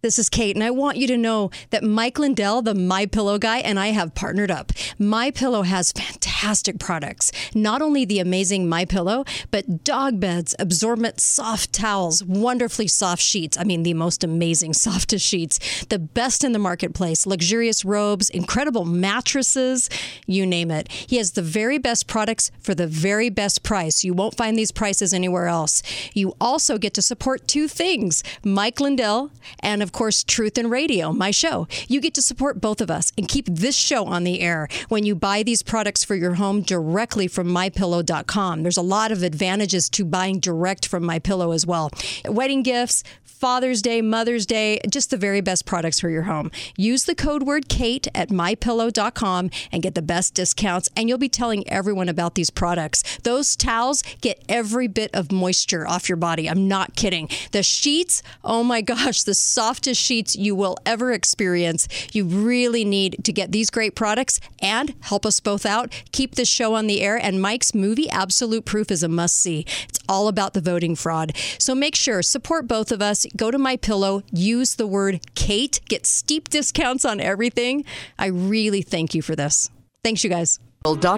This 0.00 0.16
is 0.16 0.28
Kate, 0.28 0.54
and 0.54 0.62
I 0.62 0.70
want 0.70 0.96
you 0.96 1.08
to 1.08 1.16
know 1.16 1.50
that 1.70 1.82
Mike 1.82 2.20
Lindell, 2.20 2.62
the 2.62 2.72
My 2.72 3.04
Pillow 3.04 3.36
guy, 3.36 3.58
and 3.58 3.80
I 3.80 3.88
have 3.88 4.14
partnered 4.14 4.48
up. 4.48 4.70
My 4.96 5.32
Pillow 5.32 5.62
has 5.62 5.90
fantastic 5.90 6.78
products. 6.78 7.32
Not 7.52 7.82
only 7.82 8.04
the 8.04 8.20
amazing 8.20 8.68
My 8.68 8.84
Pillow, 8.84 9.24
but 9.50 9.82
dog 9.82 10.20
beds, 10.20 10.54
absorbent 10.60 11.18
soft 11.18 11.72
towels, 11.72 12.22
wonderfully 12.22 12.86
soft 12.86 13.20
sheets. 13.20 13.58
I 13.58 13.64
mean, 13.64 13.82
the 13.82 13.92
most 13.94 14.22
amazing 14.22 14.72
softest 14.74 15.26
sheets, 15.26 15.84
the 15.86 15.98
best 15.98 16.44
in 16.44 16.52
the 16.52 16.60
marketplace, 16.60 17.26
luxurious 17.26 17.84
robes, 17.84 18.30
incredible 18.30 18.84
mattresses, 18.84 19.90
you 20.28 20.46
name 20.46 20.70
it. 20.70 20.92
He 20.92 21.16
has 21.16 21.32
the 21.32 21.42
very 21.42 21.78
best 21.78 22.06
products 22.06 22.52
for 22.60 22.72
the 22.72 22.86
very 22.86 23.30
best 23.30 23.64
price. 23.64 24.04
You 24.04 24.14
won't 24.14 24.36
find 24.36 24.56
these 24.56 24.70
prices 24.70 25.12
anywhere 25.12 25.48
else. 25.48 25.82
You 26.14 26.36
also 26.40 26.78
get 26.78 26.94
to 26.94 27.02
support 27.02 27.48
two 27.48 27.66
things: 27.66 28.22
Mike 28.44 28.78
Lindell 28.78 29.32
and 29.58 29.87
of 29.88 29.92
course, 29.92 30.22
Truth 30.22 30.58
in 30.58 30.68
Radio, 30.68 31.14
my 31.14 31.30
show. 31.30 31.66
You 31.88 32.02
get 32.02 32.12
to 32.12 32.20
support 32.20 32.60
both 32.60 32.82
of 32.82 32.90
us 32.90 33.10
and 33.16 33.26
keep 33.26 33.46
this 33.46 33.74
show 33.74 34.04
on 34.04 34.22
the 34.22 34.42
air 34.42 34.68
when 34.90 35.06
you 35.06 35.14
buy 35.14 35.42
these 35.42 35.62
products 35.62 36.04
for 36.04 36.14
your 36.14 36.34
home 36.34 36.60
directly 36.60 37.26
from 37.26 37.48
mypillow.com. 37.48 38.62
There's 38.62 38.76
a 38.76 38.82
lot 38.82 39.12
of 39.12 39.22
advantages 39.22 39.88
to 39.88 40.04
buying 40.04 40.40
direct 40.40 40.86
from 40.86 41.04
MyPillow 41.04 41.54
as 41.54 41.66
well. 41.66 41.90
Wedding 42.26 42.62
gifts, 42.62 43.02
Father's 43.38 43.82
Day, 43.82 44.02
Mother's 44.02 44.46
Day, 44.46 44.80
just 44.90 45.10
the 45.10 45.16
very 45.16 45.40
best 45.40 45.64
products 45.64 46.00
for 46.00 46.10
your 46.10 46.22
home. 46.22 46.50
Use 46.76 47.04
the 47.04 47.14
code 47.14 47.44
word 47.44 47.68
Kate 47.68 48.08
at 48.12 48.30
mypillow.com 48.30 49.50
and 49.70 49.82
get 49.82 49.94
the 49.94 50.02
best 50.02 50.34
discounts. 50.34 50.88
And 50.96 51.08
you'll 51.08 51.18
be 51.18 51.28
telling 51.28 51.66
everyone 51.68 52.08
about 52.08 52.34
these 52.34 52.50
products. 52.50 53.18
Those 53.22 53.54
towels 53.54 54.02
get 54.20 54.42
every 54.48 54.88
bit 54.88 55.14
of 55.14 55.30
moisture 55.30 55.86
off 55.86 56.08
your 56.08 56.16
body. 56.16 56.50
I'm 56.50 56.66
not 56.66 56.96
kidding. 56.96 57.28
The 57.52 57.62
sheets, 57.62 58.24
oh 58.42 58.64
my 58.64 58.80
gosh, 58.88 59.22
the 59.22 59.34
softest 59.78 60.02
sheets 60.02 60.34
you 60.34 60.56
will 60.56 60.76
ever 60.84 61.12
experience. 61.12 61.86
You 62.12 62.24
really 62.24 62.84
need 62.84 63.22
to 63.22 63.32
get 63.32 63.52
these 63.52 63.70
great 63.70 63.94
products 63.94 64.40
and 64.60 64.92
help 65.02 65.24
us 65.24 65.38
both 65.38 65.64
out. 65.64 65.92
Keep 66.10 66.34
this 66.34 66.48
show 66.48 66.74
on 66.74 66.88
the 66.88 67.00
air. 67.00 67.16
And 67.16 67.40
Mike's 67.40 67.76
movie, 67.76 68.10
Absolute 68.10 68.64
Proof, 68.64 68.90
is 68.90 69.04
a 69.04 69.08
must 69.08 69.38
see. 69.38 69.64
It's 69.88 70.00
all 70.08 70.26
about 70.26 70.52
the 70.52 70.60
voting 70.60 70.96
fraud. 70.96 71.36
So 71.60 71.76
make 71.76 71.94
sure, 71.94 72.22
support 72.22 72.66
both 72.66 72.90
of 72.90 73.00
us. 73.00 73.24
Go 73.36 73.52
to 73.52 73.58
my 73.58 73.76
pillow, 73.76 74.24
use 74.32 74.74
the 74.74 74.86
word 74.88 75.20
Kate, 75.36 75.78
get 75.88 76.06
steep 76.06 76.48
discounts 76.48 77.04
on 77.04 77.20
everything. 77.20 77.84
I 78.18 78.26
really 78.26 78.82
thank 78.82 79.14
you 79.14 79.22
for 79.22 79.36
this. 79.36 79.70
Thanks, 80.02 80.24
you 80.24 80.30
guys. 80.30 80.58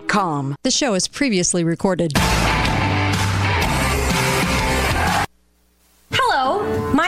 Com. 0.07 0.55
The 0.65 0.71
show 0.71 0.93
is 0.93 1.09
previously 1.09 1.65
recorded. 1.65 2.13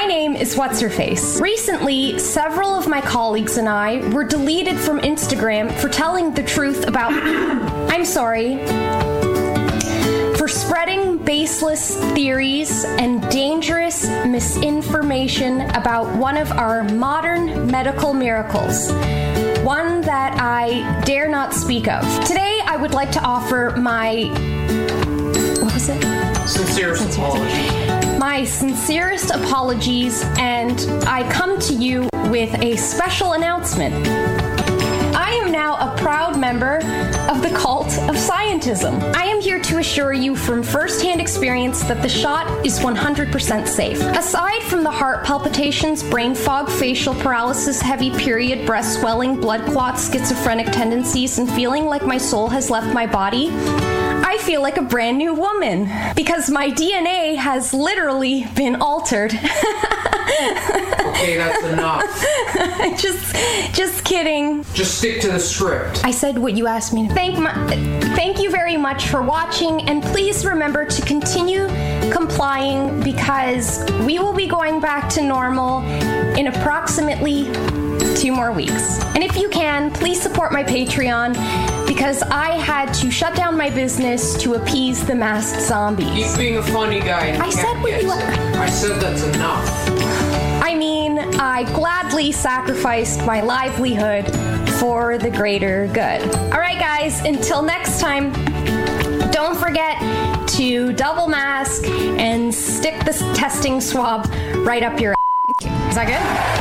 My 0.03 0.09
name 0.09 0.35
is 0.35 0.57
What's 0.57 0.81
Her 0.81 0.91
Face. 0.91 1.41
Recently, 1.41 2.19
several 2.19 2.75
of 2.75 2.89
my 2.89 3.01
colleagues 3.01 3.57
and 3.57 3.69
I 3.69 3.99
were 4.09 4.25
deleted 4.25 4.77
from 4.77 4.99
Instagram 4.99 5.73
for 5.79 5.89
telling 5.89 6.35
the 6.35 6.43
truth 6.43 6.89
about. 6.89 7.13
I'm 7.89 8.05
sorry. 8.05 8.57
For 10.37 10.49
spreading 10.49 11.19
baseless 11.19 11.97
theories 12.15 12.85
and 12.85 13.23
dangerous 13.31 14.09
misinformation 14.27 15.61
about 15.71 16.13
one 16.17 16.37
of 16.37 16.51
our 16.51 16.83
modern 16.83 17.69
medical 17.69 18.13
miracles. 18.13 18.91
One 19.63 20.01
that 20.01 20.37
I 20.41 21.01
dare 21.05 21.29
not 21.29 21.55
speak 21.55 21.87
of. 21.87 22.03
Today, 22.27 22.61
I 22.67 22.77
would 22.77 22.93
like 22.93 23.13
to 23.13 23.23
offer 23.23 23.73
my. 23.77 24.25
What 25.63 25.75
was 25.75 25.89
it? 25.89 26.03
Sincere 26.49 26.95
apology. 26.95 27.92
My 28.23 28.45
sincerest 28.45 29.33
apologies, 29.33 30.23
and 30.39 30.81
I 31.09 31.29
come 31.33 31.59
to 31.59 31.75
you 31.75 32.09
with 32.31 32.55
a 32.63 32.77
special 32.77 33.33
announcement. 33.33 33.93
I 35.17 35.33
am 35.43 35.51
now 35.51 35.75
a 35.75 35.97
proud 35.99 36.39
member 36.39 36.77
of 37.29 37.43
the 37.43 37.53
cult 37.53 37.89
of 37.89 38.15
scientism. 38.15 39.13
I 39.17 39.25
am 39.25 39.41
here 39.41 39.61
to 39.63 39.79
assure 39.79 40.13
you 40.13 40.37
from 40.37 40.63
firsthand 40.63 41.21
experience 41.21 41.83
that 41.83 42.01
the 42.01 42.09
shot 42.09 42.47
is 42.65 42.79
100% 42.79 43.67
safe. 43.67 44.01
Aside 44.01 44.63
from 44.63 44.85
the 44.85 44.91
heart 44.93 45.25
palpitations, 45.25 46.05
brain 46.05 46.37
fog, 46.37 46.71
facial 46.71 47.15
paralysis, 47.15 47.81
heavy 47.81 48.13
period, 48.13 48.65
breast 48.65 49.01
swelling, 49.01 49.41
blood 49.41 49.63
clots, 49.73 50.09
schizophrenic 50.09 50.67
tendencies, 50.67 51.41
and 51.41 51.51
feeling 51.51 51.87
like 51.87 52.07
my 52.07 52.19
soul 52.19 52.49
has 52.49 52.71
left 52.71 52.95
my 52.95 53.05
body, 53.05 53.49
I 54.33 54.39
feel 54.39 54.63
like 54.63 54.79
a 54.79 54.83
brand 54.83 55.19
new 55.19 55.35
woman 55.35 55.91
because 56.17 56.49
my 56.49 56.71
DNA 56.71 57.37
has 57.37 57.75
literally 57.75 58.47
been 58.57 58.77
altered. 58.77 59.39
Okay, 61.13 61.37
that's 61.37 61.65
enough. 61.65 62.03
just 63.01 63.37
just 63.75 64.05
kidding. 64.05 64.65
Just 64.73 64.99
stick 64.99 65.21
to 65.21 65.29
the 65.31 65.39
script. 65.39 66.01
I 66.05 66.11
said 66.11 66.39
what 66.39 66.55
you 66.55 66.67
asked 66.67 66.93
me. 66.93 67.09
Thank 67.09 67.39
my, 67.39 67.53
thank 68.17 68.41
you 68.41 68.51
very 68.51 68.77
much 68.77 69.09
for 69.09 69.23
watching 69.23 69.83
and 69.89 70.03
please 70.03 70.45
remember 70.45 70.87
to 70.87 71.03
continue 71.03 71.67
complying 72.11 73.03
because 73.03 73.85
we 74.07 74.19
will 74.19 74.33
be 74.33 74.47
going 74.47 74.81
back 74.81 75.09
to 75.11 75.23
normal 75.23 75.83
in 76.37 76.47
approximately 76.47 77.45
two 78.33 78.37
more 78.37 78.53
weeks. 78.53 79.03
And 79.15 79.23
if 79.23 79.37
you 79.37 79.49
can, 79.49 79.91
please 79.91 80.21
support 80.21 80.53
my 80.53 80.65
Patreon 80.65 81.35
because 81.87 82.23
I 82.23 82.51
had 82.51 82.93
to 82.95 83.11
shut 83.11 83.35
down 83.35 83.57
my 83.57 83.71
business 83.71 84.37
to 84.43 84.55
appease 84.55 85.05
the 85.05 85.15
masked 85.15 85.63
zombies. 85.63 86.09
He's 86.13 86.37
being 86.37 86.57
a 86.57 86.63
funny 86.63 87.01
guy. 87.01 87.39
I 87.41 87.51
said 87.51 87.81
what 87.83 88.03
you- 88.03 88.11
I 88.61 88.69
said 88.69 89.01
that's 89.01 89.23
enough. 89.23 89.91
I 90.63 90.75
mean, 90.75 91.19
I 91.39 91.65
gladly 91.75 92.33
sacrificed 92.33 93.25
my 93.25 93.41
livelihood 93.41 94.27
for 94.79 95.19
the 95.19 95.31
greater 95.31 95.89
good. 95.93 96.23
All 96.53 96.61
right, 96.61 96.79
guys, 96.79 97.21
until 97.21 97.63
next 97.63 98.01
time, 98.01 98.33
don't 99.31 99.57
forget 99.57 99.97
to 100.59 100.93
double 100.93 101.29
mask 101.29 101.85
and 101.87 102.55
stick 102.55 103.05
the 103.05 103.13
testing 103.35 103.81
swab 103.81 104.27
right 104.59 104.83
up 104.83 105.01
your 105.01 105.13
ass. 105.13 105.89
Is 105.89 105.95
that 105.97 106.07
good? 106.07 106.52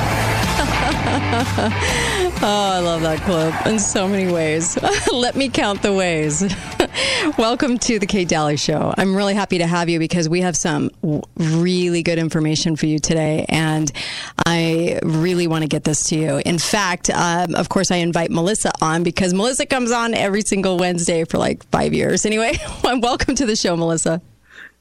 Oh, 2.43 2.71
I 2.73 2.79
love 2.79 3.01
that 3.01 3.19
clip 3.21 3.67
in 3.67 3.77
so 3.77 4.07
many 4.07 4.31
ways. 4.31 4.75
Let 5.11 5.35
me 5.35 5.47
count 5.47 5.83
the 5.83 5.93
ways. 5.93 6.43
Welcome 7.37 7.77
to 7.79 7.99
the 7.99 8.07
Kate 8.07 8.27
Dalley 8.27 8.57
Show. 8.57 8.93
I'm 8.97 9.15
really 9.15 9.35
happy 9.35 9.59
to 9.59 9.67
have 9.67 9.89
you 9.89 9.99
because 9.99 10.27
we 10.27 10.41
have 10.41 10.57
some 10.57 10.89
really 11.35 12.01
good 12.01 12.17
information 12.17 12.75
for 12.75 12.87
you 12.87 12.97
today, 12.97 13.45
and 13.47 13.91
I 14.43 14.99
really 15.03 15.45
want 15.45 15.61
to 15.61 15.67
get 15.67 15.83
this 15.83 16.03
to 16.05 16.15
you. 16.15 16.41
In 16.45 16.57
fact, 16.57 17.11
um, 17.11 17.53
of 17.53 17.69
course, 17.69 17.91
I 17.91 17.97
invite 17.97 18.31
Melissa 18.31 18.71
on 18.81 19.03
because 19.03 19.33
Melissa 19.35 19.67
comes 19.67 19.91
on 19.91 20.15
every 20.15 20.41
single 20.41 20.77
Wednesday 20.77 21.25
for 21.25 21.37
like 21.37 21.63
five 21.69 21.93
years. 21.93 22.25
Anyway, 22.25 22.57
welcome 22.83 23.35
to 23.35 23.45
the 23.45 23.55
show, 23.55 23.75
Melissa. 23.75 24.19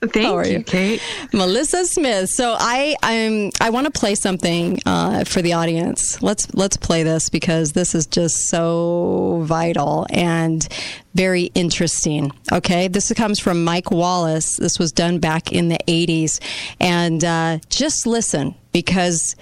Thank 0.01 0.47
you, 0.47 0.53
you? 0.53 0.63
Kate. 0.65 1.03
Melissa 1.35 1.85
Smith. 1.85 2.31
So 2.31 2.57
I 2.59 2.97
I'm 3.03 3.51
I 3.61 3.69
want 3.69 3.85
to 3.87 3.91
play 3.91 4.15
something 4.15 4.81
uh, 4.87 5.25
for 5.25 5.43
the 5.43 5.53
audience. 5.53 6.23
Let's 6.23 6.53
let's 6.55 6.77
play 6.77 7.03
this 7.03 7.29
because 7.29 7.73
this 7.73 7.95
is 7.95 8.07
just 8.07 8.49
so 8.49 9.43
vital 9.45 10.07
and 10.11 10.67
very 11.15 11.51
interesting. 11.55 12.33
Okay, 12.51 12.89
this 12.89 13.13
comes 13.13 13.39
from 13.39 13.63
Mike 13.63 13.91
Wallace. 13.91 14.57
This 14.57 14.79
was 14.79 14.91
done 14.91 15.19
back 15.19 15.53
in 15.53 15.69
the 15.69 15.79
80s, 15.87 16.41
and 16.81 17.23
uh, 17.25 17.59
just 17.69 18.07
listen 18.07 18.55
because. 18.73 19.37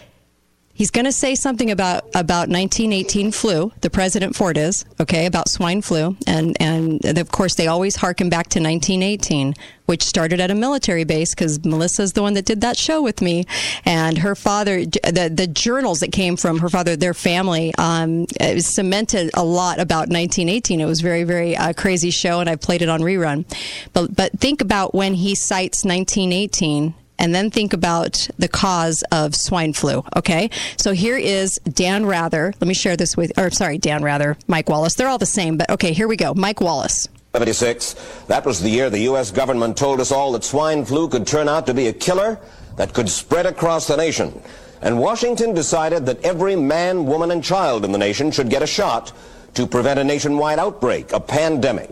He's 0.79 0.93
going 0.93 1.07
to 1.07 1.13
say 1.13 1.35
something 1.35 1.73
about 1.73 2.05
about 2.15 2.49
1918 2.49 3.33
flu. 3.33 3.73
The 3.81 3.91
president 3.91 4.37
Ford 4.37 4.57
is 4.57 4.85
okay 5.01 5.27
about 5.27 5.49
swine 5.49 5.83
flu, 5.83 6.17
and 6.25 6.57
and 6.61 7.19
of 7.19 7.33
course 7.33 7.57
they 7.57 7.67
always 7.67 7.97
harken 7.97 8.29
back 8.29 8.47
to 8.51 8.61
1918, 8.61 9.57
which 9.87 10.05
started 10.05 10.39
at 10.39 10.53
a 10.53 10.55
military 10.55 11.03
base 11.03 11.35
because 11.35 11.65
Melissa's 11.65 12.13
the 12.13 12.23
one 12.23 12.35
that 12.35 12.45
did 12.45 12.61
that 12.61 12.77
show 12.77 13.03
with 13.03 13.21
me, 13.21 13.45
and 13.85 14.19
her 14.19 14.37
father. 14.37 14.85
The 14.85 15.29
the 15.35 15.49
journals 15.49 15.99
that 15.99 16.13
came 16.13 16.37
from 16.37 16.61
her 16.61 16.69
father, 16.69 16.95
their 16.95 17.13
family, 17.13 17.75
um, 17.77 18.29
cemented 18.59 19.33
a 19.35 19.45
lot 19.45 19.81
about 19.81 20.11
1918. 20.11 20.81
It 20.81 20.85
was 20.85 21.01
very 21.01 21.25
very 21.25 21.57
uh, 21.57 21.73
crazy 21.73 22.11
show, 22.11 22.39
and 22.39 22.49
I 22.49 22.55
played 22.55 22.83
it 22.83 22.89
on 22.89 23.01
rerun. 23.01 23.47
But 23.93 24.15
but 24.15 24.39
think 24.39 24.61
about 24.61 24.95
when 24.95 25.15
he 25.15 25.35
cites 25.35 25.85
1918 25.85 26.95
and 27.19 27.35
then 27.35 27.51
think 27.51 27.73
about 27.73 28.29
the 28.39 28.49
cause 28.49 29.03
of 29.13 29.35
swine 29.35 29.73
flu. 29.73 30.05
Okay, 30.17 30.51
so 30.77 30.93
here 30.93 31.17
is 31.17 31.59
Dan 31.73 32.07
Rather. 32.07 32.55
Let 32.61 32.69
me 32.69 32.75
share 32.75 32.97
this 32.97 33.17
with, 33.17 33.39
or 33.39 33.51
sorry, 33.51 33.79
Dan 33.79 34.03
Rather, 34.03 34.37
Mike 34.47 34.69
Wallace. 34.69 34.95
They're 34.95 35.09
all 35.09 35.19
the 35.19 35.27
same, 35.27 35.57
but 35.57 35.71
okay, 35.71 35.93
here 35.93 36.09
we 36.09 36.17
go. 36.17 36.35
Mike 36.35 36.61
Wallace. 36.61 37.09
76. 37.33 37.95
That 38.27 38.47
was 38.47 38.61
the 38.61 38.71
year 38.71 38.89
the 38.91 39.01
U.S. 39.01 39.31
government 39.31 39.77
told 39.77 40.01
us 40.01 40.11
all 40.11 40.33
that 40.33 40.45
swine 40.45 40.85
flu 40.85 41.09
could 41.09 41.27
turn 41.27 41.49
out 41.49 41.67
to 41.67 41.75
be 41.75 41.89
a 41.89 41.93
killer 41.93 42.39
that 42.77 42.95
could 42.95 43.09
spread 43.09 43.47
across 43.47 43.87
the 43.87 43.97
nation. 43.97 44.41
And 44.81 44.99
Washington 44.99 45.55
decided 45.55 46.07
that 46.07 46.25
every 46.25 46.57
man, 46.57 47.05
woman, 47.05 47.31
and 47.31 47.43
child 47.43 47.85
in 47.85 47.93
the 47.93 47.99
nation 47.99 48.31
should 48.31 48.49
get 48.49 48.63
a 48.63 48.67
shot 48.67 49.13
to 49.55 49.67
prevent 49.67 49.99
a 49.99 50.05
nationwide 50.05 50.59
outbreak, 50.59 51.13
a 51.13 51.21
pandemic. 51.21 51.91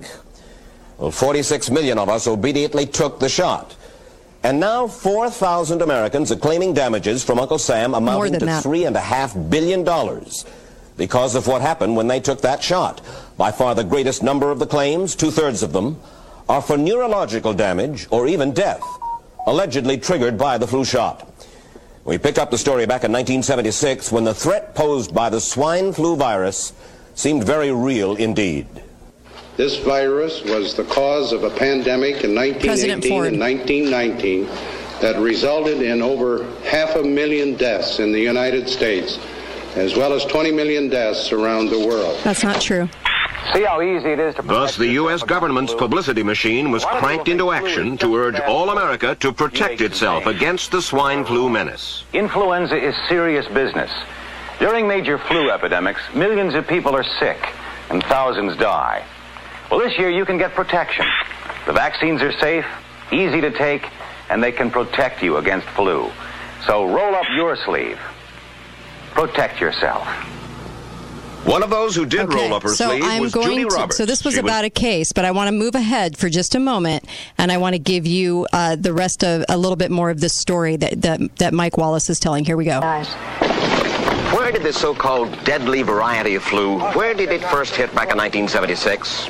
Well, 0.98 1.10
46 1.10 1.70
million 1.70 1.98
of 1.98 2.08
us 2.08 2.26
obediently 2.26 2.86
took 2.86 3.18
the 3.18 3.28
shot. 3.28 3.76
And 4.46 4.60
now 4.60 4.86
4,000 4.86 5.82
Americans 5.82 6.30
are 6.30 6.36
claiming 6.36 6.72
damages 6.72 7.24
from 7.24 7.40
Uncle 7.40 7.58
Sam 7.58 7.94
amounting 7.94 8.38
to 8.38 8.46
$3.5 8.46 9.50
billion 9.50 9.82
because 10.96 11.34
of 11.34 11.48
what 11.48 11.62
happened 11.62 11.96
when 11.96 12.06
they 12.06 12.20
took 12.20 12.42
that 12.42 12.62
shot. 12.62 13.00
By 13.36 13.50
far 13.50 13.74
the 13.74 13.82
greatest 13.82 14.22
number 14.22 14.52
of 14.52 14.60
the 14.60 14.66
claims, 14.68 15.16
two-thirds 15.16 15.64
of 15.64 15.72
them, 15.72 16.00
are 16.48 16.62
for 16.62 16.78
neurological 16.78 17.54
damage 17.54 18.06
or 18.12 18.28
even 18.28 18.52
death, 18.52 18.84
allegedly 19.48 19.98
triggered 19.98 20.38
by 20.38 20.58
the 20.58 20.66
flu 20.68 20.84
shot. 20.84 21.28
We 22.04 22.16
pick 22.16 22.38
up 22.38 22.52
the 22.52 22.56
story 22.56 22.86
back 22.86 23.02
in 23.02 23.10
1976 23.10 24.12
when 24.12 24.22
the 24.22 24.32
threat 24.32 24.76
posed 24.76 25.12
by 25.12 25.28
the 25.28 25.40
swine 25.40 25.92
flu 25.92 26.14
virus 26.14 26.72
seemed 27.16 27.42
very 27.42 27.72
real 27.72 28.14
indeed. 28.14 28.68
This 29.56 29.78
virus 29.78 30.44
was 30.44 30.74
the 30.74 30.84
cause 30.84 31.32
of 31.32 31.42
a 31.42 31.48
pandemic 31.48 32.24
in 32.24 32.34
1918 32.34 33.24
and 33.24 33.40
1919 33.40 34.44
that 35.00 35.16
resulted 35.18 35.80
in 35.80 36.02
over 36.02 36.44
half 36.62 36.94
a 36.96 37.02
million 37.02 37.56
deaths 37.56 37.98
in 37.98 38.12
the 38.12 38.20
United 38.20 38.68
States, 38.68 39.18
as 39.74 39.96
well 39.96 40.12
as 40.12 40.26
20 40.26 40.52
million 40.52 40.90
deaths 40.90 41.32
around 41.32 41.70
the 41.70 41.78
world. 41.78 42.18
That's 42.22 42.44
not 42.44 42.60
true. 42.60 42.86
See 43.54 43.62
how 43.62 43.80
easy 43.80 44.10
it 44.10 44.18
is 44.18 44.34
to 44.34 44.42
Thus, 44.42 44.76
the 44.76 44.88
U.S. 44.88 45.22
government's 45.22 45.72
publicity 45.72 46.22
machine 46.22 46.70
was 46.70 46.84
cranked 46.84 47.28
into 47.28 47.50
action 47.50 47.96
to 47.98 48.14
urge 48.14 48.38
all 48.40 48.68
America 48.68 49.14
to 49.20 49.32
protect 49.32 49.80
itself 49.80 50.26
against 50.26 50.70
the 50.70 50.82
swine 50.82 51.24
flu 51.24 51.48
menace. 51.48 52.04
Influenza 52.12 52.76
is 52.76 52.94
serious 53.08 53.46
business. 53.48 53.90
During 54.58 54.86
major 54.86 55.16
flu 55.16 55.50
epidemics, 55.50 56.00
millions 56.14 56.54
of 56.54 56.66
people 56.66 56.94
are 56.94 57.04
sick 57.04 57.38
and 57.88 58.02
thousands 58.04 58.56
die. 58.58 59.02
Well, 59.70 59.80
this 59.80 59.98
year 59.98 60.10
you 60.10 60.24
can 60.24 60.38
get 60.38 60.54
protection. 60.54 61.06
The 61.66 61.72
vaccines 61.72 62.22
are 62.22 62.32
safe, 62.32 62.66
easy 63.10 63.40
to 63.40 63.50
take, 63.50 63.86
and 64.30 64.42
they 64.42 64.52
can 64.52 64.70
protect 64.70 65.22
you 65.22 65.36
against 65.38 65.66
flu. 65.68 66.10
So 66.66 66.84
roll 66.86 67.14
up 67.14 67.26
your 67.34 67.56
sleeve. 67.56 67.98
Protect 69.12 69.60
yourself. 69.60 70.06
One 71.46 71.62
of 71.62 71.70
those 71.70 71.94
who 71.94 72.06
did 72.06 72.22
Okay, 72.22 72.34
roll 72.34 72.54
up 72.54 72.64
her 72.64 72.70
so 72.70 72.90
sleeve 72.90 73.04
I'm 73.04 73.22
was 73.22 73.32
going 73.32 73.48
Judy 73.50 73.68
to. 73.68 73.74
Roberts. 73.74 73.96
So 73.96 74.04
this 74.04 74.24
was 74.24 74.34
She 74.34 74.40
about 74.40 74.64
a 74.64 74.70
case, 74.70 75.12
but 75.12 75.24
I 75.24 75.30
want 75.30 75.46
to 75.48 75.52
move 75.52 75.76
ahead 75.76 76.16
for 76.16 76.28
just 76.28 76.56
a 76.56 76.60
moment, 76.60 77.04
and 77.38 77.52
I 77.52 77.58
want 77.58 77.74
to 77.74 77.78
give 77.78 78.04
you 78.04 78.48
uh, 78.52 78.74
the 78.74 78.92
rest 78.92 79.22
of 79.22 79.44
a 79.48 79.56
little 79.56 79.76
bit 79.76 79.92
more 79.92 80.10
of 80.10 80.20
this 80.20 80.34
story 80.36 80.74
that, 80.76 81.02
that 81.02 81.36
that 81.36 81.54
Mike 81.54 81.76
Wallace 81.78 82.10
is 82.10 82.18
telling. 82.18 82.44
Here 82.44 82.56
we 82.56 82.64
go. 82.64 82.80
Where 84.36 84.52
did 84.52 84.62
this 84.62 84.78
so-called 84.78 85.32
deadly 85.44 85.80
variety 85.80 86.34
of 86.34 86.42
flu, 86.42 86.78
where 86.92 87.14
did 87.14 87.30
it 87.30 87.40
first 87.40 87.74
hit 87.74 87.86
back 87.94 88.10
in 88.12 88.18
1976? 88.18 89.28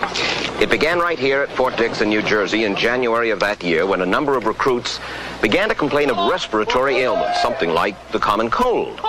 It 0.60 0.68
began 0.68 0.98
right 0.98 1.16
here 1.16 1.42
at 1.42 1.52
Fort 1.52 1.76
Dix 1.76 2.00
in 2.00 2.08
New 2.08 2.22
Jersey 2.22 2.64
in 2.64 2.74
January 2.74 3.30
of 3.30 3.38
that 3.38 3.62
year 3.62 3.86
when 3.86 4.00
a 4.00 4.06
number 4.06 4.36
of 4.36 4.46
recruits 4.46 4.98
began 5.40 5.68
to 5.68 5.76
complain 5.76 6.10
of 6.10 6.16
respiratory 6.28 6.96
ailments, 6.96 7.40
something 7.40 7.70
like 7.70 7.94
the 8.10 8.18
common 8.18 8.50
cold. 8.50 9.00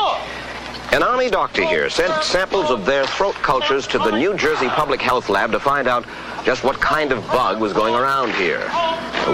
An 0.92 1.02
army 1.02 1.32
doctor 1.32 1.66
here 1.66 1.90
sent 1.90 2.24
samples 2.24 2.70
of 2.70 2.86
their 2.86 3.08
throat 3.08 3.36
cultures 3.36 3.88
to 3.88 3.98
the 3.98 4.12
New 4.12 4.38
Jersey 4.38 4.70
Public 4.70 5.02
Health 5.02 5.30
Lab 5.30 5.52
to 5.52 5.60
find 5.60 5.88
out 5.88 6.06
just 6.48 6.64
what 6.64 6.80
kind 6.80 7.12
of 7.12 7.28
bug 7.28 7.60
was 7.60 7.74
going 7.74 7.94
around 7.94 8.34
here. 8.34 8.62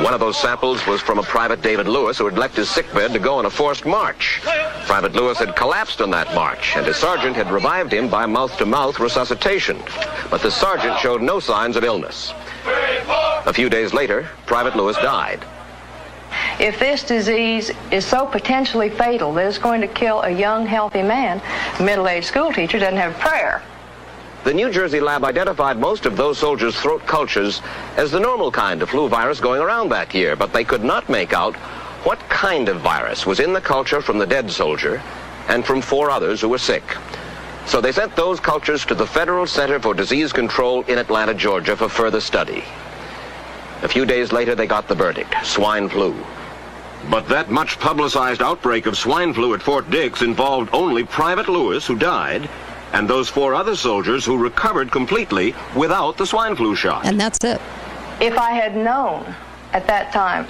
One 0.02 0.16
of 0.16 0.20
those 0.20 0.36
samples 0.36 0.84
was 0.88 1.00
from 1.00 1.20
a 1.20 1.22
Private 1.22 1.62
David 1.62 1.88
Lewis 1.88 2.18
who 2.18 2.26
had 2.26 2.40
left 2.40 2.56
his 2.56 2.72
sickbed 2.72 3.14
to 3.14 3.20
go 3.20 3.36
on 3.36 3.46
a 3.46 3.52
forced 3.52 3.86
march. 3.86 4.42
Private 4.88 5.14
Lewis 5.14 5.38
had 5.38 5.56
collapsed 5.56 6.02
on 6.02 6.10
that 6.10 6.34
march, 6.34 6.76
and 6.76 6.88
his 6.88 6.96
sergeant 6.96 7.36
had 7.36 7.52
revived 7.52 7.94
him 7.94 8.10
by 8.10 8.26
mouth-to-mouth 8.26 9.00
resuscitation. 9.00 9.78
But 10.32 10.42
the 10.42 10.50
sergeant 10.50 10.98
showed 10.98 11.22
no 11.22 11.40
signs 11.40 11.76
of 11.76 11.84
illness. 11.84 12.34
A 12.66 13.54
few 13.54 13.70
days 13.70 13.94
later, 13.94 14.28
Private 14.48 14.76
Lewis 14.76 14.98
died. 14.98 15.46
If 16.60 16.80
this 16.80 17.04
disease 17.04 17.70
is 17.92 18.08
so 18.08 18.26
potentially 18.26 18.90
fatal 18.90 19.32
that 19.36 19.46
it's 19.46 19.60
going 19.60 19.82
to 19.82 19.88
kill 19.88 20.24
a 20.24 20.32
young, 20.32 20.66
healthy 20.66 21.04
man, 21.04 21.44
a 21.78 21.84
middle-aged 21.84 22.26
school 22.26 22.52
teacher 22.52 22.80
doesn't 22.80 22.98
have 22.98 23.14
prayer. 23.20 23.62
The 24.44 24.54
New 24.54 24.70
Jersey 24.70 25.00
lab 25.00 25.24
identified 25.24 25.78
most 25.78 26.06
of 26.06 26.18
those 26.18 26.38
soldiers' 26.38 26.76
throat 26.76 27.06
cultures 27.08 27.62
as 27.96 28.12
the 28.12 28.20
normal 28.20 28.52
kind 28.52 28.82
of 28.82 28.90
flu 28.90 29.08
virus 29.08 29.40
going 29.40 29.62
around 29.62 29.88
that 29.90 30.14
year, 30.14 30.36
but 30.36 30.52
they 30.52 30.66
could 30.66 30.84
not 30.84 31.08
make 31.08 31.32
out 31.32 31.56
what 32.04 32.20
kind 32.28 32.68
of 32.68 32.82
virus 32.82 33.26
was 33.26 33.40
in 33.40 33.54
the 33.54 33.62
culture 33.62 34.02
from 34.02 34.18
the 34.18 34.28
dead 34.28 34.52
soldier 34.52 35.02
and 35.48 35.66
from 35.66 35.80
four 35.80 36.10
others 36.10 36.42
who 36.42 36.50
were 36.50 36.58
sick. 36.58 36.84
So 37.68 37.80
they 37.80 37.94
sent 37.94 38.18
those 38.18 38.42
cultures 38.42 38.86
to 38.88 38.96
the 38.96 39.08
Federal 39.08 39.48
Center 39.48 39.80
for 39.80 39.94
Disease 39.94 40.34
Control 40.34 40.84
in 40.84 40.98
Atlanta, 40.98 41.34
Georgia 41.34 41.78
for 41.78 41.88
further 41.88 42.20
study. 42.20 42.66
A 43.82 43.88
few 43.88 44.06
days 44.06 44.34
later, 44.34 44.56
they 44.56 44.68
got 44.68 44.90
the 44.90 44.96
verdict, 44.96 45.34
swine 45.46 45.88
flu. 45.88 46.14
But 47.10 47.30
that 47.30 47.50
much 47.50 47.80
publicized 47.80 48.42
outbreak 48.42 48.88
of 48.88 48.98
swine 48.98 49.34
flu 49.34 49.54
at 49.54 49.62
Fort 49.62 49.90
Dix 49.90 50.22
involved 50.22 50.70
only 50.74 51.06
Private 51.06 51.48
Lewis, 51.48 51.88
who 51.88 51.98
died, 51.98 52.50
and 52.94 53.10
those 53.10 53.28
four 53.28 53.54
other 53.54 53.76
soldiers 53.76 54.24
who 54.26 54.38
recovered 54.38 54.92
completely 54.92 55.54
without 55.76 56.16
the 56.18 56.26
swine 56.26 56.56
flu 56.56 56.76
shot. 56.76 57.06
And 57.06 57.20
that's 57.20 57.44
it. 57.44 57.60
If 58.22 58.38
I 58.38 58.52
had 58.52 58.76
known 58.76 59.36
at 59.74 59.88
that 59.88 60.14
time 60.14 60.48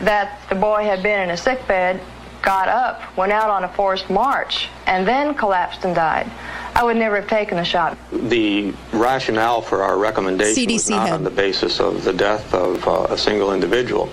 that 0.00 0.40
the 0.48 0.54
boy 0.54 0.82
had 0.84 1.02
been 1.02 1.20
in 1.20 1.30
a 1.30 1.36
sick 1.36 1.66
bed, 1.68 2.00
got 2.42 2.68
up, 2.68 3.16
went 3.16 3.32
out 3.32 3.48
on 3.48 3.64
a 3.64 3.68
forced 3.68 4.10
march, 4.10 4.68
and 4.86 5.06
then 5.06 5.34
collapsed 5.34 5.84
and 5.84 5.94
died, 5.94 6.30
I 6.74 6.82
would 6.82 6.96
never 6.96 7.16
have 7.16 7.28
taken 7.28 7.56
the 7.56 7.64
shot. 7.64 7.96
The 8.10 8.74
rationale 8.92 9.62
for 9.62 9.82
our 9.82 9.98
recommendation 9.98 10.72
was 10.72 10.84
CDC 10.84 10.90
not 10.90 11.08
head. 11.08 11.14
on 11.14 11.24
the 11.24 11.30
basis 11.30 11.80
of 11.80 12.02
the 12.02 12.12
death 12.12 12.52
of 12.52 12.86
uh, 12.86 13.06
a 13.10 13.18
single 13.18 13.52
individual, 13.52 14.10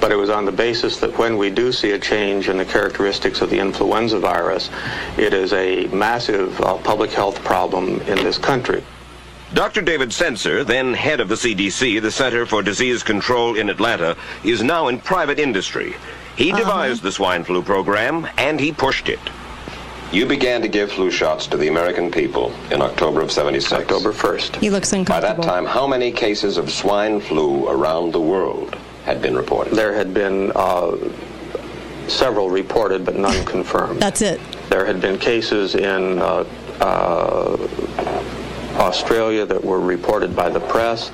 but 0.00 0.12
it 0.12 0.16
was 0.16 0.30
on 0.30 0.44
the 0.44 0.52
basis 0.52 0.98
that 1.00 1.16
when 1.18 1.36
we 1.36 1.50
do 1.50 1.72
see 1.72 1.92
a 1.92 1.98
change 1.98 2.48
in 2.48 2.58
the 2.58 2.64
characteristics 2.64 3.40
of 3.40 3.50
the 3.50 3.58
influenza 3.58 4.18
virus, 4.18 4.70
it 5.16 5.34
is 5.34 5.52
a 5.52 5.86
massive 5.88 6.60
uh, 6.60 6.76
public 6.78 7.10
health 7.10 7.42
problem 7.44 8.00
in 8.02 8.16
this 8.16 8.38
country. 8.38 8.84
Dr. 9.54 9.80
David 9.80 10.12
Sencer, 10.12 10.64
then 10.64 10.92
head 10.92 11.20
of 11.20 11.28
the 11.28 11.36
CDC, 11.36 12.02
the 12.02 12.10
Center 12.10 12.46
for 12.46 12.62
Disease 12.62 13.02
Control 13.02 13.56
in 13.56 13.70
Atlanta, 13.70 14.16
is 14.44 14.62
now 14.62 14.88
in 14.88 14.98
private 14.98 15.38
industry. 15.38 15.94
He 16.36 16.52
devised 16.52 17.02
the 17.02 17.12
swine 17.12 17.44
flu 17.44 17.62
program, 17.62 18.26
and 18.36 18.60
he 18.60 18.72
pushed 18.72 19.08
it. 19.08 19.18
You 20.12 20.24
began 20.26 20.62
to 20.62 20.68
give 20.68 20.92
flu 20.92 21.10
shots 21.10 21.46
to 21.48 21.56
the 21.56 21.68
American 21.68 22.10
people 22.10 22.52
in 22.70 22.80
October 22.80 23.20
of 23.22 23.32
76. 23.32 23.72
October 23.72 24.12
1st. 24.12 24.56
He 24.56 24.70
looks 24.70 24.92
uncomfortable. 24.92 25.34
By 25.36 25.42
that 25.42 25.42
time, 25.42 25.64
how 25.66 25.86
many 25.86 26.12
cases 26.12 26.58
of 26.58 26.70
swine 26.70 27.20
flu 27.20 27.68
around 27.68 28.12
the 28.12 28.20
world 28.20 28.76
had 29.04 29.20
been 29.20 29.34
reported? 29.34 29.74
There 29.74 29.92
had 29.94 30.14
been 30.14 30.52
uh, 30.54 30.96
several 32.06 32.50
reported, 32.50 33.04
but 33.04 33.16
none 33.16 33.44
confirmed. 33.54 34.00
That's 34.00 34.22
it. 34.22 34.40
There 34.68 34.84
had 34.86 35.00
been 35.00 35.18
cases 35.18 35.74
in 35.74 36.18
uh, 36.18 36.44
uh, 36.80 37.56
Australia 38.78 39.44
that 39.46 39.62
were 39.64 39.80
reported 39.80 40.36
by 40.36 40.50
the 40.50 40.60
press, 40.60 41.10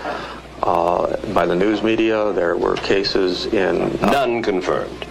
uh, 0.63 1.17
by 1.33 1.47
the 1.47 1.55
news 1.57 1.83
media. 1.83 2.33
There 2.33 2.57
were 2.57 2.77
cases 2.77 3.47
in. 3.47 3.81
uh, 4.03 4.11
None 4.11 4.43
confirmed. 4.43 5.07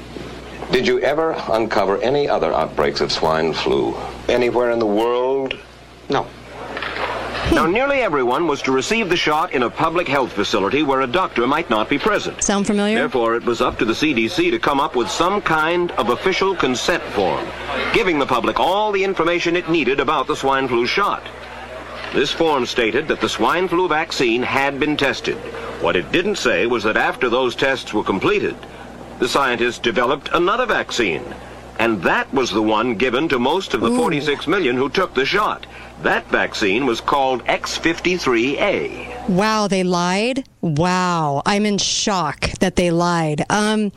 Did 0.71 0.87
you 0.87 1.01
ever 1.01 1.35
uncover 1.49 1.97
any 2.01 2.29
other 2.29 2.53
outbreaks 2.53 3.01
of 3.01 3.11
swine 3.11 3.51
flu 3.51 3.95
anywhere 4.29 4.71
in 4.71 4.79
the 4.79 4.85
world? 4.85 5.59
no. 6.09 6.25
Now, 7.51 7.65
nearly 7.65 7.99
everyone 7.99 8.47
was 8.47 8.61
to 8.61 8.71
receive 8.71 9.09
the 9.09 9.17
shot 9.17 9.51
in 9.51 9.63
a 9.63 9.69
public 9.69 10.07
health 10.07 10.31
facility 10.31 10.83
where 10.83 11.01
a 11.01 11.07
doctor 11.07 11.45
might 11.45 11.69
not 11.69 11.89
be 11.89 11.99
present. 11.99 12.41
Sound 12.41 12.65
familiar? 12.65 12.95
Therefore, 12.95 13.35
it 13.35 13.43
was 13.43 13.59
up 13.59 13.77
to 13.79 13.85
the 13.85 13.91
CDC 13.93 14.51
to 14.51 14.59
come 14.59 14.79
up 14.79 14.95
with 14.95 15.09
some 15.09 15.41
kind 15.41 15.91
of 15.91 16.09
official 16.09 16.55
consent 16.55 17.03
form, 17.03 17.45
giving 17.93 18.17
the 18.19 18.25
public 18.25 18.57
all 18.57 18.93
the 18.93 19.03
information 19.03 19.57
it 19.57 19.69
needed 19.69 19.99
about 19.99 20.27
the 20.27 20.35
swine 20.37 20.69
flu 20.69 20.87
shot. 20.87 21.21
This 22.13 22.31
form 22.31 22.65
stated 22.65 23.09
that 23.09 23.19
the 23.19 23.27
swine 23.27 23.67
flu 23.67 23.89
vaccine 23.89 24.43
had 24.43 24.79
been 24.79 24.95
tested. 24.95 25.35
What 25.81 25.97
it 25.97 26.13
didn't 26.13 26.37
say 26.37 26.65
was 26.65 26.83
that 26.83 26.95
after 26.95 27.27
those 27.27 27.55
tests 27.55 27.93
were 27.93 28.03
completed, 28.03 28.55
the 29.21 29.29
scientists 29.29 29.77
developed 29.77 30.31
another 30.33 30.65
vaccine. 30.65 31.23
And 31.77 32.01
that 32.01 32.33
was 32.33 32.49
the 32.49 32.61
one 32.63 32.95
given 32.95 33.29
to 33.29 33.37
most 33.37 33.75
of 33.75 33.81
the 33.81 33.91
46 33.91 34.47
million 34.47 34.75
who 34.75 34.89
took 34.89 35.13
the 35.13 35.27
shot. 35.27 35.67
That 36.01 36.27
vaccine 36.29 36.87
was 36.87 37.01
called 37.01 37.45
X53A. 37.45 39.20
Wow, 39.27 39.67
they 39.67 39.83
lied. 39.83 40.45
Wow, 40.61 41.41
I'm 41.45 41.65
in 41.65 41.79
shock 41.79 42.51
that 42.59 42.75
they 42.75 42.91
lied. 42.91 43.43
Um, 43.49 43.91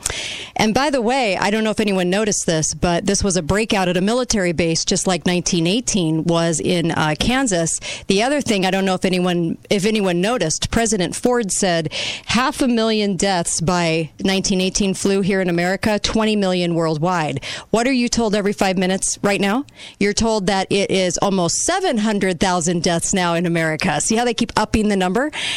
and 0.55 0.73
by 0.73 0.89
the 0.89 1.01
way, 1.01 1.37
I 1.37 1.51
don't 1.51 1.63
know 1.63 1.69
if 1.69 1.79
anyone 1.79 2.09
noticed 2.09 2.47
this, 2.47 2.73
but 2.73 3.05
this 3.05 3.23
was 3.23 3.37
a 3.37 3.43
breakout 3.43 3.87
at 3.87 3.97
a 3.97 4.01
military 4.01 4.51
base, 4.51 4.83
just 4.83 5.05
like 5.05 5.25
1918 5.25 6.23
was 6.23 6.59
in 6.59 6.91
uh, 6.91 7.13
Kansas. 7.19 7.79
The 8.07 8.23
other 8.23 8.41
thing, 8.41 8.65
I 8.65 8.71
don't 8.71 8.85
know 8.85 8.95
if 8.95 9.05
anyone 9.05 9.57
if 9.69 9.85
anyone 9.85 10.21
noticed, 10.21 10.71
President 10.71 11.15
Ford 11.15 11.51
said 11.51 11.93
half 12.27 12.61
a 12.61 12.67
million 12.67 13.15
deaths 13.15 13.61
by 13.61 14.09
1918 14.17 14.93
flu 14.95 15.21
here 15.21 15.41
in 15.41 15.49
America, 15.49 15.99
20 15.99 16.35
million 16.35 16.73
worldwide. 16.73 17.43
What 17.69 17.87
are 17.87 17.93
you 17.93 18.09
told 18.09 18.33
every 18.33 18.53
five 18.53 18.77
minutes 18.77 19.19
right 19.21 19.41
now? 19.41 19.65
You're 19.99 20.13
told 20.13 20.47
that 20.47 20.67
it 20.71 20.89
is 20.89 21.17
almost 21.19 21.57
700,000 21.57 22.81
deaths 22.81 23.13
now 23.13 23.35
in 23.35 23.45
America. 23.45 24.01
See 24.01 24.15
how 24.15 24.25
they 24.25 24.33
keep 24.33 24.51
upping 24.55 24.89
the 24.89 24.95
number? 24.95 25.14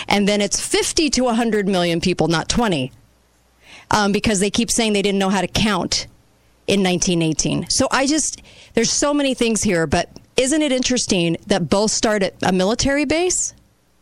And 0.09 0.27
then 0.29 0.41
it's 0.41 0.61
50 0.61 1.11
to 1.11 1.25
100 1.25 1.69
million 1.69 2.01
people, 2.01 2.29
not 2.29 2.49
20. 2.49 2.93
um, 3.91 4.13
because 4.13 4.41
they 4.41 4.51
keep 4.51 4.71
saying 4.71 4.93
they 4.93 5.03
didn't 5.03 5.19
know 5.19 5.31
how 5.31 5.41
to 5.41 5.49
count 5.49 6.07
in 6.67 6.83
1918. 6.83 7.67
So 7.71 7.89
I 7.91 8.07
just, 8.07 8.43
there's 8.75 8.91
so 8.91 9.15
many 9.15 9.35
things 9.35 9.63
here, 9.63 9.87
but 9.87 10.11
isn't 10.37 10.61
it 10.63 10.73
interesting 10.73 11.37
that 11.47 11.69
both 11.71 11.91
start 11.91 12.23
at 12.23 12.35
a 12.43 12.53
military 12.53 13.05
base? 13.07 13.55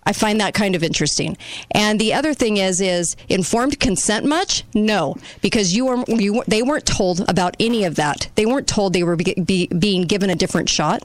I 0.05 0.13
find 0.13 0.41
that 0.41 0.55
kind 0.55 0.77
of 0.77 0.83
interesting. 0.85 1.37
And 1.73 2.01
the 2.01 2.15
other 2.15 2.35
thing 2.35 2.59
is, 2.59 2.81
is 2.81 3.17
informed 3.29 3.81
consent 3.81 4.25
much? 4.25 4.65
No, 4.75 5.17
because 5.41 5.75
you 5.75 5.87
were 5.87 6.05
you 6.09 6.43
they 6.47 6.63
weren't 6.63 6.87
told 6.87 7.29
about 7.29 7.57
any 7.59 7.85
of 7.85 7.97
that. 7.97 8.29
They 8.37 8.47
weren't 8.47 8.69
told 8.69 8.93
they 8.93 9.03
were 9.03 9.17
be, 9.17 9.35
be, 9.35 9.67
being 9.67 10.03
given 10.03 10.31
a 10.31 10.37
different 10.37 10.69
shot. 10.69 11.03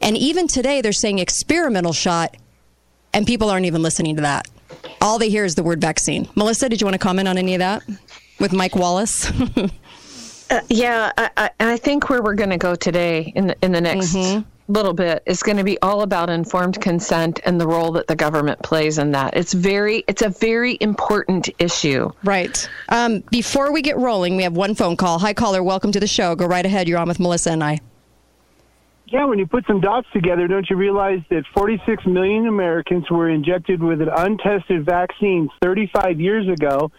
And 0.00 0.16
even 0.16 0.48
today, 0.48 0.80
they're 0.80 0.92
saying 0.92 1.18
experimental 1.18 1.92
shot, 1.92 2.36
and 3.16 3.26
people 3.26 3.48
aren't 3.48 3.64
even 3.64 3.82
listening 3.82 4.14
to 4.16 4.22
that. 4.22 4.46
All 5.00 5.18
they 5.18 5.30
hear 5.30 5.46
is 5.46 5.54
the 5.54 5.62
word 5.62 5.80
vaccine. 5.80 6.28
Melissa, 6.34 6.68
did 6.68 6.82
you 6.82 6.84
want 6.84 6.94
to 6.94 6.98
comment 6.98 7.26
on 7.26 7.38
any 7.38 7.54
of 7.54 7.60
that 7.60 7.82
with 8.38 8.52
Mike 8.52 8.76
Wallace? 8.76 9.30
uh, 10.50 10.60
yeah, 10.68 11.12
I, 11.16 11.30
I, 11.36 11.50
I, 11.58 11.76
think 11.78 12.10
where 12.10 12.22
we're 12.22 12.34
going 12.34 12.50
to 12.50 12.58
go 12.58 12.74
today 12.74 13.32
in 13.34 13.46
the, 13.46 13.56
in 13.62 13.72
the 13.72 13.80
next 13.80 14.14
mm-hmm. 14.14 14.46
little 14.70 14.92
bit 14.92 15.22
is 15.24 15.42
going 15.42 15.56
to 15.56 15.64
be 15.64 15.80
all 15.80 16.02
about 16.02 16.28
informed 16.28 16.78
consent 16.82 17.40
and 17.46 17.58
the 17.58 17.66
role 17.66 17.90
that 17.92 18.06
the 18.06 18.16
government 18.16 18.62
plays 18.62 18.98
in 18.98 19.12
that. 19.12 19.34
It's 19.34 19.54
very, 19.54 20.04
it's 20.08 20.20
a 20.20 20.28
very 20.28 20.76
important 20.82 21.48
issue. 21.58 22.10
Right. 22.22 22.68
Um, 22.90 23.20
before 23.30 23.72
we 23.72 23.80
get 23.80 23.96
rolling, 23.96 24.36
we 24.36 24.42
have 24.42 24.56
one 24.56 24.74
phone 24.74 24.94
call. 24.94 25.18
Hi, 25.20 25.32
caller. 25.32 25.62
Welcome 25.62 25.90
to 25.92 26.00
the 26.00 26.06
show. 26.06 26.34
Go 26.34 26.44
right 26.44 26.66
ahead. 26.66 26.86
You're 26.86 26.98
on 26.98 27.08
with 27.08 27.18
Melissa 27.18 27.52
and 27.52 27.64
I. 27.64 27.80
Yeah, 29.08 29.24
when 29.26 29.38
you 29.38 29.46
put 29.46 29.64
some 29.66 29.80
dots 29.80 30.08
together, 30.12 30.48
don't 30.48 30.68
you 30.68 30.76
realize 30.76 31.20
that 31.30 31.44
46 31.54 32.06
million 32.06 32.48
Americans 32.48 33.08
were 33.08 33.30
injected 33.30 33.80
with 33.80 34.02
an 34.02 34.08
untested 34.08 34.84
vaccine 34.84 35.48
35 35.62 36.20
years 36.20 36.48
ago? 36.48 36.90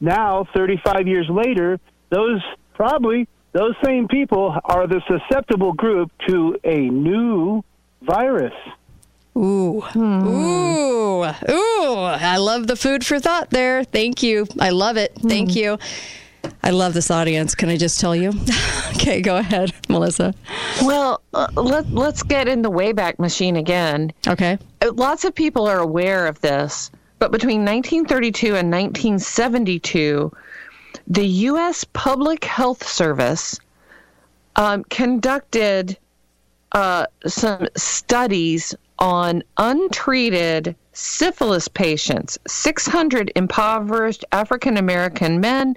Now, 0.00 0.48
35 0.56 1.06
years 1.06 1.28
later, 1.30 1.78
those 2.10 2.42
probably 2.74 3.28
those 3.52 3.74
same 3.84 4.08
people 4.08 4.56
are 4.64 4.86
the 4.86 5.00
susceptible 5.06 5.72
group 5.74 6.10
to 6.28 6.58
a 6.64 6.78
new 6.78 7.62
virus. 8.00 8.54
Ooh. 9.36 9.80
Hmm. 9.80 10.26
Ooh. 10.26 11.24
Ooh. 11.24 11.98
I 11.98 12.38
love 12.38 12.66
the 12.66 12.76
food 12.76 13.04
for 13.06 13.20
thought 13.20 13.50
there. 13.50 13.84
Thank 13.84 14.22
you. 14.22 14.46
I 14.58 14.70
love 14.70 14.96
it. 14.96 15.14
Thank 15.14 15.52
hmm. 15.52 15.58
you. 15.58 15.78
I 16.64 16.70
love 16.70 16.94
this 16.94 17.10
audience. 17.10 17.54
Can 17.54 17.68
I 17.68 17.76
just 17.76 17.98
tell 17.98 18.14
you? 18.14 18.32
okay, 18.90 19.20
go 19.20 19.36
ahead, 19.36 19.72
Melissa. 19.88 20.32
Well, 20.82 21.20
uh, 21.34 21.48
let, 21.54 21.90
let's 21.90 22.22
get 22.22 22.46
in 22.46 22.62
the 22.62 22.70
Wayback 22.70 23.18
Machine 23.18 23.56
again. 23.56 24.12
Okay. 24.28 24.58
Uh, 24.80 24.92
lots 24.92 25.24
of 25.24 25.34
people 25.34 25.66
are 25.66 25.80
aware 25.80 26.26
of 26.26 26.40
this, 26.40 26.90
but 27.18 27.32
between 27.32 27.64
1932 27.64 28.46
and 28.54 28.70
1972, 28.70 30.32
the 31.08 31.26
U.S. 31.26 31.84
Public 31.92 32.44
Health 32.44 32.86
Service 32.86 33.58
um, 34.54 34.84
conducted 34.84 35.96
uh, 36.72 37.06
some 37.26 37.66
studies 37.76 38.74
on 39.00 39.42
untreated 39.56 40.76
syphilis 40.92 41.66
patients, 41.66 42.38
600 42.46 43.32
impoverished 43.34 44.24
African 44.30 44.76
American 44.76 45.40
men 45.40 45.74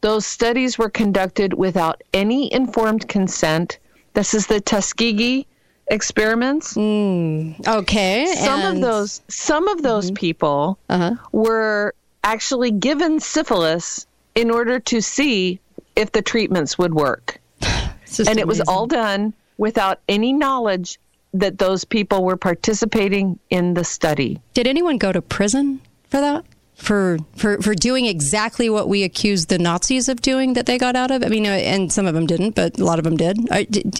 those 0.00 0.26
studies 0.26 0.78
were 0.78 0.90
conducted 0.90 1.54
without 1.54 2.02
any 2.12 2.52
informed 2.52 3.08
consent. 3.08 3.78
This 4.14 4.34
is 4.34 4.46
the 4.46 4.60
Tuskegee 4.60 5.46
experiments. 5.88 6.74
Mm, 6.74 7.66
okay. 7.66 8.26
Some 8.34 8.60
and... 8.60 8.76
of 8.76 8.82
those 8.82 9.22
some 9.28 9.68
of 9.68 9.82
those 9.82 10.06
mm-hmm. 10.06 10.14
people 10.14 10.78
uh-huh. 10.88 11.16
were 11.32 11.94
actually 12.24 12.70
given 12.70 13.20
syphilis 13.20 14.06
in 14.34 14.50
order 14.50 14.78
to 14.78 15.00
see 15.00 15.60
if 15.96 16.12
the 16.12 16.22
treatments 16.22 16.78
would 16.78 16.94
work. 16.94 17.40
and 17.62 17.90
amazing. 18.08 18.38
it 18.38 18.46
was 18.46 18.60
all 18.62 18.86
done 18.86 19.34
without 19.56 20.00
any 20.08 20.32
knowledge 20.32 20.98
that 21.34 21.58
those 21.58 21.84
people 21.84 22.24
were 22.24 22.36
participating 22.36 23.38
in 23.50 23.74
the 23.74 23.84
study. 23.84 24.40
Did 24.54 24.66
anyone 24.66 24.96
go 24.98 25.12
to 25.12 25.20
prison 25.20 25.80
for 26.08 26.20
that? 26.20 26.44
For 26.78 27.18
for 27.36 27.60
for 27.60 27.74
doing 27.74 28.06
exactly 28.06 28.70
what 28.70 28.88
we 28.88 29.02
accused 29.02 29.48
the 29.48 29.58
Nazis 29.58 30.08
of 30.08 30.22
doing 30.22 30.54
that 30.54 30.66
they 30.66 30.78
got 30.78 30.94
out 30.94 31.10
of. 31.10 31.24
I 31.24 31.28
mean, 31.28 31.44
uh, 31.44 31.50
and 31.50 31.92
some 31.92 32.06
of 32.06 32.14
them 32.14 32.26
didn't, 32.26 32.54
but 32.54 32.78
a 32.78 32.84
lot 32.84 32.98
of 32.98 33.04
them 33.04 33.16
did. 33.16 33.36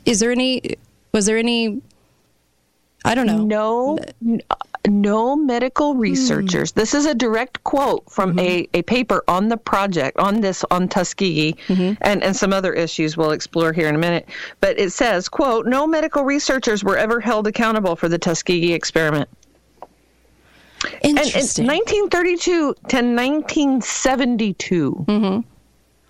Is 0.06 0.20
there 0.20 0.30
any? 0.30 0.76
Was 1.12 1.26
there 1.26 1.36
any? 1.36 1.82
I 3.04 3.14
don't 3.14 3.26
know. 3.26 3.98
No, 4.20 4.40
no 4.86 5.36
medical 5.36 5.92
hmm. 5.92 6.00
researchers. 6.00 6.70
Hmm. 6.70 6.80
This 6.80 6.94
is 6.94 7.04
a 7.04 7.14
direct 7.14 7.64
quote 7.64 8.08
from 8.10 8.36
mm-hmm. 8.36 8.38
a, 8.38 8.68
a 8.74 8.82
paper 8.82 9.24
on 9.26 9.48
the 9.48 9.56
project 9.56 10.16
on 10.18 10.40
this 10.40 10.64
on 10.70 10.88
Tuskegee 10.88 11.56
mm-hmm. 11.66 11.94
and, 12.02 12.22
and 12.22 12.36
some 12.36 12.52
other 12.52 12.72
issues 12.72 13.16
we'll 13.16 13.32
explore 13.32 13.72
here 13.72 13.88
in 13.88 13.96
a 13.96 13.98
minute. 13.98 14.28
But 14.60 14.78
it 14.78 14.90
says, 14.90 15.28
quote, 15.28 15.66
no 15.66 15.86
medical 15.86 16.24
researchers 16.24 16.84
were 16.84 16.96
ever 16.96 17.20
held 17.20 17.48
accountable 17.48 17.96
for 17.96 18.08
the 18.08 18.18
Tuskegee 18.18 18.72
experiment. 18.72 19.28
Interesting. 21.02 21.68
And, 21.68 21.78
1932 21.78 22.50
to 22.50 22.66
1972. 22.96 25.04
Mm-hmm. 25.08 25.48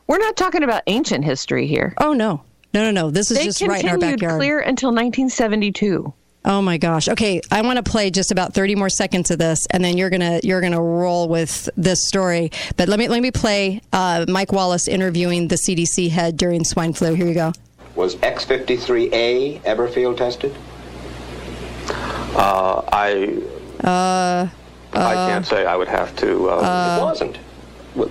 We're 0.06 0.18
not 0.18 0.36
talking 0.36 0.62
about 0.62 0.82
ancient 0.86 1.24
history 1.24 1.66
here. 1.66 1.94
Oh 1.98 2.12
no, 2.12 2.42
no, 2.72 2.84
no, 2.84 2.90
no. 2.90 3.10
This 3.10 3.30
is 3.30 3.38
they 3.38 3.44
just 3.44 3.62
right 3.62 3.82
in 3.82 3.90
our 3.90 3.98
backyard. 3.98 4.38
Clear 4.38 4.60
until 4.60 4.88
1972. 4.88 6.12
Oh 6.44 6.62
my 6.62 6.78
gosh. 6.78 7.08
Okay, 7.08 7.40
I 7.50 7.62
want 7.62 7.76
to 7.76 7.82
play 7.82 8.10
just 8.10 8.30
about 8.30 8.54
30 8.54 8.74
more 8.74 8.88
seconds 8.88 9.30
of 9.30 9.38
this 9.38 9.66
and 9.70 9.84
then 9.84 9.98
you're 9.98 10.08
going 10.08 10.20
to 10.20 10.40
you're 10.46 10.60
going 10.60 10.72
to 10.72 10.80
roll 10.80 11.28
with 11.28 11.68
this 11.76 12.06
story. 12.06 12.50
But 12.76 12.88
let 12.88 12.98
me 12.98 13.08
let 13.08 13.20
me 13.20 13.30
play 13.30 13.80
uh, 13.92 14.24
Mike 14.28 14.52
Wallace 14.52 14.88
interviewing 14.88 15.48
the 15.48 15.56
CDC 15.56 16.10
head 16.10 16.36
during 16.36 16.64
swine 16.64 16.92
flu. 16.92 17.14
Here 17.14 17.26
you 17.26 17.34
go. 17.34 17.52
Was 17.96 18.16
X53A 18.16 19.64
ever 19.64 19.88
field 19.88 20.18
tested? 20.18 20.54
Uh, 21.90 22.82
I 22.92 23.42
uh, 23.84 24.48
I 24.92 25.14
can't 25.14 25.46
say. 25.46 25.66
I 25.66 25.76
would 25.76 25.88
have 25.88 26.14
to. 26.16 26.50
Um, 26.50 26.64
uh, 26.64 26.98
it 26.98 27.04
wasn't. 27.04 27.38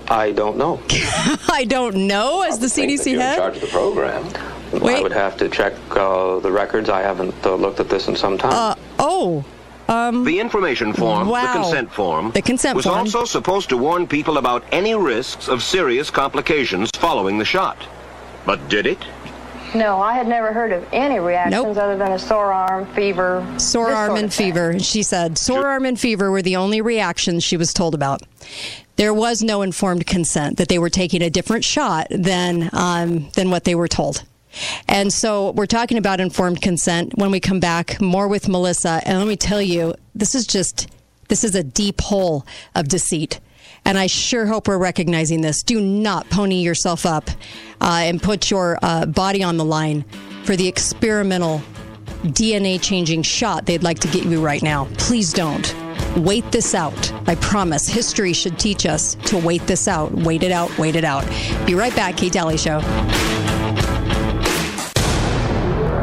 I 0.10 0.32
don't 0.32 0.58
know. 0.58 0.82
I 1.50 1.66
don't 1.68 2.08
know. 2.08 2.44
As 2.44 2.60
the 2.60 2.68
CDC 2.68 3.18
head, 3.18 3.34
in 3.34 3.38
charge 3.38 3.56
of 3.56 3.62
the 3.62 3.68
program. 3.68 4.26
Wait. 4.74 4.98
I 4.98 5.02
would 5.02 5.14
have 5.14 5.38
to 5.38 5.48
check 5.48 5.74
uh, 5.92 6.40
the 6.40 6.52
records. 6.52 6.90
I 6.90 7.02
haven't 7.02 7.34
uh, 7.46 7.56
looked 7.56 7.80
at 7.80 7.90
this 7.90 8.08
in 8.08 8.16
some 8.16 8.38
time. 8.38 8.52
Uh, 8.54 8.76
oh. 9.00 9.46
Um, 9.88 10.26
the 10.26 10.38
information 10.38 10.92
form, 10.92 11.30
wow. 11.30 11.54
the 11.54 11.60
consent 11.62 11.90
form, 11.90 12.32
the 12.32 12.42
consent 12.42 12.76
was 12.76 12.84
form. 12.84 12.98
also 12.98 13.24
supposed 13.24 13.70
to 13.70 13.78
warn 13.78 14.06
people 14.06 14.38
about 14.38 14.66
any 14.74 14.94
risks 14.94 15.48
of 15.48 15.64
serious 15.64 16.10
complications 16.10 16.92
following 16.98 17.38
the 17.38 17.46
shot. 17.46 17.78
But 18.46 18.68
did 18.68 18.86
it? 18.86 18.98
No, 19.76 20.02
I 20.02 20.14
had 20.14 20.28
never 20.28 20.54
heard 20.54 20.72
of 20.72 20.88
any 20.94 21.20
reactions 21.20 21.64
nope. 21.64 21.78
other 21.78 21.98
than 21.98 22.14
a 22.14 22.20
sore 22.20 22.54
arm, 22.54 22.86
fever. 22.94 23.46
Sore 23.58 23.92
arm 23.92 24.16
and 24.16 24.34
fever. 24.34 24.80
She 24.80 25.04
said 25.04 25.38
sore 25.38 25.68
arm 25.68 25.86
and 25.86 26.00
fever 26.00 26.32
were 26.32 26.42
the 26.42 26.56
only 26.56 26.82
reactions 26.82 27.44
she 27.44 27.58
was 27.58 27.74
told 27.74 27.94
about. 27.94 28.22
There 28.96 29.14
was 29.14 29.44
no 29.44 29.62
informed 29.62 30.08
consent 30.08 30.58
that 30.58 30.70
they 30.70 30.80
were 30.80 30.90
taking 30.90 31.22
a 31.22 31.30
different 31.30 31.64
shot 31.64 32.08
than 32.10 32.70
um, 32.74 33.30
than 33.32 33.52
what 33.52 33.64
they 33.64 33.76
were 33.76 33.88
told. 33.88 34.24
And 34.88 35.14
so 35.14 35.52
we're 35.52 35.68
talking 35.68 35.98
about 35.98 36.20
informed 36.20 36.62
consent 36.62 37.16
when 37.16 37.30
we 37.32 37.40
come 37.40 37.60
back 37.60 38.02
more 38.02 38.28
with 38.28 38.48
Melissa. 38.48 39.02
And 39.06 39.20
let 39.20 39.28
me 39.28 39.36
tell 39.36 39.62
you, 39.62 39.94
this 40.16 40.34
is 40.34 40.48
just 40.48 40.88
this 41.28 41.44
is 41.44 41.56
a 41.56 41.64
deep 41.64 42.02
hole 42.02 42.46
of 42.74 42.88
deceit. 42.88 43.40
And 43.88 43.98
I 43.98 44.08
sure 44.08 44.46
hope 44.46 44.67
we're 44.67 44.77
recognizing 44.77 45.39
this. 45.39 45.63
Do 45.63 45.79
not 45.79 46.29
pony 46.29 46.62
yourself 46.62 47.06
up 47.06 47.29
uh, 47.79 48.01
and 48.03 48.22
put 48.22 48.51
your 48.51 48.77
uh, 48.82 49.06
body 49.06 49.41
on 49.41 49.56
the 49.56 49.63
line 49.63 50.03
for 50.44 50.58
the 50.58 50.67
experimental 50.67 51.62
DNA 52.24 52.82
changing 52.82 53.22
shot 53.22 53.65
they'd 53.65 53.84
like 53.84 54.00
to 54.00 54.10
get 54.10 54.25
you 54.25 54.44
right 54.44 54.62
now. 54.62 54.89
Please 54.98 55.32
don't. 55.32 55.74
Wait 56.17 56.51
this 56.51 56.75
out. 56.75 57.13
I 57.29 57.36
promise. 57.36 57.88
History 57.88 58.34
should 58.34 58.60
teach 58.60 58.86
us 58.86 59.15
to 59.25 59.38
wait 59.38 59.65
this 59.67 59.88
out. 59.88 60.12
Wait 60.12 60.44
it 60.44 60.51
out. 60.51 60.77
Wait 60.77 60.98
it 60.98 61.06
out. 61.06 61.25
Be 61.65 61.74
right 61.74 61.96
back. 61.96 62.17
Kate 62.17 62.34
Dalley 62.34 62.58
Show. 62.58 62.82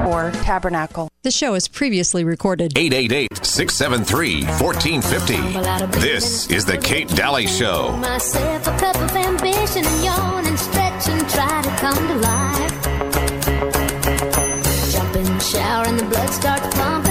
Tabernacle. 0.05 1.09
The 1.23 1.31
show 1.31 1.55
is 1.55 1.67
previously 1.67 2.25
recorded. 2.25 2.77
888 2.77 3.45
673 3.45 4.45
1450. 4.45 5.99
This 5.99 6.51
is 6.51 6.67
The 6.67 6.77
Kate 6.77 7.09
Dalley 7.09 7.47
Show. 7.47 7.97
Myself 7.97 8.67
a 8.67 8.77
cup 8.79 8.97
of 8.97 9.17
ambition 9.17 9.85
and 9.87 10.05
yawn 10.05 10.47
and 10.47 10.59
stretch 10.59 11.09
and 11.09 11.29
try 11.31 11.63
to 11.63 11.71
come 11.81 12.09
to 12.09 12.15
life. 12.17 12.85
Jump 14.93 15.17
in 15.17 15.25
the 15.25 15.41
shower 15.41 15.87
and 15.87 15.99
the 15.99 16.05
blood 16.05 16.31
starts 16.31 16.77
pumping. 16.77 17.04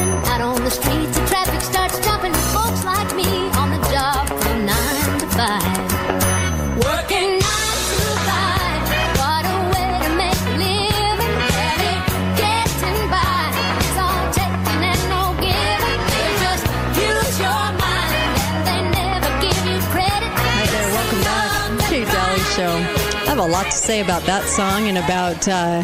Lot 23.54 23.66
to 23.66 23.72
say 23.78 24.02
about 24.02 24.24
that 24.24 24.50
song 24.50 24.88
and 24.88 24.98
about 24.98 25.48
uh, 25.48 25.84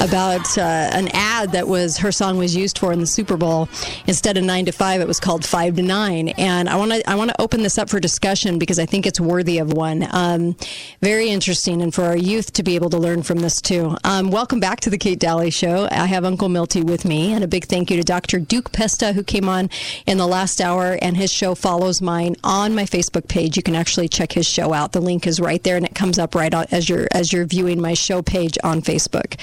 about 0.00 0.56
uh, 0.58 0.62
an 0.62 1.08
ad 1.12 1.52
that 1.52 1.68
was 1.68 1.98
her 1.98 2.10
song 2.10 2.38
was 2.38 2.56
used 2.56 2.78
for 2.78 2.92
in 2.92 3.00
the 3.00 3.06
Super 3.06 3.36
Bowl. 3.36 3.68
Instead 4.06 4.36
of 4.36 4.44
nine 4.44 4.64
to 4.64 4.72
five, 4.72 5.00
it 5.00 5.06
was 5.06 5.20
called 5.20 5.44
five 5.44 5.76
to 5.76 5.82
nine. 5.82 6.28
And 6.30 6.68
I 6.68 6.76
want 6.76 6.92
to 6.92 7.08
I 7.08 7.14
want 7.14 7.30
to 7.30 7.40
open 7.40 7.62
this 7.62 7.78
up 7.78 7.90
for 7.90 8.00
discussion 8.00 8.58
because 8.58 8.78
I 8.78 8.86
think 8.86 9.06
it's 9.06 9.20
worthy 9.20 9.58
of 9.58 9.72
one. 9.72 10.06
Um, 10.10 10.56
very 11.00 11.28
interesting, 11.28 11.82
and 11.82 11.94
for 11.94 12.04
our 12.04 12.16
youth 12.16 12.52
to 12.54 12.62
be 12.62 12.74
able 12.74 12.90
to 12.90 12.98
learn 12.98 13.22
from 13.22 13.38
this 13.40 13.60
too. 13.60 13.96
Um, 14.04 14.30
welcome 14.30 14.60
back 14.60 14.80
to 14.80 14.90
the 14.90 14.98
Kate 14.98 15.18
Dalley 15.18 15.50
Show. 15.50 15.88
I 15.90 16.06
have 16.06 16.24
Uncle 16.24 16.48
Milty 16.48 16.82
with 16.82 17.04
me, 17.04 17.32
and 17.32 17.44
a 17.44 17.48
big 17.48 17.66
thank 17.66 17.90
you 17.90 17.96
to 17.96 18.02
Dr. 18.02 18.38
Duke 18.38 18.72
Pesta 18.72 19.12
who 19.12 19.22
came 19.22 19.48
on 19.48 19.68
in 20.06 20.18
the 20.18 20.26
last 20.26 20.60
hour, 20.60 20.98
and 21.02 21.16
his 21.16 21.32
show 21.32 21.54
follows 21.54 22.00
mine 22.00 22.36
on 22.42 22.74
my 22.74 22.84
Facebook 22.84 23.28
page. 23.28 23.56
You 23.56 23.62
can 23.62 23.76
actually 23.76 24.08
check 24.08 24.32
his 24.32 24.46
show 24.46 24.72
out. 24.72 24.92
The 24.92 25.00
link 25.00 25.26
is 25.26 25.40
right 25.40 25.62
there, 25.62 25.76
and 25.76 25.84
it 25.84 25.94
comes 25.94 26.18
up 26.18 26.34
right 26.34 26.52
on, 26.52 26.66
as 26.70 26.88
you're 26.88 27.08
as 27.12 27.32
you're 27.32 27.46
viewing 27.46 27.80
my 27.80 27.94
show 27.94 28.22
page 28.22 28.56
on 28.64 28.80
Facebook. 28.80 29.36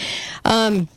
Um, 0.48 0.88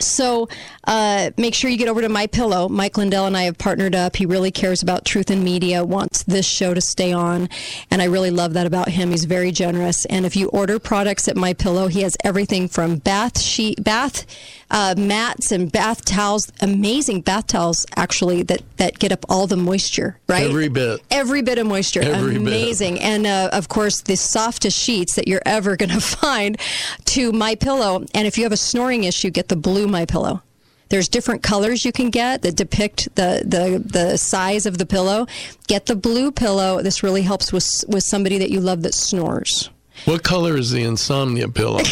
so 0.00 0.48
uh, 0.84 1.30
make 1.36 1.54
sure 1.54 1.70
you 1.70 1.76
get 1.76 1.88
over 1.88 2.00
to 2.00 2.08
my 2.08 2.26
pillow. 2.26 2.68
Mike 2.68 2.96
lindell 2.96 3.26
and 3.26 3.36
i 3.36 3.42
have 3.42 3.58
partnered 3.58 3.94
up. 3.94 4.16
He 4.16 4.26
really 4.26 4.50
cares 4.50 4.82
about 4.82 5.04
truth 5.04 5.30
in 5.30 5.42
media 5.42 5.84
wants 5.84 6.22
this 6.22 6.46
show 6.46 6.74
to 6.74 6.80
stay 6.80 7.12
on 7.12 7.48
and 7.90 8.00
i 8.00 8.04
really 8.04 8.30
love 8.30 8.52
that 8.54 8.66
about 8.66 8.88
him. 8.88 9.10
He's 9.10 9.24
very 9.24 9.50
generous. 9.50 10.04
And 10.06 10.24
if 10.24 10.36
you 10.36 10.48
order 10.48 10.78
products 10.78 11.28
at 11.28 11.36
my 11.36 11.52
pillow 11.52 11.88
he 11.88 12.02
has 12.02 12.16
everything 12.24 12.68
from 12.68 12.96
bath 12.96 13.40
sheet 13.40 13.82
bath 13.82 14.24
uh, 14.70 14.94
mats 14.98 15.50
and 15.50 15.72
bath 15.72 16.04
towels 16.04 16.50
amazing 16.60 17.20
bath 17.20 17.46
towels 17.46 17.86
actually 17.96 18.42
that 18.42 18.62
that 18.76 18.98
get 18.98 19.12
up 19.12 19.24
all 19.28 19.46
the 19.46 19.56
moisture 19.56 20.18
right? 20.28 20.44
Every 20.44 20.68
bit. 20.68 21.00
every 21.10 21.42
bit 21.42 21.58
of 21.58 21.66
moisture. 21.66 22.02
Every 22.02 22.32
bit. 22.32 22.42
amazing. 22.42 23.00
And 23.00 23.26
uh, 23.26 23.50
of 23.52 23.68
course 23.68 24.02
the 24.02 24.16
softest 24.16 24.78
sheets 24.78 25.14
that 25.16 25.26
you're 25.26 25.42
ever 25.46 25.76
going 25.76 25.90
to 26.00 26.00
find 26.00 26.58
to 27.06 27.32
my 27.32 27.54
pillow. 27.54 28.04
And 28.14 28.26
if 28.26 28.36
you 28.36 28.44
have 28.44 28.52
a 28.52 28.56
snoring 28.56 29.04
issue 29.04 29.30
get 29.30 29.48
the 29.48 29.56
blue 29.56 29.86
my 29.86 30.04
pillow. 30.04 30.42
There's 30.90 31.08
different 31.08 31.42
colors 31.42 31.84
you 31.84 31.92
can 31.92 32.08
get 32.08 32.40
that 32.42 32.56
depict 32.56 33.14
the, 33.14 33.42
the 33.44 33.82
the 33.84 34.16
size 34.16 34.64
of 34.64 34.78
the 34.78 34.86
pillow. 34.86 35.26
Get 35.66 35.84
the 35.84 35.94
blue 35.94 36.32
pillow. 36.32 36.80
This 36.82 37.02
really 37.02 37.22
helps 37.22 37.52
with 37.52 37.84
with 37.88 38.04
somebody 38.04 38.38
that 38.38 38.50
you 38.50 38.60
love 38.60 38.82
that 38.82 38.94
snores 38.94 39.68
What 40.04 40.22
color 40.22 40.56
is 40.56 40.70
the 40.70 40.82
insomnia 40.82 41.48
pillow? 41.48 41.78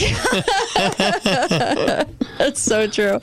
That's 2.39 2.63
so 2.63 2.87
true. 2.87 3.19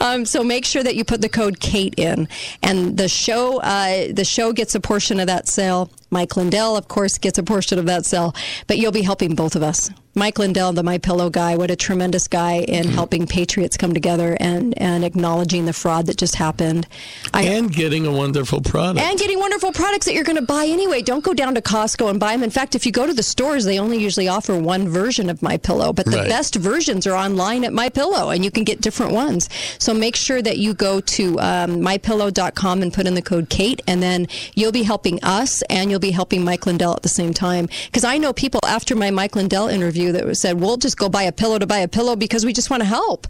Um, 0.00 0.24
so 0.24 0.42
make 0.44 0.64
sure 0.64 0.82
that 0.82 0.96
you 0.96 1.04
put 1.04 1.20
the 1.20 1.28
code 1.28 1.60
Kate 1.60 1.94
in, 1.96 2.28
and 2.62 2.96
the 2.96 3.08
show 3.08 3.60
uh, 3.60 4.12
the 4.12 4.24
show 4.24 4.52
gets 4.52 4.74
a 4.74 4.80
portion 4.80 5.20
of 5.20 5.26
that 5.26 5.48
sale. 5.48 5.90
Mike 6.10 6.36
Lindell, 6.36 6.76
of 6.76 6.88
course, 6.88 7.18
gets 7.18 7.38
a 7.38 7.42
portion 7.42 7.78
of 7.78 7.86
that 7.86 8.04
sale, 8.04 8.34
but 8.66 8.78
you'll 8.78 8.92
be 8.92 9.02
helping 9.02 9.34
both 9.34 9.54
of 9.56 9.62
us. 9.62 9.90
Mike 10.14 10.38
Lindell, 10.40 10.72
the 10.72 10.82
My 10.82 10.98
Pillow 10.98 11.30
guy, 11.30 11.56
what 11.56 11.70
a 11.70 11.76
tremendous 11.76 12.26
guy 12.26 12.54
in 12.58 12.88
helping 12.88 13.26
patriots 13.28 13.76
come 13.76 13.94
together 13.94 14.36
and 14.40 14.76
and 14.76 15.04
acknowledging 15.04 15.66
the 15.66 15.72
fraud 15.72 16.06
that 16.06 16.16
just 16.16 16.34
happened. 16.34 16.86
I, 17.32 17.42
and 17.42 17.72
getting 17.72 18.06
a 18.06 18.12
wonderful 18.12 18.60
product. 18.60 18.98
and 19.06 19.18
getting 19.18 19.38
wonderful 19.38 19.70
products 19.72 20.06
that 20.06 20.14
you're 20.14 20.24
going 20.24 20.36
to 20.36 20.42
buy 20.42 20.64
anyway. 20.66 21.02
Don't 21.02 21.22
go 21.22 21.32
down 21.32 21.54
to 21.54 21.60
Costco 21.62 22.10
and 22.10 22.18
buy 22.18 22.32
them. 22.32 22.42
In 22.42 22.50
fact, 22.50 22.74
if 22.74 22.84
you 22.86 22.90
go 22.92 23.06
to 23.06 23.12
the 23.14 23.22
stores, 23.22 23.64
they 23.64 23.78
only 23.78 23.98
usually 23.98 24.26
offer 24.26 24.58
one 24.58 24.88
version 24.88 25.30
of 25.30 25.42
My 25.42 25.56
Pillow, 25.56 25.92
but 25.92 26.06
the 26.06 26.16
Right. 26.18 26.28
best 26.28 26.56
versions 26.56 27.06
are 27.06 27.14
online 27.14 27.64
at 27.64 27.72
My 27.72 27.88
Pillow, 27.88 28.30
and 28.30 28.44
you 28.44 28.50
can 28.50 28.64
get 28.64 28.80
different 28.80 29.12
ones. 29.12 29.48
So 29.78 29.94
make 29.94 30.16
sure 30.16 30.42
that 30.42 30.58
you 30.58 30.74
go 30.74 31.00
to 31.00 31.38
um, 31.40 31.76
mypillow.com 31.80 32.82
and 32.82 32.92
put 32.92 33.06
in 33.06 33.14
the 33.14 33.22
code 33.22 33.48
Kate, 33.48 33.80
and 33.86 34.02
then 34.02 34.26
you'll 34.56 34.72
be 34.72 34.82
helping 34.82 35.22
us 35.22 35.62
and 35.70 35.88
you'll 35.90 36.00
be 36.00 36.10
helping 36.10 36.44
Mike 36.44 36.66
Lindell 36.66 36.94
at 36.94 37.02
the 37.02 37.08
same 37.08 37.32
time. 37.32 37.68
Because 37.86 38.02
I 38.02 38.18
know 38.18 38.32
people 38.32 38.60
after 38.66 38.96
my 38.96 39.10
Mike 39.12 39.36
Lindell 39.36 39.68
interview 39.68 39.99
that 40.12 40.36
said, 40.36 40.60
"We'll 40.60 40.76
just 40.76 40.96
go 40.96 41.08
buy 41.08 41.22
a 41.24 41.32
pillow 41.32 41.58
to 41.58 41.66
buy 41.66 41.78
a 41.78 41.88
pillow 41.88 42.16
because 42.16 42.44
we 42.44 42.52
just 42.52 42.70
want 42.70 42.82
to 42.82 42.88
help." 42.88 43.26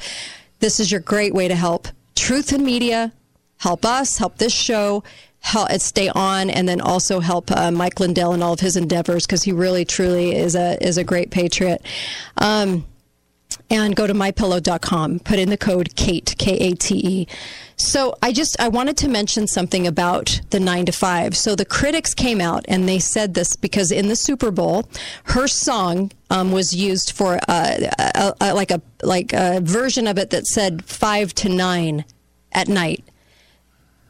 This 0.61 0.79
is 0.81 0.91
your 0.91 1.01
great 1.01 1.35
way 1.35 1.49
to 1.49 1.55
help. 1.55 1.89
Truth 2.15 2.53
in 2.53 2.65
Media, 2.65 3.13
help 3.59 3.85
us, 3.85 4.19
help 4.19 4.39
this 4.39 4.53
show, 4.53 5.03
help 5.41 5.71
it 5.71 5.81
stay 5.81 6.09
on, 6.11 6.51
and 6.51 6.69
then 6.69 6.81
also 6.81 7.21
help 7.21 7.51
uh, 7.51 7.71
Mike 7.71 7.99
Lindell 7.99 8.33
and 8.33 8.43
all 8.43 8.53
of 8.53 8.61
his 8.61 8.77
endeavors 8.77 9.27
because 9.27 9.43
he 9.43 9.53
really, 9.53 9.85
truly 9.85 10.37
is 10.37 10.55
a 10.55 10.83
is 10.87 10.99
a 10.99 11.05
great 11.05 11.31
patriot. 11.31 11.83
Um, 12.37 12.87
and 13.69 13.97
go 13.97 14.07
to 14.07 14.15
mypillow.com. 14.15 15.21
Put 15.21 15.39
in 15.39 15.51
the 15.51 15.57
code 15.57 15.95
Kate 15.97 16.35
K 16.39 16.53
A 16.57 16.75
T 16.75 16.95
E. 16.97 17.27
So 17.81 18.15
I 18.23 18.33
just 18.33 18.61
I 18.61 18.69
wanted 18.69 18.99
to 18.99 19.09
mention 19.09 19.47
something 19.47 19.87
about 19.87 20.41
the 20.51 20.61
nine 20.61 20.85
to 20.85 20.93
five. 20.93 21.35
So 21.35 21.55
the 21.55 21.65
critics 21.65 22.13
came 22.13 22.39
out 22.41 22.65
and 22.69 22.87
they 22.87 22.99
said 22.99 23.33
this 23.33 23.57
because 23.57 23.91
in 23.91 24.09
the 24.09 24.17
Super 24.17 24.51
Bowl, 24.51 24.87
her 25.25 25.49
song 25.49 26.13
um, 26.29 26.53
was 26.53 26.75
used 26.75 27.13
for 27.13 27.39
uh, 27.49 27.91
a, 27.99 28.35
a, 28.41 28.55
like 28.55 28.71
a 28.71 28.83
like 29.03 29.33
a 29.33 29.61
version 29.63 30.07
of 30.07 30.19
it 30.19 30.29
that 30.29 30.47
said 30.47 30.85
five 30.85 31.35
to 31.37 31.49
nine 31.49 32.05
at 32.53 32.69
night, 32.69 33.03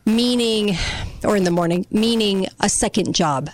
meaning 0.04 0.76
or 1.22 1.36
in 1.36 1.44
the 1.44 1.52
morning, 1.52 1.86
meaning 1.92 2.48
a 2.58 2.68
second 2.68 3.14
job 3.14 3.50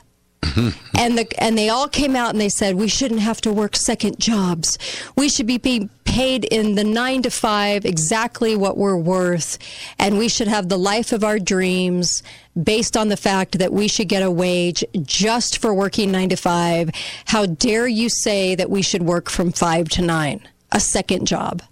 and 0.95 1.19
the 1.19 1.27
and 1.39 1.57
they 1.57 1.69
all 1.69 1.89
came 1.89 2.17
out 2.17 2.31
and 2.31 2.41
they 2.41 2.49
said 2.49 2.77
we 2.77 2.89
shouldn't 2.89 3.21
have 3.21 3.41
to 3.43 3.53
work 3.53 3.77
second 3.77 4.19
jobs. 4.19 4.79
We 5.17 5.29
should 5.29 5.47
be 5.47 5.59
being 5.59 5.91
paid 6.17 6.47
in 6.47 6.77
the 6.77 6.83
9 6.83 7.21
to 7.21 7.31
5 7.31 7.85
exactly 7.85 8.57
what 8.57 8.79
we're 8.79 8.97
worth 8.97 9.59
and 9.99 10.17
we 10.17 10.31
should 10.31 10.49
have 10.49 10.71
the 10.71 10.79
life 10.79 11.13
of 11.13 11.23
our 11.23 11.39
dreams 11.39 12.23
based 12.61 12.97
on 12.97 13.09
the 13.09 13.19
fact 13.19 13.59
that 13.59 13.71
we 13.71 13.87
should 13.87 14.09
get 14.09 14.23
a 14.23 14.31
wage 14.31 14.83
just 15.03 15.59
for 15.59 15.75
working 15.75 16.11
9 16.11 16.31
to 16.31 16.37
5. 16.37 16.91
How 17.27 17.45
dare 17.45 17.87
you 17.87 18.09
say 18.09 18.55
that 18.55 18.71
we 18.71 18.81
should 18.81 19.03
work 19.03 19.29
from 19.29 19.53
5 19.53 19.91
to 19.91 20.01
9? 20.01 20.49
A 20.73 20.81
second 20.81 21.27
job. 21.27 21.63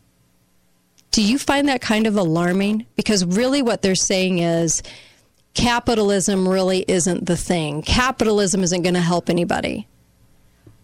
Do 1.10 1.22
you 1.22 1.38
find 1.38 1.66
that 1.68 1.80
kind 1.80 2.06
of 2.06 2.14
alarming? 2.14 2.84
Because 2.96 3.24
really 3.24 3.62
what 3.62 3.80
they're 3.80 3.94
saying 3.94 4.40
is 4.40 4.82
capitalism 5.54 6.46
really 6.46 6.84
isn't 6.86 7.24
the 7.24 7.38
thing. 7.38 7.80
Capitalism 7.80 8.62
isn't 8.62 8.82
going 8.82 8.92
to 8.92 9.00
help 9.00 9.30
anybody. 9.30 9.88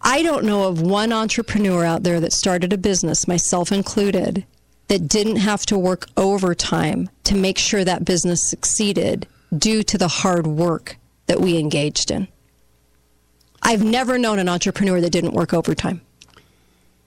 I 0.03 0.23
don't 0.23 0.45
know 0.45 0.67
of 0.67 0.81
one 0.81 1.13
entrepreneur 1.13 1.85
out 1.85 2.03
there 2.03 2.19
that 2.19 2.33
started 2.33 2.73
a 2.73 2.77
business, 2.77 3.27
myself 3.27 3.71
included, 3.71 4.45
that 4.87 5.07
didn't 5.07 5.37
have 5.37 5.65
to 5.67 5.77
work 5.77 6.07
overtime 6.17 7.09
to 7.25 7.35
make 7.35 7.57
sure 7.57 7.83
that 7.83 8.03
business 8.03 8.49
succeeded 8.49 9.27
due 9.55 9.83
to 9.83 9.97
the 9.97 10.07
hard 10.07 10.47
work 10.47 10.97
that 11.27 11.39
we 11.39 11.57
engaged 11.57 12.11
in. 12.11 12.27
I've 13.61 13.83
never 13.83 14.17
known 14.17 14.39
an 14.39 14.49
entrepreneur 14.49 14.99
that 15.01 15.11
didn't 15.11 15.33
work 15.33 15.53
overtime. 15.53 16.01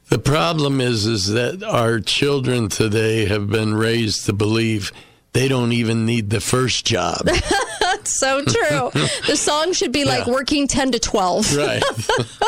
The 0.09 0.19
problem 0.19 0.81
is, 0.81 1.07
is 1.07 1.29
that 1.29 1.63
our 1.63 1.99
children 1.99 2.69
today 2.69 3.25
have 3.27 3.49
been 3.49 3.75
raised 3.75 4.27
to 4.27 4.33
believe 4.33 4.93
they 5.33 5.49
don't 5.49 5.73
even 5.73 6.07
need 6.07 6.31
the 6.31 6.41
first 6.41 6.87
job. 6.87 7.29
That's 8.05 8.19
so 8.19 8.45
true. 8.45 8.91
the 9.27 9.37
song 9.37 9.73
should 9.73 9.93
be 9.93 10.05
like 10.05 10.27
Yeah. 10.27 10.33
working 10.33 10.69
10 10.69 10.93
to 10.93 10.99
12. 10.99 11.57
right. 11.57 11.83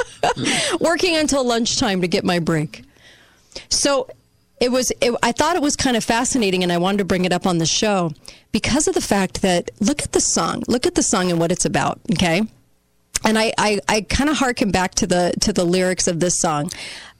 working 0.80 1.16
until 1.16 1.44
lunchtime 1.44 2.00
to 2.00 2.08
get 2.08 2.24
my 2.24 2.38
break. 2.38 2.82
So 3.68 4.08
it 4.60 4.70
was. 4.70 4.90
It, 5.00 5.14
I 5.22 5.32
thought 5.32 5.56
it 5.56 5.62
was 5.62 5.76
kind 5.76 5.96
of 5.96 6.04
fascinating, 6.04 6.62
and 6.62 6.72
I 6.72 6.78
wanted 6.78 6.98
to 6.98 7.04
bring 7.04 7.24
it 7.24 7.32
up 7.32 7.46
on 7.46 7.58
the 7.58 7.66
show 7.66 8.12
because 8.52 8.88
of 8.88 8.94
the 8.94 9.00
fact 9.00 9.42
that 9.42 9.70
look 9.80 10.02
at 10.02 10.12
the 10.12 10.20
song. 10.20 10.62
Look 10.68 10.86
at 10.86 10.94
the 10.94 11.02
song 11.02 11.30
and 11.30 11.38
what 11.38 11.52
it's 11.52 11.64
about. 11.64 12.00
Okay, 12.12 12.42
and 13.24 13.38
I 13.38 13.52
I, 13.58 13.80
I 13.88 14.00
kind 14.02 14.30
of 14.30 14.36
harken 14.38 14.70
back 14.70 14.94
to 14.96 15.06
the 15.06 15.34
to 15.42 15.52
the 15.52 15.64
lyrics 15.64 16.06
of 16.08 16.20
this 16.20 16.38
song 16.38 16.70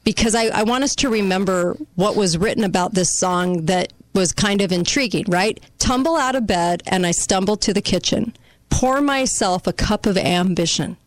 because 0.03 0.33
I, 0.35 0.45
I 0.47 0.63
want 0.63 0.83
us 0.83 0.95
to 0.95 1.09
remember 1.09 1.75
what 1.95 2.15
was 2.15 2.37
written 2.37 2.63
about 2.63 2.93
this 2.93 3.19
song 3.19 3.65
that 3.65 3.93
was 4.17 4.33
kind 4.33 4.61
of 4.61 4.71
intriguing. 4.71 5.25
Right, 5.27 5.63
tumble 5.77 6.17
out 6.17 6.35
of 6.35 6.47
bed 6.47 6.83
and 6.87 7.05
I 7.05 7.11
stumble 7.11 7.55
to 7.57 7.73
the 7.73 7.81
kitchen, 7.81 8.35
pour 8.69 8.99
myself 8.99 9.67
a 9.67 9.73
cup 9.73 10.05
of 10.05 10.17
ambition 10.17 10.97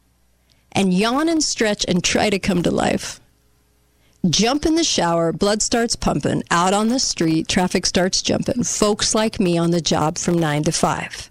and 0.73 0.95
yawn 0.95 1.29
and 1.29 1.43
stretch 1.43 1.85
and 1.89 2.03
try 2.03 2.31
to 2.31 2.39
come 2.39 2.63
to 2.63 2.71
life. 2.71 3.21
Jump 4.29 4.67
in 4.67 4.75
the 4.75 4.85
shower, 4.85 5.33
blood 5.33 5.63
starts 5.63 5.97
pumping, 5.97 6.43
out 6.51 6.75
on 6.75 6.89
the 6.89 6.99
street, 6.99 7.49
traffic 7.49 7.87
starts 7.87 8.23
jumping. 8.23 8.63
Folks 8.63 9.15
like 9.15 9.41
me 9.41 9.59
on 9.59 9.71
the 9.71 9.81
job 9.81 10.19
from 10.19 10.39
nine 10.39 10.63
to 10.65 10.73
five. 10.73 11.31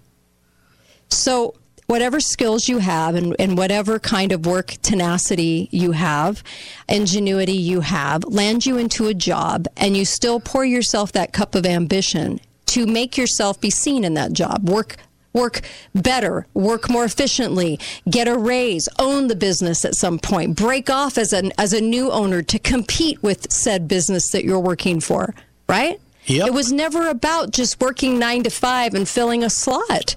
So, 1.08 1.54
whatever 1.90 2.20
skills 2.20 2.68
you 2.68 2.78
have 2.78 3.16
and, 3.16 3.34
and 3.40 3.58
whatever 3.58 3.98
kind 3.98 4.30
of 4.30 4.46
work 4.46 4.76
tenacity 4.80 5.68
you 5.72 5.90
have, 5.90 6.40
ingenuity 6.88 7.52
you 7.52 7.80
have, 7.80 8.22
land 8.26 8.64
you 8.64 8.78
into 8.78 9.08
a 9.08 9.14
job 9.14 9.66
and 9.76 9.96
you 9.96 10.04
still 10.04 10.38
pour 10.38 10.64
yourself 10.64 11.10
that 11.10 11.32
cup 11.32 11.56
of 11.56 11.66
ambition 11.66 12.38
to 12.66 12.86
make 12.86 13.18
yourself 13.18 13.60
be 13.60 13.70
seen 13.70 14.04
in 14.04 14.14
that 14.14 14.32
job. 14.32 14.68
Work 14.68 14.98
work 15.32 15.62
better, 15.92 16.46
work 16.54 16.88
more 16.88 17.04
efficiently, 17.04 17.78
get 18.08 18.28
a 18.28 18.38
raise, 18.38 18.88
own 19.00 19.26
the 19.26 19.34
business 19.34 19.84
at 19.84 19.96
some 19.96 20.18
point, 20.18 20.56
break 20.56 20.88
off 20.88 21.18
as 21.18 21.32
an 21.32 21.50
as 21.58 21.72
a 21.72 21.80
new 21.80 22.12
owner 22.12 22.40
to 22.40 22.58
compete 22.60 23.20
with 23.20 23.50
said 23.50 23.88
business 23.88 24.30
that 24.30 24.44
you're 24.44 24.60
working 24.60 25.00
for, 25.00 25.34
right? 25.68 26.00
It 26.46 26.54
was 26.54 26.70
never 26.70 27.08
about 27.08 27.50
just 27.50 27.80
working 27.80 28.20
9 28.20 28.44
to 28.44 28.50
5 28.50 28.94
and 28.94 29.08
filling 29.08 29.42
a 29.42 29.50
slot. 29.50 30.14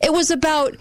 It 0.00 0.12
was 0.12 0.30
about 0.30 0.76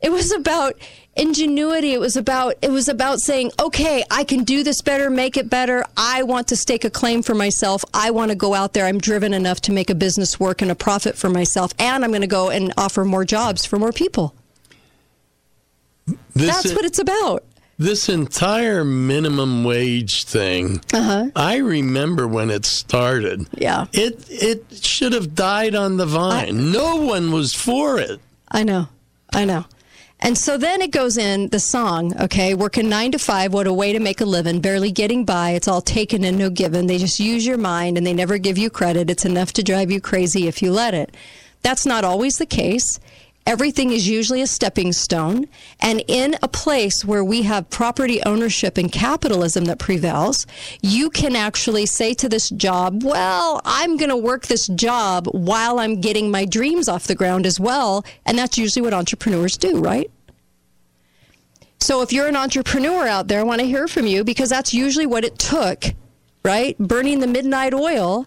it 0.00 0.10
was 0.10 0.32
about 0.32 0.76
ingenuity. 1.16 1.92
It 1.92 2.00
was 2.00 2.16
about 2.16 2.54
it 2.62 2.70
was 2.70 2.88
about 2.88 3.18
saying, 3.20 3.52
okay, 3.60 4.02
I 4.10 4.24
can 4.24 4.44
do 4.44 4.62
this 4.64 4.80
better, 4.80 5.10
make 5.10 5.36
it 5.36 5.50
better. 5.50 5.84
I 5.96 6.22
want 6.22 6.48
to 6.48 6.56
stake 6.56 6.84
a 6.84 6.90
claim 6.90 7.22
for 7.22 7.34
myself. 7.34 7.84
I 7.92 8.10
want 8.10 8.30
to 8.30 8.34
go 8.36 8.54
out 8.54 8.72
there. 8.72 8.86
I'm 8.86 8.98
driven 8.98 9.34
enough 9.34 9.60
to 9.62 9.72
make 9.72 9.90
a 9.90 9.94
business 9.94 10.40
work 10.40 10.62
and 10.62 10.70
a 10.70 10.74
profit 10.74 11.16
for 11.18 11.28
myself, 11.28 11.72
and 11.78 12.04
I'm 12.04 12.10
going 12.10 12.22
to 12.22 12.26
go 12.26 12.48
and 12.50 12.72
offer 12.78 13.04
more 13.04 13.24
jobs 13.24 13.66
for 13.66 13.78
more 13.78 13.92
people. 13.92 14.34
This 16.34 16.48
That's 16.54 16.64
is- 16.66 16.74
what 16.74 16.84
it's 16.84 16.98
about. 16.98 17.44
This 17.78 18.10
entire 18.10 18.84
minimum 18.84 19.64
wage 19.64 20.24
thing, 20.24 20.82
Uh-huh. 20.92 21.30
I 21.34 21.56
remember 21.56 22.28
when 22.28 22.50
it 22.50 22.66
started. 22.66 23.46
Yeah. 23.56 23.86
It 23.94 24.22
it 24.28 24.66
should 24.84 25.14
have 25.14 25.34
died 25.34 25.74
on 25.74 25.96
the 25.96 26.04
vine. 26.04 26.72
no 26.72 26.96
one 26.96 27.32
was 27.32 27.54
for 27.54 27.98
it. 27.98 28.20
I 28.50 28.64
know. 28.64 28.88
I 29.32 29.44
know. 29.44 29.66
And 30.22 30.36
so 30.36 30.58
then 30.58 30.82
it 30.82 30.90
goes 30.90 31.16
in 31.16 31.48
the 31.48 31.60
song, 31.60 32.14
okay, 32.20 32.52
working 32.52 32.90
nine 32.90 33.12
to 33.12 33.18
five, 33.18 33.54
what 33.54 33.66
a 33.66 33.72
way 33.72 33.94
to 33.94 34.00
make 34.00 34.20
a 34.20 34.26
living, 34.26 34.60
barely 34.60 34.92
getting 34.92 35.24
by. 35.24 35.50
It's 35.52 35.66
all 35.66 35.80
taken 35.80 36.24
and 36.24 36.36
no 36.36 36.50
given. 36.50 36.86
They 36.86 36.98
just 36.98 37.18
use 37.18 37.46
your 37.46 37.56
mind 37.56 37.96
and 37.96 38.06
they 38.06 38.12
never 38.12 38.36
give 38.36 38.58
you 38.58 38.68
credit. 38.68 39.08
It's 39.08 39.24
enough 39.24 39.54
to 39.54 39.62
drive 39.62 39.90
you 39.90 39.98
crazy 40.00 40.46
if 40.46 40.60
you 40.60 40.72
let 40.72 40.92
it. 40.92 41.16
That's 41.62 41.86
not 41.86 42.04
always 42.04 42.36
the 42.36 42.46
case. 42.46 43.00
Everything 43.50 43.90
is 43.90 44.06
usually 44.06 44.42
a 44.42 44.46
stepping 44.46 44.92
stone. 44.92 45.48
And 45.80 46.04
in 46.06 46.36
a 46.40 46.46
place 46.46 47.04
where 47.04 47.24
we 47.24 47.42
have 47.42 47.68
property 47.68 48.22
ownership 48.22 48.78
and 48.78 48.92
capitalism 48.92 49.64
that 49.64 49.80
prevails, 49.80 50.46
you 50.82 51.10
can 51.10 51.34
actually 51.34 51.86
say 51.86 52.14
to 52.14 52.28
this 52.28 52.50
job, 52.50 53.02
well, 53.02 53.60
I'm 53.64 53.96
going 53.96 54.10
to 54.10 54.16
work 54.16 54.46
this 54.46 54.68
job 54.68 55.26
while 55.32 55.80
I'm 55.80 56.00
getting 56.00 56.30
my 56.30 56.44
dreams 56.44 56.88
off 56.88 57.08
the 57.08 57.16
ground 57.16 57.44
as 57.44 57.58
well. 57.58 58.04
And 58.24 58.38
that's 58.38 58.56
usually 58.56 58.82
what 58.82 58.94
entrepreneurs 58.94 59.56
do, 59.56 59.80
right? 59.80 60.08
So 61.80 62.02
if 62.02 62.12
you're 62.12 62.28
an 62.28 62.36
entrepreneur 62.36 63.08
out 63.08 63.26
there, 63.26 63.40
I 63.40 63.42
want 63.42 63.62
to 63.62 63.66
hear 63.66 63.88
from 63.88 64.06
you 64.06 64.22
because 64.22 64.50
that's 64.50 64.72
usually 64.72 65.06
what 65.06 65.24
it 65.24 65.40
took, 65.40 65.86
right? 66.44 66.78
Burning 66.78 67.18
the 67.18 67.26
midnight 67.26 67.74
oil, 67.74 68.26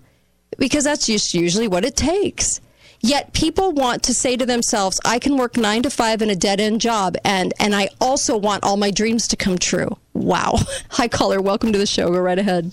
because 0.58 0.84
that's 0.84 1.06
just 1.06 1.34
usually 1.34 1.70
what 1.70 1.86
it 1.86 1.96
takes. 1.96 2.60
Yet 3.06 3.34
people 3.34 3.74
want 3.74 4.02
to 4.04 4.14
say 4.14 4.38
to 4.38 4.46
themselves, 4.46 4.98
I 5.04 5.20
can 5.20 5.36
work 5.36 5.58
nine 5.58 5.84
to 5.84 5.90
five 5.90 6.22
in 6.22 6.30
a 6.30 6.36
dead 6.36 6.62
end 6.62 6.80
job 6.80 7.18
and, 7.26 7.54
and 7.60 7.76
I 7.76 7.90
also 8.00 8.38
want 8.38 8.64
all 8.64 8.78
my 8.78 8.92
dreams 8.92 9.28
to 9.28 9.36
come 9.36 9.58
true. 9.58 9.98
Wow. 10.14 10.56
Hi 10.92 11.10
caller, 11.10 11.42
welcome 11.42 11.74
to 11.74 11.78
the 11.78 11.86
show. 11.86 12.10
Go 12.10 12.20
right 12.20 12.40
ahead. 12.40 12.72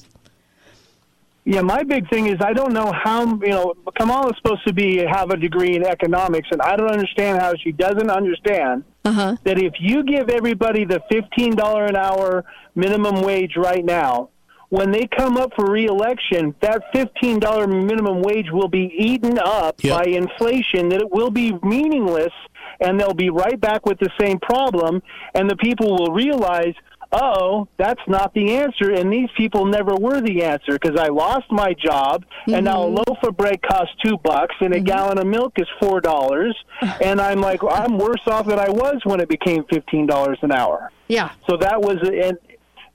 Yeah, 1.45 1.63
my 1.63 1.83
big 1.83 2.09
thing 2.11 2.29
is 2.29 2.37
I 2.41 2.53
don't 2.53 2.73
know 2.73 2.93
how 2.93 3.25
you 3.25 3.49
know 3.49 3.75
Kamala's 3.99 4.37
supposed 4.37 4.65
to 4.69 4.73
be 4.73 4.99
have 5.05 5.31
a 5.31 5.37
degree 5.37 5.75
in 5.75 5.85
economics, 5.85 6.47
and 6.53 6.63
I 6.63 6.77
don't 6.77 6.93
understand 6.93 7.41
how 7.41 7.55
she 7.57 7.73
doesn't 7.73 8.11
understand 8.11 8.85
Uh-huh. 9.05 9.37
that 9.43 9.59
if 9.59 9.73
you 9.81 10.05
give 10.05 10.29
everybody 10.29 10.85
the 10.85 11.01
fifteen 11.11 11.57
dollar 11.57 11.87
an 11.87 11.97
hour 11.97 12.45
minimum 12.77 13.23
wage 13.23 13.57
right 13.57 13.85
now, 13.85 14.29
when 14.71 14.93
they 14.93 15.07
come 15.07 15.37
up 15.37 15.53
for 15.55 15.67
reelection, 15.67 16.55
that 16.61 16.83
fifteen 16.93 17.39
dollar 17.39 17.67
minimum 17.67 18.23
wage 18.23 18.51
will 18.51 18.69
be 18.69 18.93
eaten 18.97 19.39
up 19.39 19.83
Yep. 19.83 19.99
by 19.99 20.11
inflation. 20.11 20.89
That 20.89 21.01
it 21.01 21.11
will 21.11 21.31
be 21.31 21.53
meaningless, 21.63 22.33
and 22.81 22.99
they'll 22.99 23.13
be 23.13 23.31
right 23.31 23.61
back 23.61 23.85
with 23.85 23.99
the 23.99 24.11
same 24.19 24.39
problem, 24.39 25.03
and 25.35 25.51
the 25.51 25.57
people 25.57 25.99
will 25.99 26.15
realize. 26.15 26.75
Oh, 27.13 27.67
that's 27.77 28.01
not 28.07 28.33
the 28.35 28.55
answer, 28.55 28.93
and 28.93 29.13
these 29.13 29.29
people 29.37 29.65
never 29.65 29.97
were 29.97 30.21
the 30.21 30.45
answer 30.45 30.79
because 30.79 30.97
I 30.97 31.09
lost 31.09 31.51
my 31.51 31.75
job, 31.75 32.25
and 32.47 32.67
now 32.67 32.85
a 32.85 32.87
mm-hmm. 32.87 32.99
loaf 32.99 33.19
of 33.25 33.37
bread 33.37 33.61
costs 33.63 33.97
two 34.01 34.17
bucks, 34.19 34.55
and 34.61 34.73
a 34.73 34.77
mm-hmm. 34.77 34.85
gallon 34.85 35.19
of 35.19 35.27
milk 35.27 35.55
is 35.57 35.67
four 35.81 36.01
dollars, 36.01 36.57
and 37.03 37.21
I'm 37.21 37.41
like, 37.41 37.63
I'm 37.69 37.99
worse 37.99 38.23
off 38.29 38.47
than 38.47 38.61
I 38.61 38.71
was 38.71 39.01
when 39.03 39.19
it 39.19 39.29
became 39.29 39.65
fifteen 39.65 40.07
dollars 40.07 40.39
an 40.43 40.53
hour. 40.53 40.93
Yeah. 41.09 41.33
So 41.49 41.57
that 41.57 41.83
was, 41.83 41.97
and 42.01 42.39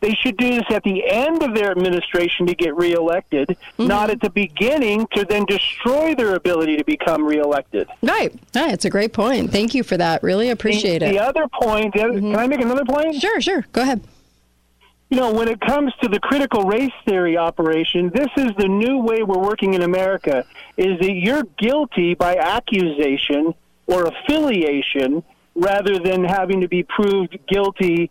they 0.02 0.14
should 0.14 0.38
do 0.38 0.52
this 0.52 0.66
at 0.70 0.84
the 0.84 1.04
end 1.08 1.44
of 1.44 1.56
their 1.56 1.72
administration 1.72 2.46
to 2.48 2.56
get 2.56 2.76
reelected, 2.76 3.50
mm-hmm. 3.50 3.88
not 3.88 4.10
at 4.10 4.22
the 4.22 4.30
beginning 4.30 5.08
to 5.16 5.26
then 5.26 5.46
destroy 5.46 6.16
their 6.16 6.36
ability 6.36 6.78
to 6.78 6.84
become 6.84 7.24
reelected. 7.24 7.88
Right. 8.02 8.34
Right. 8.54 8.74
It's 8.74 8.86
a 8.86 8.90
great 8.90 9.14
point. 9.14 9.52
Thank 9.52 9.74
you 9.74 9.84
for 9.84 9.98
that. 9.98 10.24
Really 10.24 10.50
appreciate 10.50 11.00
the, 11.00 11.08
it. 11.08 11.12
The 11.14 11.20
other 11.20 11.48
point, 11.48 11.94
the 11.94 12.04
other, 12.04 12.14
mm-hmm. 12.14 12.32
can 12.32 12.40
I 12.40 12.48
make 12.48 12.62
another 12.62 12.86
point? 12.86 13.16
Sure, 13.16 13.42
sure. 13.42 13.66
Go 13.72 13.82
ahead. 13.82 14.02
You 15.10 15.18
know, 15.18 15.32
when 15.34 15.48
it 15.48 15.62
comes 15.62 15.94
to 16.02 16.10
the 16.10 16.20
critical 16.20 16.64
race 16.64 16.92
theory 17.08 17.38
operation, 17.38 18.12
this 18.14 18.28
is 18.38 18.52
the 18.58 18.68
new 18.68 19.00
way 19.00 19.22
we're 19.22 19.38
working 19.38 19.76
in 19.76 19.84
America. 19.84 20.46
Is 20.78 21.00
that 21.00 21.14
you're 21.14 21.44
guilty 21.58 22.16
by 22.16 22.36
accusation 22.38 23.54
or 23.88 24.08
affiliation 24.08 25.24
rather 25.54 26.00
than 26.00 26.24
having 26.24 26.62
to 26.62 26.68
be 26.68 26.84
proved 26.84 27.38
guilty 27.48 28.10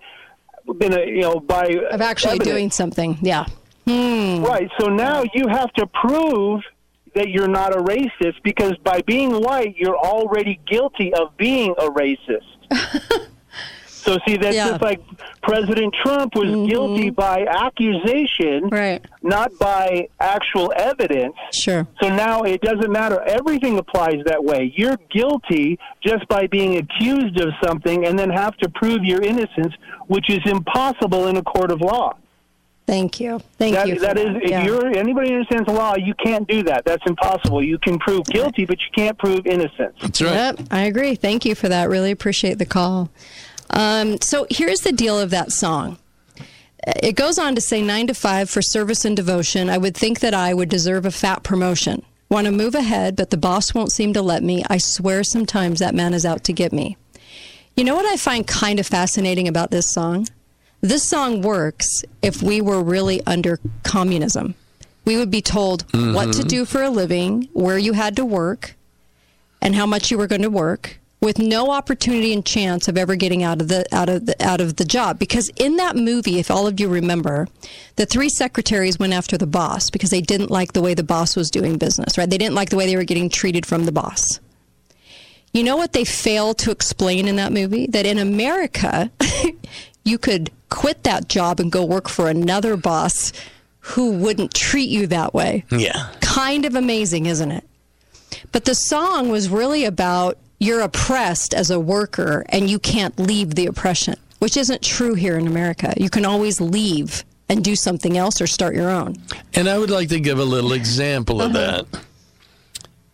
in 0.80 0.92
a, 0.92 1.06
you 1.06 1.20
know 1.22 1.40
by 1.40 1.66
Of 1.90 2.00
actually 2.00 2.32
evidence. 2.32 2.48
doing 2.50 2.70
something. 2.70 3.18
Yeah. 3.22 3.46
Hmm. 3.86 4.42
Right. 4.42 4.70
So 4.80 4.88
now 4.88 5.22
you 5.34 5.46
have 5.48 5.72
to 5.74 5.86
prove 5.86 6.62
that 7.14 7.28
you're 7.28 7.48
not 7.48 7.72
a 7.74 7.78
racist 7.80 8.42
because 8.42 8.72
by 8.82 9.02
being 9.02 9.30
white, 9.40 9.76
you're 9.76 9.96
already 9.96 10.58
guilty 10.66 11.12
of 11.14 11.36
being 11.36 11.74
a 11.78 11.88
racist. 11.90 13.28
so 14.04 14.18
see, 14.26 14.36
that's 14.36 14.54
Yeah. 14.54 14.68
just 14.70 14.82
like 14.82 15.00
President 15.42 15.94
Trump 16.02 16.34
was 16.34 16.46
mm-hmm. 16.48 16.66
guilty 16.66 17.10
by 17.10 17.46
accusation, 17.46 18.68
right? 18.68 19.04
Not 19.22 19.50
by 19.58 20.08
actual 20.20 20.72
evidence. 20.76 21.34
Sure. 21.52 21.86
So 22.02 22.08
now 22.08 22.42
it 22.42 22.60
doesn't 22.60 22.92
matter. 22.92 23.20
Everything 23.22 23.78
applies 23.78 24.22
that 24.26 24.44
way. 24.44 24.72
You're 24.76 24.98
guilty 25.10 25.78
just 26.02 26.26
by 26.28 26.46
being 26.46 26.76
accused 26.76 27.40
of 27.40 27.48
something, 27.62 28.06
and 28.06 28.18
then 28.18 28.30
have 28.30 28.56
to 28.58 28.68
prove 28.68 29.04
your 29.04 29.22
innocence, 29.22 29.74
which 30.06 30.28
is 30.28 30.40
impossible 30.44 31.26
in 31.26 31.36
a 31.36 31.42
court 31.42 31.70
of 31.70 31.80
law. 31.80 32.16
Thank 32.86 33.18
you. 33.18 33.40
Thank 33.58 33.74
That- 33.76 33.88
you. 33.88 33.94
for 33.94 34.00
that 34.02 34.18
is, 34.18 34.36
if 34.42 34.50
Yeah. 34.50 34.62
you're 34.64 34.86
anybody 34.94 35.30
who 35.30 35.36
understands 35.36 35.66
the 35.66 35.72
law, 35.72 35.94
you 35.96 36.12
can't 36.22 36.46
do 36.46 36.62
that. 36.64 36.84
That's 36.84 37.02
impossible. 37.06 37.62
You 37.62 37.78
can 37.78 37.98
prove 37.98 38.24
guilty, 38.26 38.66
but 38.66 38.78
you 38.78 38.88
can't 38.94 39.16
prove 39.16 39.46
innocence. 39.46 39.96
That's 40.02 40.20
Yep, 40.20 40.60
I 40.70 40.82
agree. 40.82 41.14
Thank 41.14 41.46
you 41.46 41.54
for 41.54 41.70
that. 41.70 41.88
Really 41.88 42.10
appreciate 42.10 42.58
the 42.58 42.66
call. 42.66 43.08
Um, 43.70 44.20
so 44.20 44.46
here's 44.50 44.80
the 44.80 44.92
deal 44.92 45.18
of 45.18 45.30
that 45.30 45.52
song. 45.52 45.98
It 47.02 47.16
goes 47.16 47.38
on 47.38 47.54
to 47.54 47.60
say 47.60 47.80
nine 47.80 48.06
to 48.08 48.14
five 48.14 48.50
for 48.50 48.60
service 48.60 49.04
and 49.04 49.16
devotion. 49.16 49.70
I 49.70 49.78
would 49.78 49.96
think 49.96 50.20
that 50.20 50.34
I 50.34 50.52
would 50.52 50.68
deserve 50.68 51.06
a 51.06 51.10
fat 51.10 51.42
promotion. 51.42 52.04
Want 52.28 52.46
to 52.46 52.52
move 52.52 52.74
ahead, 52.74 53.16
but 53.16 53.30
the 53.30 53.36
boss 53.36 53.74
won't 53.74 53.92
seem 53.92 54.12
to 54.12 54.22
let 54.22 54.42
me. 54.42 54.64
I 54.68 54.78
swear 54.78 55.24
sometimes 55.24 55.78
that 55.78 55.94
man 55.94 56.12
is 56.14 56.26
out 56.26 56.44
to 56.44 56.52
get 56.52 56.72
me. 56.72 56.96
You 57.76 57.84
know 57.84 57.94
what 57.94 58.06
I 58.06 58.16
find 58.16 58.46
kind 58.46 58.78
of 58.78 58.86
fascinating 58.86 59.48
about 59.48 59.70
this 59.70 59.88
song? 59.90 60.28
This 60.80 61.02
song 61.02 61.40
works 61.40 62.04
if 62.22 62.42
we 62.42 62.60
were 62.60 62.82
really 62.82 63.24
under 63.26 63.58
communism. 63.82 64.54
We 65.06 65.16
would 65.16 65.30
be 65.30 65.42
told 65.42 65.82
what 65.92 66.32
to 66.34 66.42
Mhm. 66.42 66.48
do 66.48 66.64
for 66.64 66.82
a 66.82 66.90
living, 66.90 67.48
where 67.52 67.78
you 67.78 67.94
had 67.94 68.16
to 68.16 68.24
work, 68.24 68.76
and 69.60 69.74
how 69.74 69.86
much 69.86 70.10
you 70.10 70.18
were 70.18 70.26
going 70.26 70.42
to 70.42 70.50
work 70.50 70.98
with 71.24 71.38
no 71.38 71.70
opportunity 71.70 72.34
and 72.34 72.44
chance 72.44 72.86
of 72.86 72.98
ever 72.98 73.16
getting 73.16 73.42
out 73.42 73.62
of 73.62 73.68
the 73.68 73.86
out 73.92 74.10
of 74.10 74.26
the 74.26 74.44
out 74.44 74.60
of 74.60 74.76
the 74.76 74.84
job. 74.84 75.18
Because 75.18 75.48
in 75.56 75.76
that 75.76 75.96
movie 75.96 76.38
if 76.38 76.50
all 76.50 76.66
of 76.66 76.78
you 76.78 76.88
remember 76.88 77.48
the 77.96 78.04
three 78.04 78.28
secretaries 78.28 78.98
went 78.98 79.14
after 79.14 79.38
the 79.38 79.46
boss 79.46 79.88
because 79.90 80.10
they 80.10 80.20
didn't 80.20 80.50
like 80.50 80.74
the 80.74 80.82
way 80.82 80.92
the 80.92 81.02
boss 81.02 81.34
was 81.34 81.50
doing 81.50 81.78
business 81.78 82.18
right? 82.18 82.28
They 82.28 82.38
didn't 82.38 82.54
like 82.54 82.68
the 82.68 82.76
way 82.76 82.86
they 82.86 82.96
were 82.96 83.04
getting 83.04 83.30
treated 83.30 83.64
from 83.64 83.86
the 83.86 83.92
boss. 83.92 84.38
You 85.54 85.64
know 85.64 85.76
what 85.76 85.92
they 85.92 86.04
fail 86.04 86.52
to 86.54 86.70
explain 86.70 87.26
in 87.26 87.36
that 87.36 87.52
movie? 87.52 87.86
That 87.86 88.06
in 88.06 88.18
America 88.18 89.10
you 90.04 90.18
could 90.18 90.50
quit 90.68 91.04
that 91.04 91.28
job 91.28 91.58
and 91.58 91.72
go 91.72 91.84
work 91.84 92.08
for 92.08 92.28
another 92.28 92.76
boss 92.76 93.32
who 93.80 94.12
wouldn't 94.12 94.52
treat 94.52 94.90
you 94.90 95.06
that 95.06 95.32
way. 95.32 95.64
Yeah. 95.70 96.10
kind 96.20 96.64
of 96.64 96.74
amazing, 96.74 97.26
isn't 97.26 97.52
it? 97.52 97.64
But 98.50 98.64
the 98.64 98.74
song 98.74 99.28
was 99.28 99.48
really 99.48 99.84
about 99.84 100.38
you're 100.60 100.80
oppressed 100.80 101.54
as 101.54 101.70
a 101.70 101.78
worker 101.80 102.44
and 102.48 102.68
you 102.70 102.78
can't 102.78 103.18
leave 103.18 103.54
the 103.54 103.66
oppression, 103.66 104.14
which 104.38 104.56
isn't 104.56 104.82
true 104.82 105.14
here 105.14 105.36
in 105.38 105.46
America. 105.46 105.92
You 105.96 106.08
can 106.10 106.24
always 106.24 106.60
leave 106.60 107.24
and 107.48 107.62
do 107.62 107.76
something 107.76 108.16
else 108.16 108.40
or 108.40 108.46
start 108.46 108.74
your 108.74 108.88
own. 108.90 109.16
And 109.54 109.68
I 109.68 109.78
would 109.78 109.90
like 109.90 110.08
to 110.10 110.20
give 110.20 110.38
a 110.38 110.44
little 110.44 110.72
example 110.72 111.42
of 111.42 111.54
Uh-huh. 111.54 111.82
that. 111.92 112.00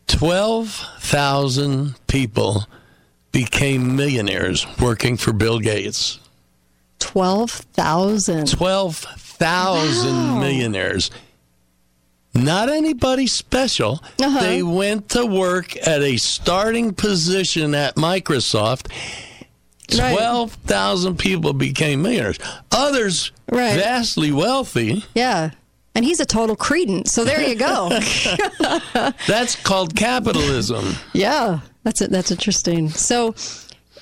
12,000 0.06 1.94
people 2.06 2.64
became 3.32 3.96
millionaires 3.96 4.66
working 4.80 5.16
for 5.16 5.32
Bill 5.32 5.58
Gates. 5.58 6.18
12,000. 6.98 8.46
12,000 8.48 10.14
Wow. 10.14 10.38
millionaires. 10.40 11.10
Not 12.34 12.68
anybody 12.68 13.26
special. 13.26 14.02
Uh-huh. 14.22 14.40
They 14.40 14.62
went 14.62 15.08
to 15.10 15.26
work 15.26 15.76
at 15.86 16.02
a 16.02 16.16
starting 16.16 16.94
position 16.94 17.74
at 17.74 17.96
Microsoft. 17.96 18.88
Right. 19.98 20.12
12,000 20.12 21.18
people 21.18 21.52
became 21.52 22.02
millionaires. 22.02 22.38
Others, 22.70 23.32
Right. 23.50 23.74
vastly 23.74 24.30
wealthy. 24.30 25.04
Yeah. 25.16 25.50
And 25.96 26.04
he's 26.04 26.20
a 26.20 26.24
total 26.26 26.54
cretin. 26.54 27.04
So 27.06 27.24
there 27.24 27.42
you 27.42 27.56
go. 27.56 27.88
That's 29.26 29.56
called 29.56 29.96
capitalism. 29.96 30.94
Yeah, 31.12 31.60
that's 31.82 32.00
it. 32.00 32.10
That's 32.12 32.30
interesting. 32.30 32.90
So, 32.90 33.34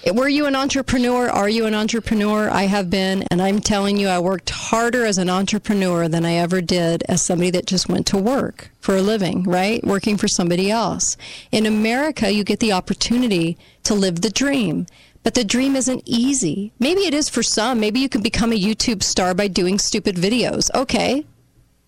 Were 0.06 0.28
you 0.28 0.46
an 0.46 0.54
entrepreneur? 0.54 1.28
Are 1.28 1.48
you 1.48 1.66
an 1.66 1.74
entrepreneur? 1.74 2.48
I 2.48 2.62
have 2.62 2.88
been, 2.88 3.24
and 3.30 3.42
I'm 3.42 3.60
telling 3.60 3.98
you, 3.98 4.08
I 4.08 4.20
worked 4.20 4.50
harder 4.50 5.04
as 5.04 5.18
an 5.18 5.28
entrepreneur 5.28 6.08
than 6.08 6.24
I 6.24 6.34
ever 6.34 6.60
did 6.60 7.02
as 7.08 7.20
somebody 7.20 7.50
that 7.50 7.66
just 7.66 7.88
went 7.88 8.06
to 8.08 8.16
work 8.16 8.70
for 8.80 8.96
a 8.96 9.02
living, 9.02 9.42
right? 9.42 9.84
Working 9.84 10.16
for 10.16 10.28
somebody 10.28 10.70
else. 10.70 11.16
In 11.50 11.66
America, 11.66 12.30
you 12.30 12.44
get 12.44 12.60
the 12.60 12.72
opportunity 12.72 13.58
to 13.84 13.94
live 13.94 14.20
the 14.20 14.30
dream. 14.30 14.86
But 15.24 15.34
the 15.34 15.44
dream 15.44 15.74
isn't 15.74 16.02
easy. 16.06 16.72
Maybe 16.78 17.00
it 17.00 17.12
is 17.12 17.28
for 17.28 17.42
some. 17.42 17.80
Maybe 17.80 18.00
you 18.00 18.08
can 18.08 18.22
become 18.22 18.52
a 18.52 18.58
YouTube 18.58 19.02
star 19.02 19.34
by 19.34 19.48
doing 19.48 19.78
stupid 19.78 20.16
videos. 20.16 20.70
Okay. 20.74 21.26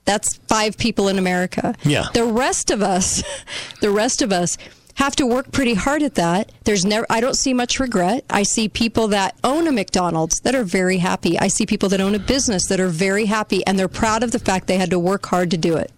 That's 0.04 0.36
five 0.48 0.76
people 0.76 1.08
in 1.08 1.16
America. 1.16 1.74
Yeah. 1.84 2.06
The 2.12 2.24
rest 2.24 2.70
of 2.70 2.82
us, 2.82 3.22
the 3.80 3.90
rest 3.90 4.20
of 4.20 4.32
us 4.32 4.58
have 5.00 5.16
to 5.16 5.26
work 5.26 5.50
pretty 5.50 5.72
hard 5.72 6.02
at 6.02 6.14
that. 6.16 6.52
There's 6.64 6.84
never 6.84 7.06
I 7.08 7.20
don't 7.20 7.36
see 7.36 7.54
much 7.54 7.80
regret. 7.80 8.22
I 8.28 8.42
see 8.42 8.68
people 8.68 9.08
that 9.08 9.34
own 9.42 9.66
a 9.66 9.72
McDonald's 9.72 10.38
that 10.40 10.54
are 10.54 10.62
very 10.62 10.98
happy. 10.98 11.38
I 11.38 11.48
see 11.48 11.64
people 11.64 11.88
that 11.88 12.02
own 12.02 12.14
a 12.14 12.18
business 12.18 12.66
that 12.66 12.80
are 12.80 12.88
very 12.88 13.24
happy 13.24 13.66
and 13.66 13.78
they're 13.78 13.88
proud 13.88 14.22
of 14.22 14.30
the 14.30 14.38
fact 14.38 14.66
they 14.66 14.76
had 14.76 14.90
to 14.90 14.98
work 14.98 15.24
hard 15.24 15.50
to 15.52 15.56
do 15.56 15.74
it. 15.76 15.90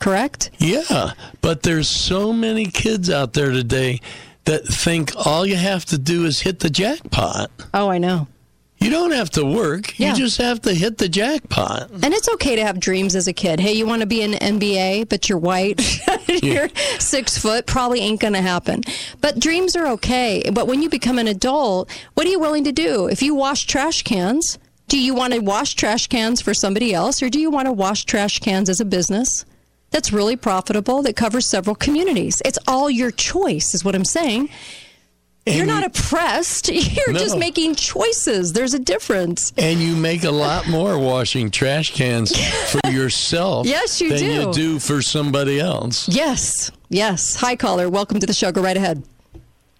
Correct? 0.00 0.50
Yeah, 0.58 1.12
but 1.40 1.62
there's 1.62 1.88
so 1.88 2.32
many 2.32 2.66
kids 2.66 3.08
out 3.08 3.34
there 3.34 3.52
today 3.52 4.00
that 4.44 4.66
think 4.66 5.12
all 5.24 5.46
you 5.46 5.54
have 5.54 5.84
to 5.84 5.96
do 5.96 6.24
is 6.24 6.40
hit 6.40 6.58
the 6.58 6.70
jackpot. 6.70 7.48
Oh, 7.72 7.88
I 7.88 7.98
know. 7.98 8.26
You 8.82 8.90
don't 8.90 9.12
have 9.12 9.30
to 9.30 9.44
work. 9.44 9.96
Yeah. 9.96 10.10
You 10.10 10.16
just 10.16 10.38
have 10.38 10.60
to 10.62 10.74
hit 10.74 10.98
the 10.98 11.08
jackpot. 11.08 11.88
And 11.90 12.12
it's 12.12 12.28
okay 12.30 12.56
to 12.56 12.64
have 12.64 12.80
dreams 12.80 13.14
as 13.14 13.28
a 13.28 13.32
kid. 13.32 13.60
Hey, 13.60 13.74
you 13.74 13.86
want 13.86 14.00
to 14.00 14.06
be 14.06 14.22
an 14.22 14.32
NBA, 14.32 15.08
but 15.08 15.28
you're 15.28 15.38
white, 15.38 15.80
you're 16.42 16.68
six 16.98 17.38
foot, 17.38 17.66
probably 17.66 18.00
ain't 18.00 18.18
going 18.18 18.32
to 18.32 18.40
happen. 18.40 18.82
But 19.20 19.38
dreams 19.38 19.76
are 19.76 19.86
okay. 19.92 20.42
But 20.52 20.66
when 20.66 20.82
you 20.82 20.90
become 20.90 21.20
an 21.20 21.28
adult, 21.28 21.92
what 22.14 22.26
are 22.26 22.30
you 22.30 22.40
willing 22.40 22.64
to 22.64 22.72
do? 22.72 23.06
If 23.06 23.22
you 23.22 23.36
wash 23.36 23.66
trash 23.66 24.02
cans, 24.02 24.58
do 24.88 24.98
you 24.98 25.14
want 25.14 25.32
to 25.32 25.38
wash 25.38 25.74
trash 25.74 26.08
cans 26.08 26.40
for 26.40 26.52
somebody 26.52 26.92
else, 26.92 27.22
or 27.22 27.30
do 27.30 27.38
you 27.38 27.52
want 27.52 27.66
to 27.66 27.72
wash 27.72 28.04
trash 28.04 28.40
cans 28.40 28.68
as 28.68 28.80
a 28.80 28.84
business? 28.84 29.44
That's 29.92 30.12
really 30.12 30.34
profitable, 30.34 31.02
that 31.02 31.14
covers 31.14 31.48
several 31.48 31.76
communities. 31.76 32.42
It's 32.44 32.58
all 32.66 32.90
your 32.90 33.12
choice, 33.12 33.74
is 33.74 33.84
what 33.84 33.94
I'm 33.94 34.04
saying. 34.04 34.48
You're 35.44 35.66
not 35.66 35.84
oppressed. 35.84 36.68
You're 36.72 37.12
just 37.14 37.36
making 37.36 37.74
choices. 37.74 38.52
There's 38.52 38.74
a 38.74 38.78
difference. 38.78 39.52
And 39.58 39.80
you 39.80 39.96
make 39.96 40.22
a 40.22 40.30
lot 40.30 40.68
more 40.68 40.96
washing 40.98 41.50
trash 41.50 41.92
cans 41.94 42.32
for 42.70 42.90
yourself 42.90 43.66
Yes, 43.66 44.00
you 44.00 44.10
than 44.10 44.18
do. 44.18 44.24
you 44.32 44.52
do 44.52 44.78
for 44.78 45.02
somebody 45.02 45.58
else. 45.58 46.08
Yes, 46.08 46.70
yes. 46.90 47.34
Hi, 47.36 47.56
caller. 47.56 47.88
Welcome 47.90 48.20
to 48.20 48.26
the 48.26 48.32
show. 48.32 48.52
Go 48.52 48.62
right 48.62 48.76
ahead. 48.76 49.02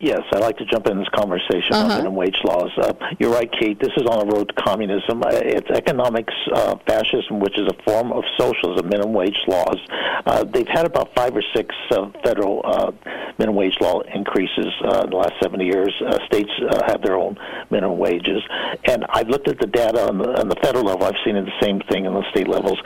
Yes, 0.02 0.22
I'd 0.34 0.40
like 0.40 0.56
to 0.56 0.64
jump 0.64 0.88
in 0.88 0.98
this 0.98 1.06
conversation 1.14 1.74
Uh-huh. 1.74 1.82
on 1.84 1.88
minimum 1.90 2.16
wage 2.16 2.36
laws. 2.42 2.72
Uh, 2.76 2.92
you're 3.20 3.30
right, 3.30 3.48
Kate. 3.52 3.78
This 3.78 3.92
is 3.96 4.02
on 4.10 4.26
the 4.26 4.34
road 4.34 4.48
to 4.48 4.54
communism. 4.60 5.22
Uh, 5.22 5.28
It's 5.30 5.70
economics 5.70 6.34
uh, 6.52 6.74
fascism, 6.88 7.38
which 7.38 7.56
is 7.56 7.68
a 7.68 7.82
form 7.88 8.10
of 8.10 8.24
socialism. 8.36 8.88
Minimum 8.88 9.12
wage 9.12 9.38
laws. 9.46 9.78
Uh, 10.26 10.42
they've 10.42 10.66
had 10.66 10.86
about 10.86 11.14
five 11.14 11.36
or 11.36 11.42
six 11.54 11.72
uh, 11.92 12.08
federal 12.24 12.62
uh, 12.64 12.90
minimum 13.38 13.54
wage 13.54 13.76
law 13.80 14.00
increases 14.12 14.66
uh, 14.84 15.02
in 15.04 15.10
the 15.10 15.16
last 15.16 15.34
70 15.40 15.64
years. 15.66 15.94
Uh, 16.04 16.18
states 16.26 16.50
uh, 16.68 16.82
have 16.90 17.00
their 17.02 17.16
own 17.16 17.38
minimum 17.70 17.96
wages, 17.96 18.42
and 18.86 19.06
I've 19.10 19.28
looked 19.28 19.46
at 19.46 19.60
the 19.60 19.68
data 19.68 20.08
on 20.08 20.18
the, 20.18 20.30
on 20.40 20.48
the 20.48 20.56
federal 20.56 20.82
level. 20.84 21.04
I've 21.06 21.22
seen 21.24 21.36
the 21.36 21.46
same 21.60 21.78
thing 21.88 22.06
in 22.06 22.12
the 22.14 22.24
state 22.32 22.48
levels. 22.48 22.78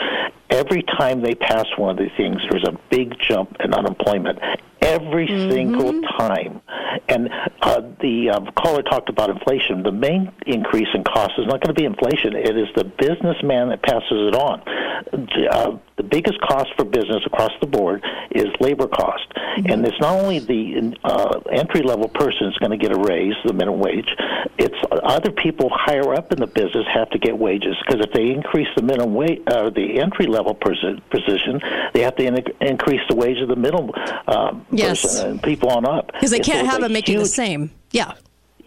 Every 0.51 0.83
time 0.83 1.23
they 1.23 1.35
pass 1.35 1.65
one 1.79 1.89
of 1.91 1.97
these 1.97 2.13
things, 2.19 2.37
there's 2.51 2.69
a 2.69 2.79
big 2.91 3.19
jump 3.19 3.57
in 3.61 3.73
unemployment. 3.73 4.39
Every 4.83 5.27
single 5.27 6.01
time. 6.19 6.61
And 7.09 7.29
uh, 7.63 7.81
the 8.01 8.31
uh, 8.31 8.51
caller 8.53 8.83
talked 8.83 9.09
about 9.09 9.31
inflation. 9.31 9.83
The 9.83 9.93
main 9.93 10.33
increase 10.47 10.89
in 10.95 11.05
cost 11.05 11.33
is 11.39 11.47
not 11.47 11.61
going 11.61 11.75
to 11.75 11.81
be 11.81 11.85
inflation. 11.85 12.35
It 12.35 12.57
is 12.57 12.69
the 12.75 12.85
businessman 12.85 13.69
that 13.71 13.83
passes 13.83 14.11
it 14.11 14.35
on. 14.35 14.63
Uh, 15.51 15.79
the 15.97 16.03
biggest 16.03 16.39
cost 16.43 16.69
for 16.77 16.85
business 16.85 17.23
across 17.25 17.53
the 17.61 17.67
board 17.67 18.05
is 18.31 18.47
labor 18.61 18.87
cost, 18.87 19.27
and 19.57 19.87
it's 19.87 19.99
not 19.99 20.21
only 20.21 20.39
the 20.41 20.95
uh, 21.05 21.41
entry 21.51 21.81
level 21.83 22.09
person 22.09 22.49
is 22.49 22.57
going 22.59 22.71
to 22.71 22.77
get 22.77 22.93
a 22.95 23.01
raise, 23.01 23.35
the 23.47 23.53
minimum 23.55 23.81
wage. 23.81 24.15
It's 24.59 24.77
other 25.03 25.31
people 25.31 25.71
higher 25.73 26.13
up 26.15 26.33
in 26.33 26.39
the 26.41 26.47
business 26.47 26.85
have 26.93 27.09
to 27.11 27.19
get 27.19 27.39
wages 27.39 27.77
because 27.87 28.05
if 28.05 28.13
they 28.13 28.31
increase 28.31 28.69
the 28.77 28.83
minimum 28.83 29.15
wage, 29.15 29.41
uh, 29.47 29.71
the 29.71 29.99
entry 30.01 30.27
level 30.27 30.55
person, 30.55 31.01
position, 31.11 31.61
they 31.95 32.01
have 32.03 32.15
to 32.17 32.25
in- 32.27 32.45
increase 32.61 33.01
the 33.09 33.17
wage 33.17 33.41
of 33.41 33.49
the 33.49 33.57
middle 33.57 33.91
uh, 34.27 34.53
Yes. 34.71 35.01
person 35.03 35.31
and 35.31 35.43
people 35.43 35.71
on 35.71 35.87
up 35.87 36.13
Because 36.13 36.31
they 36.31 36.41
can't 36.41 36.65
it's 36.65 36.73
have 36.73 36.83
them 36.83 36.93
making 36.93 37.19
the 37.19 37.25
same. 37.27 37.71
Yeah. 37.93 38.13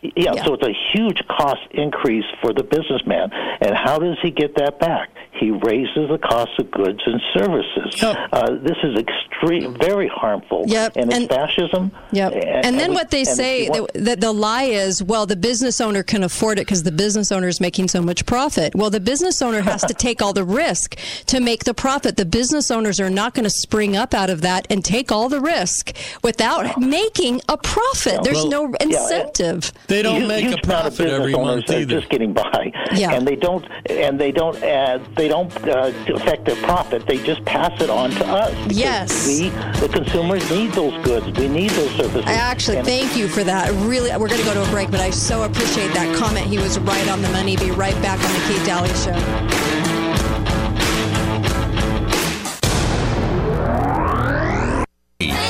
yeah, 0.02 0.34
Yeah. 0.34 0.44
so 0.46 0.56
it's 0.56 0.66
a 0.68 0.74
huge 0.94 1.22
cost 1.28 1.62
increase 1.72 2.26
for 2.42 2.54
the 2.54 2.64
businessman. 2.64 3.30
And 3.62 3.76
how 3.76 4.00
does 4.00 4.18
he 4.24 4.32
get 4.32 4.56
that 4.56 4.80
back? 4.80 5.10
He 5.40 5.52
raises 5.52 6.10
the 6.10 6.18
cost 6.22 6.52
of 6.60 6.70
goods 6.72 7.00
and 7.06 7.22
services. 7.34 8.04
Uh, 8.04 8.56
this 8.62 8.78
is 8.84 8.98
extreme, 8.98 9.76
very 9.80 10.08
harmful. 10.08 10.66
Yep, 10.68 10.98
And 10.98 11.14
it's 11.14 11.34
fascism. 11.34 11.92
Yep. 12.12 12.34
And, 12.66 12.78
then 12.80 12.90
we- 12.90 12.96
what 12.96 13.10
they 13.10 13.24
say, 13.24 13.70
want- 13.70 13.94
that 13.94 14.20
the, 14.22 14.28
the 14.28 14.32
lie 14.34 14.64
is, 14.64 15.02
well, 15.02 15.26
the 15.26 15.36
business 15.36 15.80
owner 15.80 16.04
can 16.04 16.24
afford 16.24 16.60
it 16.60 16.64
because 16.68 16.84
the 16.84 16.92
business 16.92 17.32
owner 17.32 17.48
is 17.48 17.62
making 17.62 17.88
so 17.88 18.02
much 18.02 18.26
profit. 18.26 18.76
Well, 18.76 18.90
the 18.90 19.00
business 19.00 19.42
owner 19.42 19.62
has 19.62 19.82
to 19.86 19.94
take 19.94 20.22
all 20.22 20.34
the 20.34 20.44
risk 20.44 20.98
to 21.28 21.40
make 21.40 21.64
the 21.64 21.74
profit. 21.74 22.18
The 22.18 22.26
business 22.26 22.70
owners 22.70 23.00
are 23.00 23.10
not 23.10 23.34
going 23.34 23.46
to 23.46 23.50
spring 23.50 23.96
up 23.96 24.14
out 24.14 24.30
of 24.30 24.42
that 24.42 24.68
and 24.70 24.84
take 24.84 25.12
all 25.12 25.30
the 25.30 25.40
risk 25.40 25.96
without 26.24 26.80
making 26.82 27.42
a 27.48 27.58
profit. 27.58 28.24
There's 28.24 28.38
Well, 28.44 28.50
no 28.50 28.64
yeah, 28.82 28.88
incentive. 28.88 29.72
They 29.88 30.02
don't 30.02 30.18
Huge- 30.18 30.28
make 30.28 30.44
a 30.46 30.48
huge 30.50 30.66
amount 30.66 30.88
of 30.88 30.98
profit 30.98 30.98
business 30.98 31.20
every 31.20 31.34
owners 31.34 31.68
month 31.70 31.70
are. 31.70 31.86
Just 31.86 32.10
getting 32.10 32.34
by, 32.34 32.72
Yeah. 32.94 33.14
and 33.14 33.26
they 33.28 33.36
don't, 33.38 33.66
and 33.90 34.20
they 34.20 34.32
don't, 34.32 34.62
uh, 34.62 35.00
they 35.16 35.29
don't 35.30 35.56
uh, 35.68 35.94
affect 36.16 36.46
their 36.46 36.56
profit. 36.64 37.06
They 37.06 37.24
just 37.24 37.46
pass 37.46 37.80
it 37.82 37.90
on 37.90 38.10
to 38.10 38.26
us. 38.26 38.54
Yes. 38.68 39.28
we, 39.28 39.50
the 39.80 39.88
consumers, 39.88 40.50
need 40.50 40.72
those 40.72 40.94
goods. 41.06 41.26
We 41.40 41.48
need 41.48 41.70
those 41.72 41.92
services. 41.92 42.26
I 42.26 42.34
actually 42.34 42.78
And- 42.78 42.88
thank 42.88 43.16
you 43.16 43.28
for 43.28 43.44
that. 43.44 43.70
Really, 43.88 44.10
we're 44.18 44.28
going 44.28 44.42
to 44.42 44.46
go 44.46 44.56
to 44.56 44.64
a 44.64 44.72
break, 44.72 44.90
but 44.90 45.00
I 45.00 45.12
so 45.12 45.44
appreciate 45.44 45.94
that 45.94 46.16
comment. 46.18 46.48
He 46.48 46.58
was 46.58 46.80
right 46.80 47.08
on 47.10 47.22
the 47.22 47.30
money. 47.30 47.56
Be 47.56 47.70
right 47.72 48.00
back 48.02 48.20
on 48.20 48.34
the 48.34 48.40
Kate 48.48 48.66
Dalley 48.66 48.90
Show. 48.96 49.20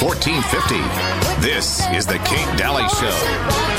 1450. 0.02 1.42
This 1.42 1.86
is 1.94 2.06
the 2.06 2.18
Kate 2.20 2.58
Dalley 2.58 2.88
Show. 2.90 3.79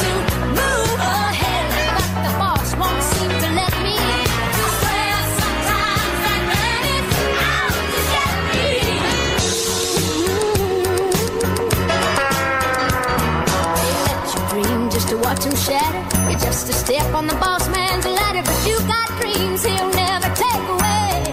Dream 15.20 15.22
to 15.22 15.28
watch 15.28 15.44
him 15.44 15.54
shatter. 15.56 16.30
You're 16.30 16.38
just 16.38 16.68
a 16.68 16.72
step 16.72 17.14
on 17.14 17.26
the 17.26 17.34
boss 17.34 17.68
man's 17.68 18.04
ladder, 18.04 18.42
but 18.42 18.66
you 18.66 18.78
got 18.86 19.08
dreams 19.20 19.64
he'll 19.64 19.90
never 19.90 20.28
take 20.34 20.68
away. 20.68 21.24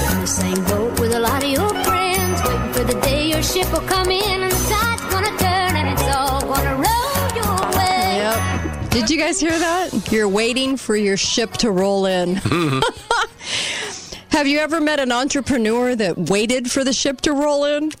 You're 0.00 0.12
in 0.12 0.20
the 0.20 0.26
same 0.26 0.64
boat 0.64 1.00
with 1.00 1.12
a 1.12 1.20
lot 1.20 1.42
of 1.42 1.50
your 1.50 1.68
friends, 1.84 2.40
waiting 2.44 2.72
for 2.72 2.84
the 2.84 3.00
day 3.02 3.28
your 3.28 3.42
ship 3.42 3.70
will 3.72 3.86
come 3.88 4.10
in 4.10 4.42
and 4.42 4.52
the 4.52 4.68
tide's 4.68 5.02
gonna 5.12 5.36
turn 5.38 5.76
and 5.76 5.88
it's 5.88 6.08
all 6.14 6.40
gonna 6.42 6.76
roll 6.76 7.34
your 7.36 7.78
way. 7.78 8.16
Yep. 8.18 8.90
Did 8.90 9.10
you 9.10 9.18
guys 9.18 9.40
hear 9.40 9.58
that? 9.58 10.12
You're 10.12 10.28
waiting 10.28 10.76
for 10.76 10.96
your 10.96 11.16
ship 11.16 11.52
to 11.58 11.70
roll 11.70 12.06
in. 12.06 12.36
Have 14.30 14.46
you 14.46 14.58
ever 14.58 14.80
met 14.80 14.98
an 14.98 15.12
entrepreneur 15.12 15.94
that 15.94 16.16
waited 16.16 16.70
for 16.70 16.84
the 16.84 16.92
ship 16.92 17.20
to 17.22 17.32
roll 17.32 17.64
in? 17.64 17.92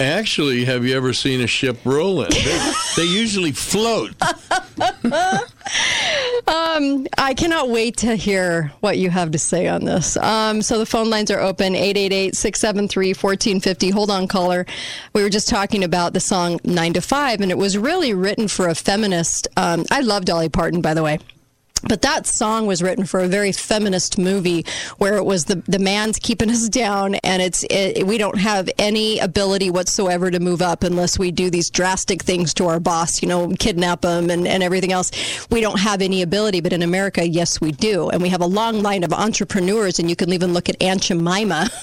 Actually, 0.00 0.64
have 0.64 0.84
you 0.84 0.96
ever 0.96 1.12
seen 1.12 1.42
a 1.42 1.46
ship 1.46 1.78
rolling? 1.84 2.30
They, 2.30 2.72
they 2.96 3.04
usually 3.04 3.52
float. 3.52 4.14
Um, 6.48 7.06
I 7.16 7.34
cannot 7.34 7.68
wait 7.68 7.98
to 7.98 8.16
hear 8.16 8.72
what 8.80 8.98
you 8.98 9.10
have 9.10 9.30
to 9.32 9.38
say 9.38 9.68
on 9.68 9.84
this. 9.84 10.16
Um, 10.16 10.62
so 10.62 10.78
the 10.78 10.86
phone 10.86 11.08
lines 11.08 11.30
are 11.30 11.38
open 11.38 11.76
888 11.76 12.34
673 12.34 13.08
1450. 13.10 13.90
Hold 13.90 14.10
on, 14.10 14.26
caller. 14.26 14.66
We 15.12 15.22
were 15.22 15.28
just 15.28 15.48
talking 15.48 15.84
about 15.84 16.12
the 16.12 16.20
song 16.20 16.58
9 16.64 16.94
to 16.94 17.00
5, 17.00 17.40
and 17.40 17.50
it 17.50 17.58
was 17.58 17.78
really 17.78 18.14
written 18.14 18.48
for 18.48 18.68
a 18.68 18.74
feminist. 18.74 19.46
Um, 19.56 19.84
I 19.90 20.00
love 20.00 20.24
Dolly 20.24 20.48
Parton, 20.48 20.80
by 20.80 20.94
the 20.94 21.02
way. 21.02 21.18
But 21.82 22.02
that 22.02 22.26
song 22.26 22.66
was 22.66 22.82
written 22.82 23.04
for 23.04 23.20
a 23.20 23.28
very 23.28 23.52
feminist 23.52 24.18
movie 24.18 24.64
where 24.98 25.16
it 25.16 25.24
was 25.24 25.46
the, 25.46 25.56
the 25.66 25.78
man's 25.78 26.18
keeping 26.18 26.50
us 26.50 26.68
down, 26.68 27.14
and 27.16 27.42
it's 27.42 27.64
it, 27.70 28.06
we 28.06 28.18
don't 28.18 28.38
have 28.38 28.68
any 28.78 29.18
ability 29.18 29.70
whatsoever 29.70 30.30
to 30.30 30.40
move 30.40 30.62
up 30.62 30.82
unless 30.82 31.18
we 31.18 31.30
do 31.30 31.50
these 31.50 31.70
drastic 31.70 32.22
things 32.22 32.54
to 32.54 32.66
our 32.66 32.80
boss, 32.80 33.22
you 33.22 33.28
know, 33.28 33.54
kidnap 33.58 34.02
them 34.02 34.30
and, 34.30 34.46
and 34.46 34.62
everything 34.62 34.92
else. 34.92 35.10
We 35.50 35.60
don't 35.60 35.80
have 35.80 36.02
any 36.02 36.22
ability, 36.22 36.60
but 36.60 36.72
in 36.72 36.82
America, 36.82 37.26
yes, 37.26 37.60
we 37.60 37.72
do. 37.72 38.08
And 38.10 38.22
we 38.22 38.28
have 38.28 38.40
a 38.40 38.46
long 38.46 38.82
line 38.82 39.04
of 39.04 39.12
entrepreneurs, 39.12 39.98
and 39.98 40.08
you 40.08 40.16
can 40.16 40.32
even 40.32 40.52
look 40.52 40.68
at 40.68 40.80
Aunt 40.82 41.02
Jemima. 41.02 41.70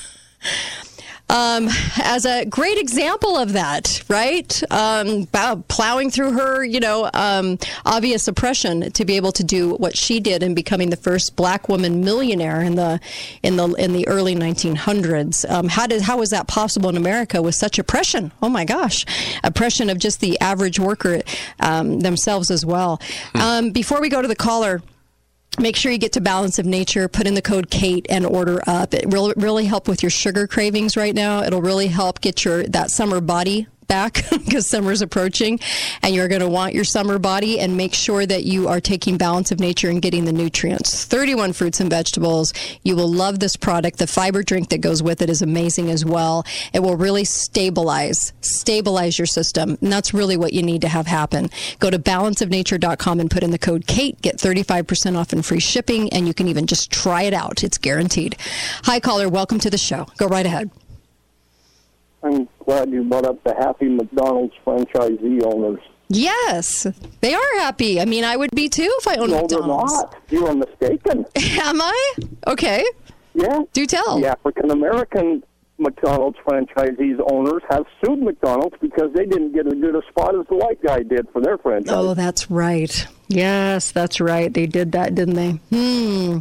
um, 1.30 1.68
as 2.02 2.26
a 2.26 2.46
great 2.46 2.78
example 2.78 3.38
of 3.38 3.54
that, 3.54 4.02
right? 4.08 4.64
Um, 4.72 5.28
plowing 5.68 6.10
through 6.10 6.34
her, 6.34 6.64
you 6.64 6.80
know, 6.80 7.10
um, 7.14 7.58
obvious 7.86 8.28
oppression 8.28 8.92
to 8.92 9.06
be 9.06 9.18
able 9.18 9.32
to 9.34 9.44
do 9.44 9.76
what 9.76 9.98
she 9.98 10.20
did 10.20 10.42
and 10.42 10.56
becoming 10.56 10.90
the 10.90 10.96
first 10.96 11.36
black 11.36 11.68
woman 11.68 12.02
millionaire 12.04 12.62
in 12.62 12.76
the 12.76 13.00
in 13.44 13.58
the 13.58 13.74
in 13.74 13.94
the 13.94 14.08
early 14.08 14.36
1900s. 14.36 15.50
Um, 15.50 15.68
how 15.68 15.88
did 15.88 16.02
how 16.02 16.18
was 16.18 16.30
that 16.30 16.48
possible 16.48 16.90
in 16.90 16.98
America 16.98 17.42
with 17.42 17.56
such 17.56 17.78
oppression? 17.78 18.32
Oh 18.42 18.50
my 18.50 18.64
gosh, 18.64 19.06
oppression 19.44 19.90
of 19.90 20.00
just 20.00 20.22
the 20.22 20.40
average 20.40 20.80
worker 20.80 21.22
um, 21.60 22.00
themselves 22.00 22.52
as 22.52 22.66
well. 22.66 23.02
Um, 23.36 23.72
before 23.72 24.00
we 24.02 24.10
go 24.10 24.22
to 24.22 24.28
the 24.28 24.36
caller. 24.36 24.82
Make 25.60 25.76
sure 25.76 25.92
you 25.92 25.98
get 25.98 26.14
to 26.14 26.22
Balance 26.22 26.60
of 26.60 26.66
Nature. 26.66 27.08
Put 27.08 27.26
in 27.26 27.34
the 27.34 27.42
code 27.42 27.72
Kate 27.72 28.06
and 28.10 28.26
order 28.26 28.62
up. 28.68 28.94
It 28.94 29.08
will 29.10 29.34
really 29.38 29.66
help 29.66 29.88
with 29.88 30.04
your 30.04 30.12
sugar 30.12 30.46
cravings 30.46 30.96
right 30.96 31.16
now. 31.16 31.42
It'll 31.42 31.64
really 31.64 31.88
help 31.88 32.22
get 32.22 32.46
your 32.46 32.64
that 32.68 32.92
summer 32.92 33.22
body 33.22 33.68
back 33.88 34.24
because 34.46 34.70
summer's 34.70 35.02
approaching 35.02 35.60
and 36.04 36.14
you're 36.14 36.28
going 36.28 36.42
to 36.42 36.50
want 36.50 36.74
your 36.74 36.84
summer 36.84 37.20
body 37.20 37.60
and 37.60 37.76
make 37.76 37.94
sure 37.94 38.26
that 38.26 38.46
you 38.46 38.68
are 38.68 38.80
taking 38.80 39.18
balance 39.18 39.52
of 39.52 39.60
nature 39.60 39.90
and 39.90 40.02
getting 40.02 40.26
the 40.26 40.32
nutrients. 40.32 41.06
31 41.06 41.54
fruits 41.54 41.80
and 41.80 41.90
vegetables. 41.90 42.54
You 42.84 42.96
will 42.96 43.12
love 43.12 43.40
this 43.40 43.56
product. 43.56 43.98
The 43.98 44.08
fiber 44.08 44.44
drink 44.44 44.70
that 44.70 44.82
goes 44.82 45.02
with 45.02 45.22
it 45.22 45.30
is 45.30 45.42
amazing 45.42 45.90
as 45.90 46.06
well. 46.06 46.46
It 46.74 46.80
will 46.80 46.98
really 46.98 47.24
stabilize 47.24 48.34
stabilize 48.42 49.18
your 49.18 49.26
system 49.26 49.78
and 49.82 49.92
that's 49.92 50.14
really 50.14 50.38
what 50.38 50.54
you 50.54 50.64
need 50.64 50.82
to 50.82 50.88
have 50.88 51.08
happen. 51.08 51.50
Go 51.80 51.90
to 51.90 52.00
balanceofnature.com 52.00 53.20
and 53.20 53.32
put 53.32 53.44
in 53.44 53.52
the 53.52 53.58
code 53.58 53.88
kate 53.88 54.22
get 54.22 54.38
35% 54.38 55.18
off 55.18 55.34
and 55.34 55.46
free 55.46 55.60
shipping 55.60 56.12
and 56.14 56.28
you 56.28 56.34
can 56.34 56.48
even 56.48 56.68
just 56.68 56.92
try 56.92 57.24
it 57.24 57.34
out. 57.34 57.64
It's 57.64 57.78
guaranteed. 57.78 58.36
Hi 58.84 59.00
caller. 59.00 59.30
Welcome 59.30 59.60
to 59.60 59.70
the 59.70 59.78
show. 59.78 60.08
Go 60.18 60.28
right 60.28 60.46
ahead. 60.46 60.70
I'm 62.24 62.48
glad 62.68 62.92
you 62.92 63.04
brought 63.04 63.26
up 63.26 63.42
the 63.44 63.56
happy 63.56 63.88
McDonald's 63.88 64.54
franchisee 64.66 65.42
owners. 65.46 65.80
Yes, 66.10 66.86
they 67.22 67.34
are 67.34 67.60
happy. 67.60 68.00
I 68.00 68.06
mean, 68.06 68.24
I 68.24 68.36
would 68.38 68.52
be 68.52 68.70
too 68.70 68.90
if 69.00 69.08
I 69.08 69.16
owned 69.16 69.32
no, 69.32 69.42
McDonald's. 69.42 69.94
they're 69.94 70.02
not. 70.04 70.16
You 70.30 70.48
are 70.48 70.54
mistaken. 70.54 71.26
Am 71.62 71.82
I? 71.82 72.14
Okay. 72.48 72.86
Yeah. 73.34 73.62
Do 73.74 73.86
tell. 73.86 74.20
The 74.20 74.28
African 74.28 74.72
American 74.72 75.44
McDonald's 75.80 76.38
franchisees 76.48 77.20
owners 77.32 77.62
have 77.70 77.86
sued 78.04 78.22
McDonald's 78.22 78.76
because 78.82 79.12
they 79.14 79.26
didn't 79.26 79.54
get 79.54 79.68
as 79.68 79.74
good 79.74 79.96
a 79.96 80.02
spot 80.10 80.36
as 80.36 80.46
the 80.48 80.56
white 80.56 80.82
guy 80.82 81.04
did 81.04 81.28
for 81.32 81.42
their 81.42 81.58
franchise. 81.58 81.94
Oh, 81.96 82.14
that's 82.14 82.50
right. 82.50 83.08
Yes, 83.28 83.92
that's 83.92 84.20
right. 84.20 84.54
They 84.54 84.66
did 84.66 84.94
that, 84.94 85.14
didn't 85.14 85.36
they? 85.36 85.52
Hmm. 85.76 86.40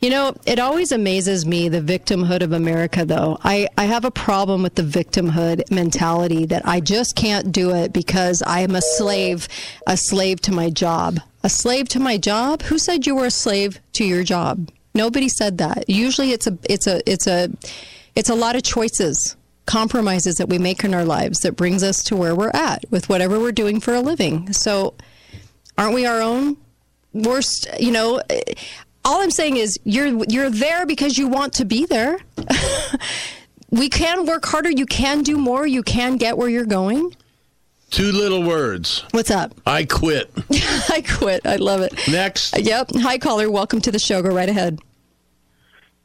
You 0.00 0.10
know, 0.10 0.34
it 0.46 0.58
always 0.58 0.90
amazes 0.90 1.46
me 1.46 1.68
the 1.68 1.80
victimhood 1.80 2.42
of 2.42 2.52
America, 2.52 3.04
though. 3.04 3.38
I, 3.44 3.68
I 3.76 3.84
have 3.84 4.04
a 4.04 4.10
problem 4.10 4.62
with 4.62 4.74
the 4.74 4.82
victimhood 4.82 5.70
mentality 5.70 6.46
that 6.46 6.66
I 6.66 6.80
just 6.80 7.14
can't 7.14 7.52
do 7.52 7.74
it 7.74 7.92
because 7.92 8.42
I 8.46 8.60
am 8.60 8.74
a 8.74 8.82
slave, 8.82 9.46
a 9.86 9.96
slave 9.96 10.40
to 10.42 10.52
my 10.52 10.70
job. 10.70 11.20
A 11.44 11.50
slave 11.50 11.88
to 11.90 12.00
my 12.00 12.16
job? 12.16 12.62
Who 12.62 12.78
said 12.78 13.06
you 13.06 13.14
were 13.14 13.26
a 13.26 13.30
slave 13.30 13.80
to 13.94 14.04
your 14.04 14.24
job? 14.24 14.70
Nobody 14.94 15.28
said 15.28 15.58
that. 15.58 15.88
Usually 15.88 16.32
it's 16.32 16.46
a 16.46 16.58
it's 16.68 16.86
a 16.86 17.00
it's 17.10 17.26
a 17.26 17.50
it's 18.14 18.28
a 18.28 18.34
lot 18.34 18.56
of 18.56 18.62
choices 18.62 19.36
compromises 19.66 20.36
that 20.36 20.48
we 20.48 20.58
make 20.58 20.84
in 20.84 20.92
our 20.92 21.04
lives 21.04 21.40
that 21.40 21.56
brings 21.56 21.82
us 21.82 22.02
to 22.02 22.16
where 22.16 22.34
we're 22.34 22.50
at 22.52 22.84
with 22.90 23.08
whatever 23.08 23.38
we're 23.38 23.52
doing 23.52 23.80
for 23.80 23.94
a 23.94 24.00
living. 24.00 24.52
So 24.52 24.94
aren't 25.78 25.94
we 25.94 26.04
our 26.04 26.20
own 26.20 26.56
worst 27.12 27.68
you 27.78 27.92
know? 27.92 28.20
All 29.04 29.20
i'm 29.20 29.30
saying 29.30 29.56
is 29.56 29.78
you're 29.84 30.24
you're 30.28 30.50
there 30.50 30.86
because 30.86 31.18
you 31.18 31.28
want 31.28 31.54
to 31.54 31.64
be 31.64 31.86
there. 31.86 32.18
We 33.72 33.88
can 33.88 34.26
work 34.26 34.44
harder. 34.44 34.70
You 34.70 34.84
can 34.84 35.22
do 35.22 35.38
more. 35.38 35.66
You 35.66 35.82
can 35.82 36.18
get 36.18 36.36
where 36.36 36.50
you're 36.50 36.66
going. 36.66 37.16
Two 37.90 38.12
little 38.12 38.42
words. 38.42 39.02
what's 39.12 39.30
up? 39.30 39.54
I 39.66 39.84
quit. 39.86 40.30
i 40.90 41.02
quit. 41.16 41.46
I 41.46 41.56
love 41.56 41.80
it. 41.80 41.94
Next. 42.06 42.58
yep. 42.58 42.90
Hi 42.96 43.16
caller. 43.16 43.50
Welcome 43.50 43.80
to 43.80 43.90
the 43.90 43.98
show. 43.98 44.20
Go 44.20 44.28
right 44.28 44.48
ahead 44.48 44.78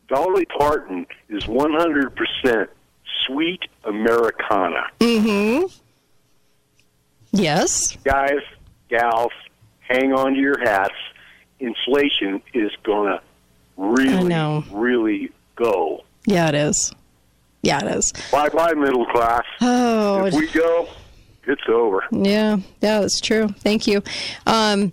Dolly 0.08 0.46
Parton 0.46 1.06
is 1.30 1.44
100% 1.46 2.68
sweet 3.26 3.62
Americana. 3.84 4.86
mm-hmm 5.00 5.66
yes 7.32 7.98
Guys, 8.04 8.40
gals, 8.90 9.32
hang 9.80 10.14
on 10.14 10.34
to 10.34 10.40
your 10.40 10.60
hats. 10.60 10.94
Inflation 11.60 12.42
is 12.54 12.72
going 12.84 13.10
to 13.10 13.22
really, 13.76 14.24
know. 14.24 14.64
really 14.72 15.30
go. 15.56 16.04
yeah 16.26 16.50
it 16.50 16.56
is 16.56 16.94
yeah 17.64 17.84
it 17.86 17.98
is 17.98 18.14
Bye 18.32 18.50
bye, 18.50 18.74
middle 18.74 19.06
class. 19.08 19.44
Oh, 19.62 20.26
if 20.26 20.34
we 20.36 20.48
go, 20.48 20.88
it's 21.48 21.68
over. 21.68 22.04
Yeah, 22.12 22.58
yeah, 22.82 23.00
that's 23.02 23.20
true. 23.20 23.48
Thank 23.60 23.88
you. 23.88 24.04
Um, 24.46 24.92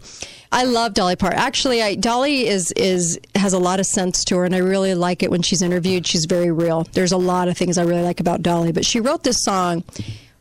I 0.54 0.62
love 0.62 0.94
Dolly 0.94 1.16
Parton. 1.16 1.40
Actually, 1.40 1.82
I, 1.82 1.96
Dolly 1.96 2.46
is 2.46 2.70
is 2.76 3.18
has 3.34 3.54
a 3.54 3.58
lot 3.58 3.80
of 3.80 3.86
sense 3.86 4.24
to 4.26 4.36
her, 4.36 4.44
and 4.44 4.54
I 4.54 4.58
really 4.58 4.94
like 4.94 5.24
it 5.24 5.30
when 5.32 5.42
she's 5.42 5.62
interviewed. 5.62 6.06
She's 6.06 6.26
very 6.26 6.52
real. 6.52 6.84
There's 6.92 7.10
a 7.10 7.16
lot 7.16 7.48
of 7.48 7.58
things 7.58 7.76
I 7.76 7.82
really 7.82 8.02
like 8.02 8.20
about 8.20 8.40
Dolly, 8.40 8.70
but 8.70 8.86
she 8.86 9.00
wrote 9.00 9.24
this 9.24 9.42
song 9.42 9.82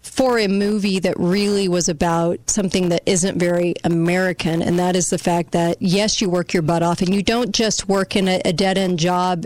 for 0.03 0.37
a 0.37 0.47
movie 0.47 0.99
that 0.99 1.15
really 1.17 1.67
was 1.67 1.89
about 1.89 2.37
something 2.47 2.89
that 2.89 3.01
isn't 3.07 3.39
very 3.39 3.73
American, 3.83 4.61
and 4.61 4.77
that 4.77 4.95
is 4.95 5.07
the 5.07 5.17
fact 5.17 5.51
that 5.53 5.81
yes, 5.81 6.21
you 6.21 6.29
work 6.29 6.53
your 6.53 6.61
butt 6.61 6.83
off, 6.83 7.01
and 7.01 7.11
you 7.11 7.23
don't 7.23 7.51
just 7.51 7.89
work 7.89 8.15
in 8.15 8.27
a, 8.27 8.39
a 8.45 8.53
dead 8.53 8.77
end 8.77 8.99
job 8.99 9.45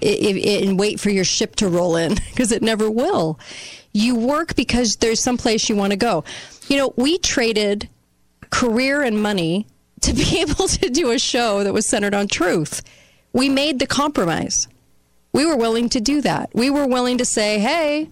and 0.00 0.78
wait 0.78 0.98
for 0.98 1.10
your 1.10 1.24
ship 1.24 1.54
to 1.56 1.68
roll 1.68 1.96
in 1.96 2.14
because 2.30 2.50
it 2.50 2.62
never 2.62 2.90
will. 2.90 3.38
You 3.92 4.14
work 4.14 4.56
because 4.56 4.96
there's 4.96 5.20
some 5.20 5.36
place 5.36 5.68
you 5.68 5.76
want 5.76 5.90
to 5.90 5.98
go. 5.98 6.24
You 6.68 6.78
know, 6.78 6.94
we 6.96 7.18
traded 7.18 7.90
career 8.48 9.02
and 9.02 9.22
money 9.22 9.66
to 10.02 10.12
be 10.12 10.40
able 10.40 10.68
to 10.68 10.90
do 10.90 11.10
a 11.10 11.18
show 11.18 11.64
that 11.64 11.72
was 11.72 11.88
centered 11.88 12.14
on 12.14 12.28
truth. 12.28 12.82
We 13.32 13.48
made 13.48 13.78
the 13.78 13.86
compromise. 13.86 14.68
We 15.32 15.44
were 15.44 15.56
willing 15.56 15.88
to 15.90 16.00
do 16.00 16.20
that. 16.22 16.50
We 16.54 16.70
were 16.70 16.86
willing 16.86 17.18
to 17.18 17.24
say, 17.24 17.58
"Hey, 17.58 18.08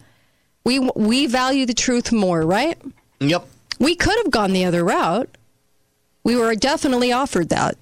we 0.64 0.79
we 0.94 1.27
value 1.27 1.66
the 1.66 1.75
truth 1.75 2.12
more, 2.12 2.42
right?" 2.42 2.79
Yep. 3.20 3.46
We 3.79 3.94
could 3.94 4.16
have 4.18 4.31
gone 4.31 4.53
the 4.53 4.64
other 4.64 4.85
route. 4.85 5.29
We 6.25 6.37
were 6.37 6.55
definitely 6.55 7.12
offered 7.12 7.49
that. 7.51 7.77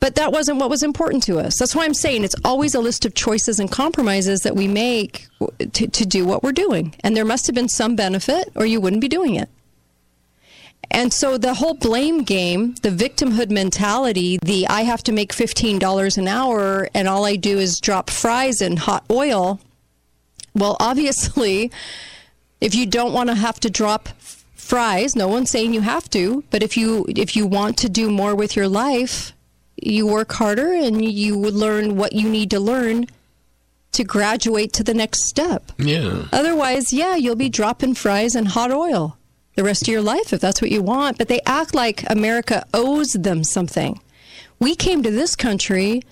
But 0.00 0.14
that 0.14 0.32
wasn't 0.32 0.58
what 0.58 0.70
was 0.70 0.82
important 0.82 1.24
to 1.24 1.38
us. 1.38 1.58
That's 1.58 1.74
why 1.74 1.84
I'm 1.84 1.94
saying 1.94 2.22
it's 2.22 2.36
always 2.44 2.74
a 2.74 2.80
list 2.80 3.04
of 3.04 3.14
choices 3.14 3.58
and 3.58 3.70
compromises 3.70 4.42
that 4.42 4.54
we 4.54 4.68
make 4.68 5.26
to, 5.72 5.88
to 5.88 6.06
do 6.06 6.24
what 6.24 6.42
we're 6.44 6.52
doing. 6.52 6.94
And 7.00 7.16
there 7.16 7.24
must 7.24 7.46
have 7.46 7.54
been 7.54 7.68
some 7.68 7.96
benefit, 7.96 8.52
or 8.54 8.64
you 8.64 8.80
wouldn't 8.80 9.00
be 9.00 9.08
doing 9.08 9.34
it. 9.34 9.48
And 10.90 11.12
so 11.12 11.36
the 11.36 11.54
whole 11.54 11.74
blame 11.74 12.22
game, 12.22 12.74
the 12.82 12.90
victimhood 12.90 13.50
mentality, 13.50 14.38
the 14.42 14.66
I 14.68 14.82
have 14.82 15.02
to 15.04 15.12
make 15.12 15.32
$15 15.32 16.18
an 16.18 16.28
hour 16.28 16.88
and 16.94 17.06
all 17.06 17.24
I 17.24 17.36
do 17.36 17.58
is 17.58 17.80
drop 17.80 18.10
fries 18.10 18.62
in 18.62 18.78
hot 18.78 19.04
oil. 19.10 19.60
Well, 20.54 20.76
obviously, 20.80 21.70
if 22.60 22.74
you 22.74 22.86
don't 22.86 23.12
want 23.12 23.28
to 23.28 23.34
have 23.34 23.60
to 23.60 23.70
drop 23.70 24.08
fries, 24.54 25.14
no 25.14 25.28
one's 25.28 25.50
saying 25.50 25.74
you 25.74 25.82
have 25.82 26.08
to, 26.10 26.44
but 26.50 26.62
if 26.62 26.76
you 26.76 27.06
if 27.08 27.36
you 27.36 27.46
want 27.46 27.76
to 27.78 27.88
do 27.88 28.10
more 28.10 28.34
with 28.34 28.56
your 28.56 28.68
life, 28.68 29.32
you 29.76 30.06
work 30.06 30.32
harder 30.32 30.72
and 30.72 31.04
you 31.04 31.38
would 31.38 31.54
learn 31.54 31.96
what 31.96 32.12
you 32.12 32.28
need 32.28 32.50
to 32.50 32.60
learn 32.60 33.06
to 33.92 34.04
graduate 34.04 34.72
to 34.74 34.82
the 34.82 34.94
next 34.94 35.24
step. 35.28 35.72
Yeah. 35.78 36.26
Otherwise, 36.32 36.92
yeah, 36.92 37.16
you'll 37.16 37.36
be 37.36 37.48
dropping 37.48 37.94
fries 37.94 38.34
in 38.34 38.46
hot 38.46 38.70
oil 38.70 39.18
the 39.58 39.64
rest 39.64 39.82
of 39.82 39.88
your 39.88 40.00
life 40.00 40.32
if 40.32 40.40
that's 40.40 40.62
what 40.62 40.70
you 40.70 40.80
want. 40.82 41.18
But 41.18 41.26
they 41.26 41.40
act 41.44 41.74
like 41.74 42.08
America 42.08 42.64
owes 42.72 43.12
them 43.12 43.42
something. 43.42 44.00
We 44.60 44.76
came 44.76 45.02
to 45.02 45.10
this 45.10 45.34
country 45.34 46.02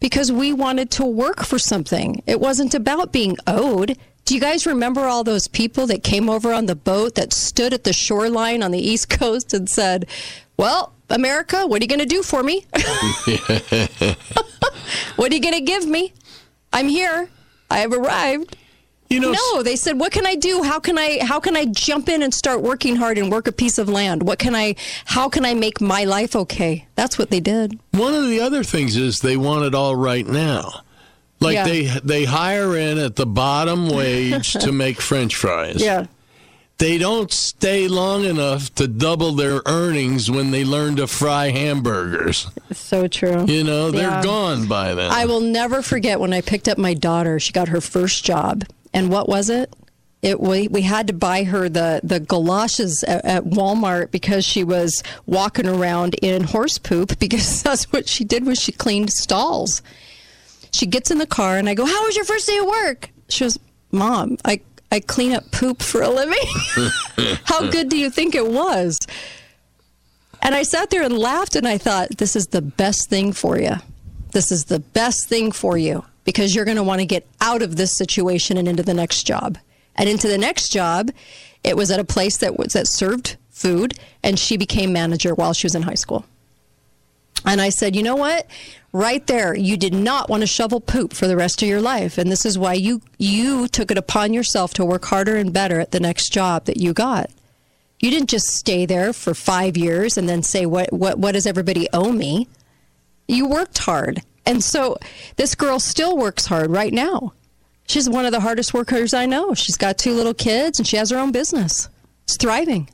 because 0.00 0.32
we 0.32 0.52
wanted 0.52 0.90
to 0.92 1.04
work 1.04 1.44
for 1.44 1.58
something. 1.58 2.22
It 2.26 2.40
wasn't 2.40 2.74
about 2.74 3.12
being 3.12 3.36
owed. 3.46 3.96
Do 4.24 4.34
you 4.34 4.40
guys 4.40 4.66
remember 4.66 5.02
all 5.06 5.22
those 5.22 5.46
people 5.46 5.86
that 5.86 6.02
came 6.02 6.28
over 6.28 6.52
on 6.52 6.66
the 6.66 6.74
boat 6.74 7.14
that 7.14 7.32
stood 7.32 7.72
at 7.72 7.84
the 7.84 7.92
shoreline 7.92 8.62
on 8.62 8.72
the 8.72 8.78
East 8.78 9.08
Coast 9.08 9.54
and 9.54 9.70
said, 9.70 10.06
Well, 10.56 10.92
America, 11.08 11.66
what 11.66 11.80
are 11.80 11.84
you 11.84 11.88
going 11.88 12.00
to 12.00 12.06
do 12.06 12.22
for 12.22 12.42
me? 12.42 12.66
What 15.16 15.30
are 15.30 15.34
you 15.34 15.40
going 15.40 15.54
to 15.54 15.60
give 15.60 15.86
me? 15.86 16.12
I'm 16.72 16.88
here. 16.88 17.28
I 17.70 17.78
have 17.78 17.92
arrived. 17.92 18.56
You 19.10 19.18
know, 19.18 19.32
no, 19.32 19.62
they 19.64 19.74
said, 19.74 19.98
"What 19.98 20.12
can 20.12 20.24
I 20.24 20.36
do? 20.36 20.62
How 20.62 20.78
can 20.78 20.96
I? 20.96 21.18
How 21.22 21.40
can 21.40 21.56
I 21.56 21.64
jump 21.64 22.08
in 22.08 22.22
and 22.22 22.32
start 22.32 22.62
working 22.62 22.94
hard 22.94 23.18
and 23.18 23.28
work 23.30 23.48
a 23.48 23.52
piece 23.52 23.76
of 23.76 23.88
land? 23.88 24.22
What 24.22 24.38
can 24.38 24.54
I? 24.54 24.76
How 25.04 25.28
can 25.28 25.44
I 25.44 25.52
make 25.52 25.80
my 25.80 26.04
life 26.04 26.36
okay?" 26.36 26.86
That's 26.94 27.18
what 27.18 27.30
they 27.30 27.40
did. 27.40 27.76
One 27.90 28.14
of 28.14 28.28
the 28.28 28.40
other 28.40 28.62
things 28.62 28.96
is 28.96 29.18
they 29.18 29.36
want 29.36 29.64
it 29.64 29.74
all 29.74 29.96
right 29.96 30.24
now. 30.26 30.82
Like 31.40 31.54
Yeah. 31.54 31.64
they 31.64 31.82
they 32.04 32.24
hire 32.24 32.76
in 32.76 32.98
at 32.98 33.16
the 33.16 33.26
bottom 33.26 33.88
wage 33.96 34.52
to 34.52 34.70
make 34.70 35.00
French 35.00 35.34
fries. 35.34 35.82
Yeah. 35.82 36.06
They 36.78 36.96
don't 36.96 37.32
stay 37.32 37.88
long 37.88 38.24
enough 38.24 38.72
to 38.76 38.86
double 38.88 39.32
their 39.32 39.60
earnings 39.66 40.30
when 40.30 40.50
they 40.52 40.64
learn 40.64 40.96
to 40.96 41.06
fry 41.08 41.50
hamburgers. 41.50 42.46
So 42.72 43.06
true. 43.08 43.44
You 43.46 43.64
know, 43.64 43.90
they're 43.90 44.08
Yeah. 44.08 44.22
gone 44.22 44.66
by 44.66 44.94
then. 44.94 45.10
I 45.10 45.24
will 45.26 45.40
never 45.42 45.82
forget 45.82 46.20
when 46.20 46.32
I 46.32 46.40
picked 46.40 46.68
up 46.68 46.78
my 46.78 46.94
daughter. 46.94 47.38
She 47.40 47.52
got 47.52 47.68
her 47.68 47.82
first 47.82 48.24
job, 48.24 48.64
And 48.92 49.10
what 49.10 49.28
was 49.28 49.50
it? 49.50 49.74
It 50.22 50.38
we, 50.38 50.68
we 50.68 50.82
had 50.82 51.06
to 51.06 51.12
buy 51.14 51.44
her 51.44 51.68
the 51.68 52.00
the 52.02 52.20
galoshes 52.20 53.02
at, 53.04 53.24
at 53.24 53.44
Walmart 53.44 54.10
because 54.10 54.44
she 54.44 54.64
was 54.64 55.02
walking 55.24 55.66
around 55.66 56.14
in 56.14 56.44
horse 56.44 56.76
poop 56.76 57.18
because 57.18 57.62
that's 57.62 57.90
what 57.92 58.08
she 58.08 58.24
did 58.24 58.44
was 58.44 58.60
she 58.60 58.72
cleaned 58.72 59.12
stalls. 59.12 59.82
She 60.72 60.86
gets 60.86 61.10
in 61.10 61.18
the 61.18 61.26
car 61.26 61.56
and 61.56 61.68
I 61.68 61.74
go, 61.74 61.86
"How 61.86 62.04
was 62.04 62.16
your 62.16 62.26
first 62.26 62.46
day 62.46 62.58
of 62.58 62.66
work?" 62.66 63.10
She 63.28 63.44
goes, 63.44 63.58
"Mom, 63.92 64.36
I 64.44 64.60
I 64.92 65.00
clean 65.00 65.32
up 65.32 65.50
poop 65.52 65.80
for 65.82 66.02
a 66.02 66.10
living." 66.10 66.38
How 67.44 67.70
good 67.70 67.88
do 67.88 67.96
you 67.96 68.10
think 68.10 68.34
it 68.34 68.46
was? 68.46 68.98
And 70.42 70.54
I 70.54 70.62
sat 70.62 70.90
there 70.90 71.02
and 71.02 71.18
laughed 71.18 71.56
and 71.56 71.68
I 71.68 71.78
thought, 71.78 72.16
this 72.16 72.34
is 72.34 72.48
the 72.48 72.62
best 72.62 73.10
thing 73.10 73.32
for 73.32 73.58
you. 73.58 73.74
This 74.32 74.50
is 74.50 74.64
the 74.66 74.78
best 74.78 75.28
thing 75.28 75.52
for 75.52 75.76
you 75.76 76.04
because 76.24 76.54
you're 76.54 76.64
going 76.64 76.76
to 76.76 76.82
want 76.82 77.00
to 77.00 77.06
get 77.06 77.26
out 77.40 77.62
of 77.62 77.76
this 77.76 77.96
situation 77.96 78.56
and 78.56 78.68
into 78.68 78.82
the 78.82 78.94
next 78.94 79.24
job. 79.24 79.58
And 79.96 80.08
into 80.08 80.28
the 80.28 80.38
next 80.38 80.70
job, 80.70 81.10
it 81.64 81.76
was 81.76 81.90
at 81.90 82.00
a 82.00 82.04
place 82.04 82.38
that 82.38 82.58
was 82.58 82.72
that 82.72 82.86
served 82.86 83.36
food 83.50 83.94
and 84.22 84.38
she 84.38 84.56
became 84.56 84.92
manager 84.92 85.34
while 85.34 85.52
she 85.52 85.66
was 85.66 85.74
in 85.74 85.82
high 85.82 85.94
school. 85.94 86.24
And 87.44 87.60
I 87.60 87.70
said, 87.70 87.96
"You 87.96 88.02
know 88.02 88.16
what? 88.16 88.46
Right 88.92 89.26
there, 89.26 89.54
you 89.56 89.76
did 89.76 89.94
not 89.94 90.28
want 90.28 90.42
to 90.42 90.46
shovel 90.46 90.80
poop 90.80 91.12
for 91.14 91.26
the 91.26 91.36
rest 91.36 91.62
of 91.62 91.68
your 91.68 91.80
life, 91.80 92.18
and 92.18 92.30
this 92.30 92.44
is 92.44 92.58
why 92.58 92.74
you 92.74 93.00
you 93.18 93.66
took 93.68 93.90
it 93.90 93.98
upon 93.98 94.34
yourself 94.34 94.74
to 94.74 94.84
work 94.84 95.06
harder 95.06 95.36
and 95.36 95.52
better 95.52 95.80
at 95.80 95.90
the 95.90 96.00
next 96.00 96.32
job 96.32 96.66
that 96.66 96.76
you 96.76 96.92
got." 96.92 97.30
You 98.00 98.10
didn't 98.10 98.30
just 98.30 98.46
stay 98.46 98.86
there 98.86 99.12
for 99.12 99.34
five 99.34 99.76
years 99.76 100.16
and 100.16 100.26
then 100.26 100.42
say, 100.42 100.64
what, 100.64 100.90
what, 100.90 101.18
what 101.18 101.32
does 101.32 101.46
everybody 101.46 101.86
owe 101.92 102.12
me? 102.12 102.48
You 103.28 103.46
worked 103.46 103.76
hard. 103.78 104.22
And 104.50 104.64
so 104.64 104.96
this 105.36 105.54
girl 105.54 105.78
still 105.78 106.16
works 106.16 106.46
hard 106.46 106.70
right 106.72 106.92
now. 106.92 107.34
She's 107.86 108.08
one 108.10 108.24
of 108.26 108.32
the 108.32 108.40
hardest 108.40 108.74
workers 108.74 109.14
I 109.14 109.26
know. 109.26 109.54
She's 109.54 109.76
got 109.76 109.96
two 109.96 110.12
little 110.12 110.34
kids 110.34 110.78
and 110.80 110.86
she 110.88 110.96
has 110.96 111.10
her 111.10 111.18
own 111.18 111.30
business. 111.30 111.88
It's 112.24 112.36
thriving. 112.36 112.90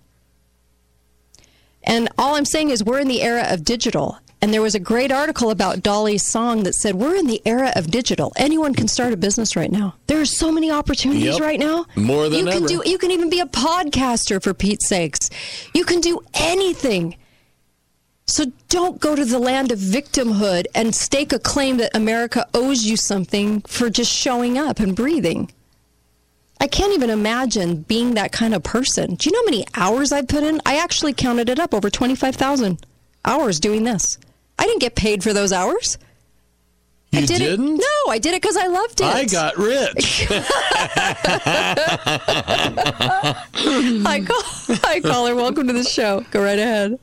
And 1.82 2.08
all 2.18 2.34
I'm 2.34 2.44
saying 2.44 2.70
is, 2.70 2.84
we're 2.84 2.98
in 2.98 3.08
the 3.08 3.22
era 3.22 3.44
of 3.48 3.64
digital. 3.64 4.18
And 4.42 4.52
there 4.52 4.60
was 4.60 4.74
a 4.74 4.80
great 4.80 5.10
article 5.10 5.50
about 5.50 5.82
Dolly's 5.82 6.26
song 6.26 6.64
that 6.64 6.74
said, 6.74 6.94
We're 6.96 7.14
in 7.16 7.26
the 7.26 7.40
era 7.46 7.72
of 7.74 7.90
digital. 7.90 8.32
Anyone 8.36 8.74
can 8.74 8.86
start 8.86 9.12
a 9.14 9.16
business 9.16 9.56
right 9.56 9.70
now. 9.72 9.94
There 10.08 10.20
are 10.20 10.26
so 10.26 10.52
many 10.52 10.70
opportunities 10.70 11.24
Yep. 11.34 11.40
right 11.40 11.58
now. 11.58 11.86
More 11.96 12.28
than 12.28 12.40
ever. 12.46 12.50
you 12.50 12.52
can 12.52 12.66
do 12.66 12.82
you 12.90 12.98
can 12.98 13.10
even 13.12 13.30
be 13.30 13.40
a 13.40 13.46
podcaster 13.46 14.42
for 14.42 14.52
Pete's 14.52 14.88
sakes. 14.88 15.30
You 15.74 15.84
can 15.84 16.00
do 16.02 16.20
anything. 16.34 17.16
So 18.28 18.46
don't 18.68 19.00
go 19.00 19.14
to 19.14 19.24
the 19.24 19.38
land 19.38 19.70
of 19.70 19.78
victimhood 19.78 20.66
and 20.74 20.92
stake 20.94 21.32
a 21.32 21.38
claim 21.38 21.76
that 21.76 21.94
America 21.96 22.44
owes 22.54 22.84
you 22.84 22.96
something 22.96 23.60
for 23.62 23.88
just 23.88 24.12
showing 24.12 24.58
up 24.58 24.80
and 24.80 24.96
breathing. 24.96 25.52
I 26.60 26.66
can't 26.66 26.92
even 26.92 27.10
imagine 27.10 27.82
being 27.82 28.14
that 28.14 28.32
kind 28.32 28.52
of 28.54 28.64
person. 28.64 29.14
Do 29.14 29.28
you 29.28 29.32
know 29.32 29.40
how 29.40 29.44
many 29.44 29.64
hours 29.76 30.10
I've 30.10 30.26
put 30.26 30.42
in? 30.42 30.60
I 30.66 30.78
actually 30.78 31.12
counted 31.12 31.48
it 31.48 31.60
up 31.60 31.72
over 31.72 31.88
25,000 31.88 32.84
hours 33.24 33.60
doing 33.60 33.84
this. 33.84 34.18
I 34.58 34.64
didn't 34.64 34.80
get 34.80 34.96
paid 34.96 35.22
for 35.22 35.32
those 35.32 35.52
hours. 35.52 35.96
You 37.12 37.20
I 37.20 37.26
did 37.26 37.38
didn't? 37.38 37.74
It, 37.76 37.80
no, 37.80 38.10
I 38.12 38.18
did 38.18 38.34
it 38.34 38.42
because 38.42 38.56
I 38.56 38.66
loved 38.66 39.00
it. 39.02 39.06
I 39.06 39.24
got 39.26 39.56
rich. 39.56 40.26
Hi, 44.02 44.20
call- 44.20 44.76
Hi, 44.82 45.00
caller. 45.00 45.36
Welcome 45.36 45.68
to 45.68 45.72
the 45.72 45.84
show. 45.84 46.24
Go 46.32 46.42
right 46.42 46.58
ahead. 46.58 46.98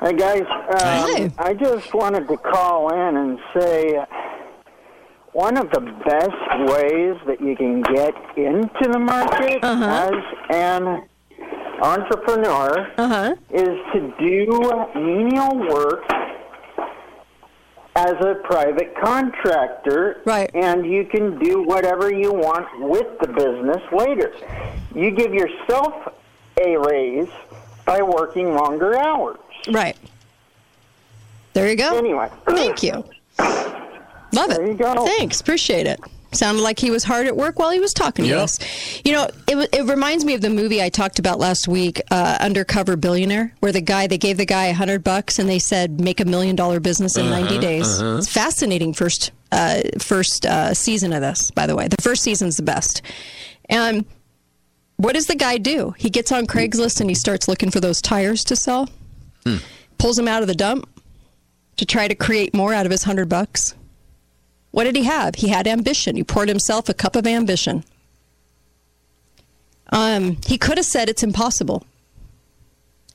Hey 0.00 0.12
guys, 0.12 0.42
um, 0.42 1.34
I 1.38 1.54
just 1.54 1.92
wanted 1.92 2.28
to 2.28 2.36
call 2.36 2.94
in 2.94 3.16
and 3.16 3.38
say 3.52 3.98
one 5.32 5.56
of 5.56 5.72
the 5.72 5.80
best 5.80 6.70
ways 6.70 7.16
that 7.26 7.40
you 7.40 7.56
can 7.56 7.82
get 7.82 8.14
into 8.36 8.92
the 8.92 8.98
market 9.00 9.58
as 9.64 10.12
an 10.50 11.02
entrepreneur 11.82 12.86
is 13.50 13.76
to 13.92 14.14
do 14.20 14.46
menial 14.94 15.58
work 15.68 16.04
as 17.96 18.14
a 18.20 18.36
private 18.44 18.94
contractor. 19.02 20.22
Right. 20.24 20.48
And 20.54 20.86
you 20.86 21.06
can 21.06 21.40
do 21.40 21.64
whatever 21.64 22.12
you 22.12 22.32
want 22.32 22.68
with 22.88 23.18
the 23.20 23.26
business 23.26 23.82
later. 23.92 24.32
You 24.94 25.10
give 25.10 25.34
yourself 25.34 25.92
a 26.64 26.76
raise 26.76 27.30
by 27.84 28.00
working 28.00 28.54
longer 28.54 28.96
hours. 28.96 29.38
Right. 29.70 29.96
There 31.54 31.68
you 31.68 31.76
go. 31.76 31.96
Anyway. 31.96 32.28
Thank 32.46 32.82
you. 32.82 33.04
Love 33.38 34.50
it. 34.50 34.56
There 34.58 34.66
you 34.66 34.74
go. 34.74 35.06
Thanks. 35.06 35.40
Appreciate 35.40 35.86
it. 35.86 35.98
Sounded 36.32 36.60
like 36.60 36.78
he 36.78 36.90
was 36.90 37.04
hard 37.04 37.26
at 37.26 37.34
work 37.34 37.58
while 37.58 37.70
he 37.70 37.80
was 37.80 37.94
talking 37.94 38.26
to 38.26 38.30
Yep. 38.30 38.38
us. 38.40 38.58
You 39.02 39.12
know, 39.12 39.28
it, 39.48 39.68
it 39.72 39.86
reminds 39.86 40.26
me 40.26 40.34
of 40.34 40.42
the 40.42 40.50
movie 40.50 40.82
I 40.82 40.90
talked 40.90 41.18
about 41.18 41.38
last 41.38 41.66
week, 41.68 42.02
uh, 42.10 42.36
Undercover 42.38 42.96
Billionaire, 42.96 43.54
where 43.60 43.72
the 43.72 43.80
guy, 43.80 44.06
they 44.06 44.18
gave 44.18 44.36
the 44.36 44.44
guy 44.44 44.66
a 44.66 44.74
hundred 44.74 45.02
bucks 45.02 45.38
and 45.38 45.48
they 45.48 45.58
said, 45.58 46.00
make 46.02 46.20
a 46.20 46.26
million 46.26 46.54
dollar 46.54 46.80
business 46.80 47.16
in 47.16 47.30
90 47.30 47.48
Uh-huh, 47.48 47.60
days. 47.62 48.00
uh-huh. 48.02 48.18
It's 48.18 48.28
fascinating 48.28 48.92
first, 48.92 49.32
uh, 49.52 49.80
first 49.98 50.44
uh, 50.44 50.74
season 50.74 51.14
of 51.14 51.22
this, 51.22 51.50
by 51.50 51.66
the 51.66 51.74
way. 51.74 51.88
The 51.88 51.96
first 52.02 52.22
season's 52.22 52.58
the 52.58 52.62
best. 52.62 53.00
And 53.70 54.04
what 54.98 55.14
does 55.14 55.28
the 55.28 55.34
guy 55.36 55.56
do? 55.56 55.94
He 55.96 56.10
gets 56.10 56.30
on 56.30 56.46
Craigslist 56.46 57.00
and 57.00 57.08
he 57.08 57.14
starts 57.14 57.48
looking 57.48 57.70
for 57.70 57.80
those 57.80 58.02
tires 58.02 58.44
to 58.44 58.54
sell, 58.56 58.90
pulls 59.98 60.18
him 60.18 60.28
out 60.28 60.42
of 60.42 60.48
the 60.48 60.54
dump 60.54 60.88
to 61.76 61.86
try 61.86 62.08
to 62.08 62.14
create 62.14 62.54
more 62.54 62.74
out 62.74 62.86
of 62.86 62.92
his 62.92 63.04
hundred 63.04 63.28
bucks. 63.28 63.74
What 64.70 64.84
did 64.84 64.96
he 64.96 65.04
have? 65.04 65.36
He 65.36 65.48
had 65.48 65.66
ambition. 65.66 66.16
He 66.16 66.24
poured 66.24 66.48
himself 66.48 66.88
a 66.88 66.94
cup 66.94 67.16
of 67.16 67.26
ambition. 67.26 67.84
Um, 69.90 70.38
he 70.46 70.58
could 70.58 70.76
have 70.76 70.86
said 70.86 71.08
it's 71.08 71.22
impossible. 71.22 71.84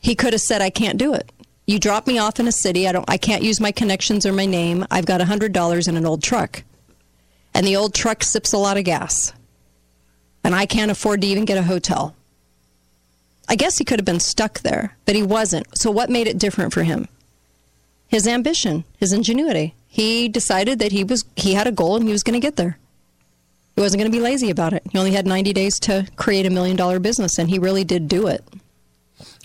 He 0.02 0.16
could 0.16 0.34
have 0.34 0.42
said 0.42 0.62
I 0.62 0.70
can't 0.70 0.98
do 0.98 1.14
it. 1.14 1.32
You 1.66 1.80
drop 1.80 2.08
me 2.08 2.18
off 2.18 2.40
in 2.40 2.48
a 2.48 2.52
city. 2.52 2.88
I 2.88 2.92
don't. 2.92 3.10
I 3.10 3.18
can't 3.18 3.44
use 3.44 3.62
my 3.62 3.72
connections 3.72 4.26
or 4.26 4.34
my 4.34 4.46
name. 4.46 4.86
I've 4.92 5.06
got 5.06 5.22
a 5.22 5.26
hundred 5.26 5.54
dollars 5.54 5.88
in 5.88 5.96
an 5.96 6.06
old 6.06 6.22
truck, 6.22 6.64
and 7.54 7.66
the 7.66 7.78
old 7.78 7.94
truck 7.94 8.24
sips 8.24 8.52
a 8.52 8.58
lot 8.58 8.78
of 8.78 8.84
gas, 8.84 9.32
and 10.44 10.54
I 10.54 10.66
can't 10.66 10.92
afford 10.92 11.22
to 11.22 11.28
even 11.28 11.46
get 11.46 11.58
a 11.58 11.64
hotel. 11.64 12.16
I 13.50 13.56
guess 13.56 13.78
he 13.78 13.86
could 13.86 14.00
have 14.00 14.06
been 14.06 14.20
stuck 14.20 14.62
there, 14.62 14.96
but 15.06 15.16
he 15.16 15.24
wasn't. 15.24 15.78
So 15.78 15.92
what 15.92 16.10
made 16.10 16.28
it 16.28 16.38
different 16.38 16.74
for 16.74 16.84
him? 16.84 17.08
His 18.08 18.28
ambition, 18.28 18.84
his 18.98 19.12
ingenuity. 19.12 19.76
He 19.88 20.28
decided 20.28 20.80
that 20.80 20.92
he 20.92 21.04
was 21.04 21.26
he 21.36 21.54
had 21.54 21.68
a 21.68 21.72
goal 21.72 21.96
and 21.96 22.06
he 22.06 22.12
was 22.12 22.24
going 22.24 22.40
to 22.40 22.46
get 22.46 22.56
there. 22.56 22.78
He 23.76 23.82
wasn't 23.82 24.02
going 24.02 24.12
to 24.12 24.16
be 24.16 24.24
lazy 24.24 24.50
about 24.50 24.74
it. 24.74 24.84
He 24.92 24.98
only 24.98 25.12
had 25.12 25.26
90 25.26 25.52
days 25.52 25.80
to 25.82 26.08
create 26.16 26.46
a 26.46 26.50
million 26.50 26.76
dollar 26.76 27.00
business 27.00 27.38
and 27.40 27.50
he 27.50 27.60
really 27.60 27.84
did 27.84 28.08
do 28.08 28.28
it. 28.28 28.44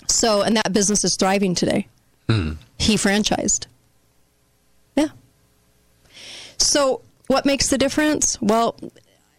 So, 0.07 0.43
and 0.43 0.57
that 0.57 0.73
business 0.73 1.05
is 1.05 1.17
thriving 1.17 1.55
today. 1.55 1.87
Hmm. 2.29 2.53
He 2.79 2.97
franchised. 2.97 3.67
Yeah. 4.97 5.09
So, 6.57 7.03
what 7.27 7.47
makes 7.47 7.69
the 7.69 7.79
difference? 7.79 8.41
Well, 8.41 8.77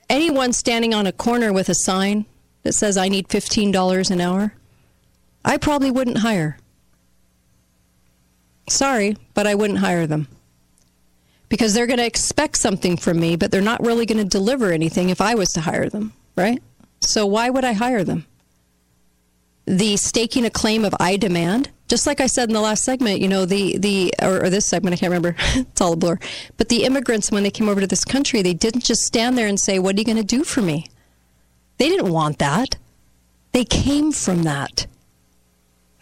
anyone 0.10 0.54
standing 0.54 0.94
on 0.94 1.08
a 1.08 1.12
corner 1.12 1.52
with 1.54 1.70
a 1.70 1.76
sign 1.76 2.26
that 2.70 2.74
says 2.74 2.98
I 2.98 3.10
need 3.10 3.28
$15 3.28 4.12
an 4.12 4.22
hour, 4.22 4.54
I 5.44 5.58
probably 5.58 5.90
wouldn't 5.90 6.20
hire. 6.20 6.60
Sorry, 8.70 9.18
but 9.34 9.48
I 9.48 9.56
wouldn't 9.56 9.80
hire 9.80 10.06
them. 10.06 10.28
Because 11.50 11.74
they're 11.74 11.88
going 11.88 11.98
to 11.98 12.06
expect 12.06 12.58
something 12.58 12.96
from 12.96 13.20
me, 13.20 13.36
but 13.38 13.50
they're 13.50 13.60
not 13.60 13.84
really 13.84 14.06
going 14.06 14.20
to 14.20 14.38
deliver 14.38 14.72
anything 14.72 15.10
if 15.10 15.20
I 15.20 15.34
was 15.34 15.52
to 15.54 15.62
hire 15.62 15.90
them, 15.90 16.14
right? 16.36 16.62
So 17.02 17.26
why 17.26 17.50
would 17.50 17.66
I 17.66 17.74
hire 17.74 18.04
them? 18.04 18.28
The 19.66 19.98
staking 19.98 20.46
a 20.46 20.52
claim 20.52 20.86
of 20.86 20.94
I 21.00 21.18
demand, 21.18 21.72
just 21.88 22.06
like 22.06 22.22
I 22.22 22.28
said 22.28 22.50
in 22.50 22.54
the 22.54 22.62
last 22.62 22.84
segment, 22.84 23.20
you 23.20 23.28
know, 23.28 23.46
the, 23.46 23.80
the 23.80 24.14
or, 24.22 24.44
or 24.44 24.50
this 24.52 24.68
segment, 24.68 24.94
I 24.94 24.98
can't 24.98 25.10
remember, 25.10 25.36
it's 25.56 25.82
all 25.82 25.94
a 25.94 25.96
blur. 25.96 26.20
But 26.58 26.70
the 26.70 26.84
immigrants, 26.84 27.32
when 27.32 27.42
they 27.42 27.50
came 27.50 27.68
over 27.68 27.82
to 27.82 27.88
this 27.88 28.06
country, 28.06 28.44
they 28.44 28.54
didn't 28.54 28.84
just 28.84 29.02
stand 29.02 29.40
there 29.40 29.48
and 29.48 29.60
say, 29.60 29.80
What 29.80 29.96
are 29.96 30.00
you 30.00 30.06
going 30.06 30.18
to 30.18 30.24
do 30.24 30.44
for 30.44 30.62
me? 30.62 30.86
They 31.80 31.90
didn't 31.90 32.12
want 32.12 32.38
that. 32.38 32.76
They 33.52 33.66
came 33.66 34.12
from 34.12 34.44
that. 34.44 34.86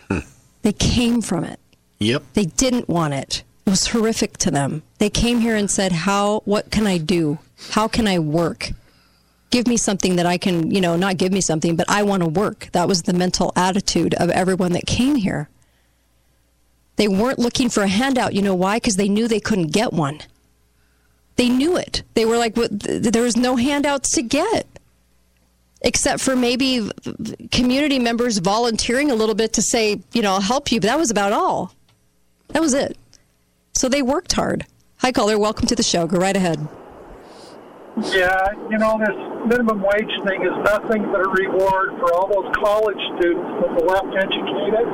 Hmm. 0.09 0.19
They 0.63 0.73
came 0.73 1.21
from 1.21 1.45
it. 1.45 1.59
Yep. 1.99 2.23
They 2.33 2.45
didn't 2.45 2.89
want 2.89 3.13
it. 3.13 3.43
It 3.65 3.69
was 3.69 3.87
horrific 3.87 4.37
to 4.39 4.51
them. 4.51 4.83
They 4.97 5.09
came 5.09 5.39
here 5.39 5.55
and 5.55 5.69
said, 5.69 5.91
"How? 5.91 6.41
What 6.45 6.71
can 6.71 6.85
I 6.87 6.97
do? 6.97 7.39
How 7.71 7.87
can 7.87 8.07
I 8.07 8.19
work? 8.19 8.71
Give 9.49 9.67
me 9.67 9.77
something 9.77 10.17
that 10.17 10.25
I 10.25 10.37
can, 10.37 10.71
you 10.71 10.81
know, 10.81 10.95
not 10.97 11.17
give 11.17 11.31
me 11.31 11.41
something, 11.41 11.75
but 11.75 11.89
I 11.89 12.03
want 12.03 12.23
to 12.23 12.29
work." 12.29 12.69
That 12.73 12.87
was 12.87 13.03
the 13.03 13.13
mental 13.13 13.53
attitude 13.55 14.13
of 14.15 14.29
everyone 14.29 14.73
that 14.73 14.85
came 14.85 15.15
here. 15.15 15.49
They 16.95 17.07
weren't 17.07 17.39
looking 17.39 17.69
for 17.69 17.83
a 17.83 17.87
handout. 17.87 18.33
You 18.33 18.41
know 18.41 18.55
why? 18.55 18.77
Because 18.77 18.95
they 18.95 19.09
knew 19.09 19.27
they 19.27 19.39
couldn't 19.39 19.71
get 19.71 19.93
one. 19.93 20.19
They 21.35 21.49
knew 21.49 21.77
it. 21.77 22.03
They 22.15 22.25
were 22.25 22.37
like, 22.37 22.57
"What- 22.57 22.79
th- 22.79 23.11
"There 23.13 23.21
was 23.21 23.37
no 23.37 23.55
handouts 23.57 24.09
to 24.11 24.21
get." 24.21 24.65
Except 25.87 26.21
for 26.21 26.35
maybe 26.35 26.91
community 27.51 27.97
members 27.97 28.39
volunteering 28.39 29.09
a 29.09 29.15
little 29.15 29.35
bit 29.35 29.53
to 29.53 29.61
say, 29.61 30.01
you 30.11 30.21
know, 30.21 30.33
I'll 30.33 30.41
help 30.41 30.69
you. 30.69 30.81
But 30.81 30.87
that 30.87 30.99
was 30.99 31.09
about 31.09 31.31
all. 31.31 31.73
That 32.49 32.61
was 32.61 32.73
it. 32.73 32.97
So 33.73 33.87
they 33.87 34.01
worked 34.01 34.33
hard. 34.33 34.65
Hi, 34.97 35.11
caller. 35.13 35.39
Welcome 35.39 35.65
to 35.67 35.75
the 35.75 35.83
show. 35.83 36.05
Go 36.05 36.17
right 36.17 36.35
ahead. 36.35 36.67
Yeah, 38.13 38.51
you 38.69 38.77
know, 38.77 38.99
this 38.99 39.17
minimum 39.49 39.81
wage 39.81 40.13
thing 40.27 40.43
is 40.43 40.53
nothing 40.65 41.01
but 41.11 41.21
a 41.25 41.29
reward 41.33 41.97
for 41.97 42.13
all 42.13 42.27
those 42.29 42.53
college 42.53 42.99
students 43.17 43.49
that 43.57 43.71
were 43.73 43.87
left 43.89 44.13
educated 44.13 44.85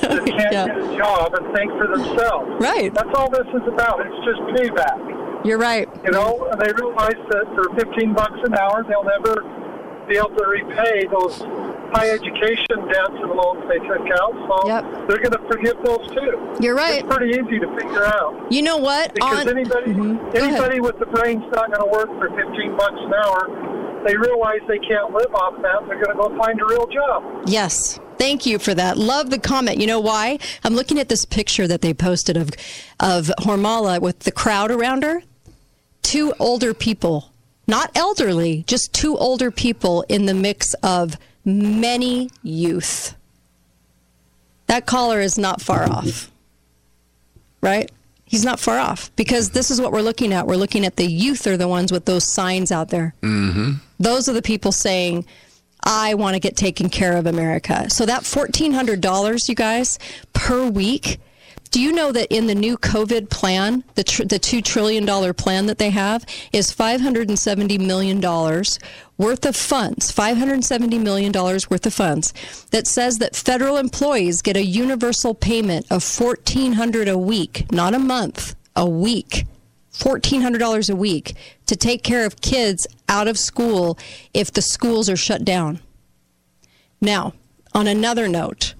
that 0.00 0.24
can't 0.38 0.52
Yeah. 0.52 0.66
get 0.66 0.78
a 0.78 0.96
job 0.96 1.34
and 1.34 1.54
think 1.54 1.72
for 1.76 1.88
themselves. 1.88 2.48
Right. 2.58 2.94
That's 2.94 3.10
all 3.18 3.28
this 3.28 3.44
is 3.52 3.68
about. 3.68 4.00
It's 4.06 4.20
just 4.24 4.40
payback. 4.56 5.44
You're 5.44 5.58
right. 5.58 5.88
You 6.04 6.12
know, 6.12 6.48
and 6.50 6.58
they 6.60 6.72
realize 6.80 7.20
that 7.36 7.44
for 7.54 7.68
15 7.76 8.14
bucks 8.14 8.38
an 8.44 8.54
hour, 8.54 8.82
they'll 8.88 9.04
never 9.04 9.42
be 10.08 10.16
able 10.16 10.34
to 10.36 10.46
repay 10.46 11.06
those 11.06 11.38
high 11.92 12.10
education 12.10 12.88
debts 12.88 13.14
and 13.14 13.30
loans 13.30 13.62
they 13.68 13.78
took 13.78 14.06
out. 14.18 14.32
So 14.48 15.06
they're 15.06 15.22
going 15.22 15.32
to 15.32 15.44
forgive 15.48 15.76
those 15.84 16.08
too. 16.10 16.56
You're 16.60 16.74
right. 16.74 17.04
It's 17.04 17.14
pretty 17.14 17.38
easy 17.38 17.58
to 17.60 17.68
figure 17.76 18.04
out. 18.04 18.50
You 18.50 18.62
know 18.62 18.78
what? 18.78 19.14
Because 19.14 19.46
On- 19.46 19.48
anybody, 19.48 19.92
mm-hmm. 19.92 20.16
ahead. 20.36 20.36
anybody 20.36 20.80
with 20.80 20.98
the 20.98 21.06
brain's 21.06 21.44
not 21.52 21.72
going 21.72 21.84
to 21.84 21.90
work 21.90 22.08
for 22.18 22.28
15 22.30 22.76
bucks 22.76 22.98
an 22.98 23.14
hour. 23.14 24.02
They 24.06 24.16
realize 24.16 24.60
they 24.66 24.80
can't 24.80 25.12
live 25.12 25.32
off 25.34 25.62
that. 25.62 25.86
They're 25.86 26.02
going 26.02 26.16
to 26.16 26.22
go 26.28 26.36
find 26.36 26.60
a 26.60 26.64
real 26.64 26.86
job. 26.88 27.44
Yes. 27.46 28.00
Thank 28.18 28.46
you 28.46 28.58
for 28.58 28.74
that. 28.74 28.96
Love 28.96 29.30
the 29.30 29.38
comment. 29.38 29.78
You 29.78 29.86
know 29.86 30.00
why? 30.00 30.38
I'm 30.64 30.74
looking 30.74 30.98
at 30.98 31.08
this 31.08 31.24
picture 31.24 31.66
that 31.68 31.82
they 31.82 31.94
posted 31.94 32.36
of 32.36 32.50
of 33.00 33.30
Hormala 33.40 34.00
with 34.00 34.20
the 34.20 34.32
crowd 34.32 34.70
around 34.70 35.02
her. 35.02 35.22
Two 36.02 36.32
older 36.38 36.74
people, 36.74 37.31
not 37.72 37.90
elderly, 37.94 38.64
just 38.66 38.92
two 38.92 39.16
older 39.16 39.50
people 39.50 40.04
in 40.10 40.26
the 40.26 40.34
mix 40.34 40.74
of 40.82 41.16
many 41.42 42.28
youth. 42.42 43.14
That 44.66 44.84
caller 44.84 45.20
is 45.20 45.38
not 45.38 45.62
far 45.62 45.90
off. 45.90 46.30
Right? 47.62 47.90
He's 48.26 48.44
not 48.44 48.60
far 48.60 48.78
off 48.78 49.10
because 49.16 49.50
this 49.50 49.70
is 49.70 49.80
what 49.80 49.90
we're 49.90 50.02
looking 50.02 50.34
at. 50.34 50.46
We're 50.46 50.56
looking 50.56 50.84
at 50.84 50.96
the 50.96 51.06
youth 51.06 51.46
are 51.46 51.56
the 51.56 51.66
ones 51.66 51.90
with 51.90 52.04
those 52.04 52.24
signs 52.24 52.70
out 52.70 52.90
there. 52.90 53.14
Mm-hmm. 53.22 53.72
Those 53.98 54.28
are 54.28 54.34
the 54.34 54.42
people 54.42 54.72
saying, 54.72 55.24
I 55.82 56.12
want 56.12 56.34
to 56.34 56.40
get 56.40 56.56
taken 56.58 56.90
care 56.90 57.16
of 57.16 57.26
America. 57.26 57.88
So 57.88 58.04
that 58.04 58.24
$1,400, 58.24 59.48
you 59.48 59.54
guys, 59.54 59.98
per 60.34 60.68
week. 60.68 61.20
Do 61.72 61.80
you 61.80 61.90
know 61.90 62.12
that 62.12 62.30
in 62.30 62.48
the 62.48 62.54
new 62.54 62.76
COVID 62.76 63.30
plan, 63.30 63.82
the, 63.94 64.04
tr- 64.04 64.24
the 64.24 64.38
$2 64.38 64.62
trillion 64.62 65.06
plan 65.32 65.64
that 65.66 65.78
they 65.78 65.88
have 65.88 66.26
is 66.52 66.70
$570 66.70 67.80
million 67.80 68.20
worth 68.20 69.46
of 69.46 69.56
funds, 69.56 70.12
$570 70.12 71.00
million 71.02 71.32
worth 71.32 71.86
of 71.86 71.94
funds 71.94 72.66
that 72.72 72.86
says 72.86 73.16
that 73.18 73.34
federal 73.34 73.78
employees 73.78 74.42
get 74.42 74.54
a 74.54 74.62
universal 74.62 75.34
payment 75.34 75.86
of 75.90 76.04
1,400 76.04 77.08
a 77.08 77.16
week, 77.16 77.64
not 77.72 77.94
a 77.94 77.98
month, 77.98 78.54
a 78.76 78.86
week. 78.86 79.46
$1,400 79.94 80.90
a 80.90 80.96
week 80.96 81.34
to 81.66 81.76
take 81.76 82.02
care 82.02 82.26
of 82.26 82.40
kids 82.40 82.86
out 83.08 83.28
of 83.28 83.38
school 83.38 83.98
if 84.34 84.52
the 84.52 84.62
schools 84.62 85.08
are 85.08 85.16
shut 85.16 85.44
down. 85.44 85.80
Now, 87.00 87.32
on 87.74 87.86
another 87.86 88.26
note, 88.28 88.74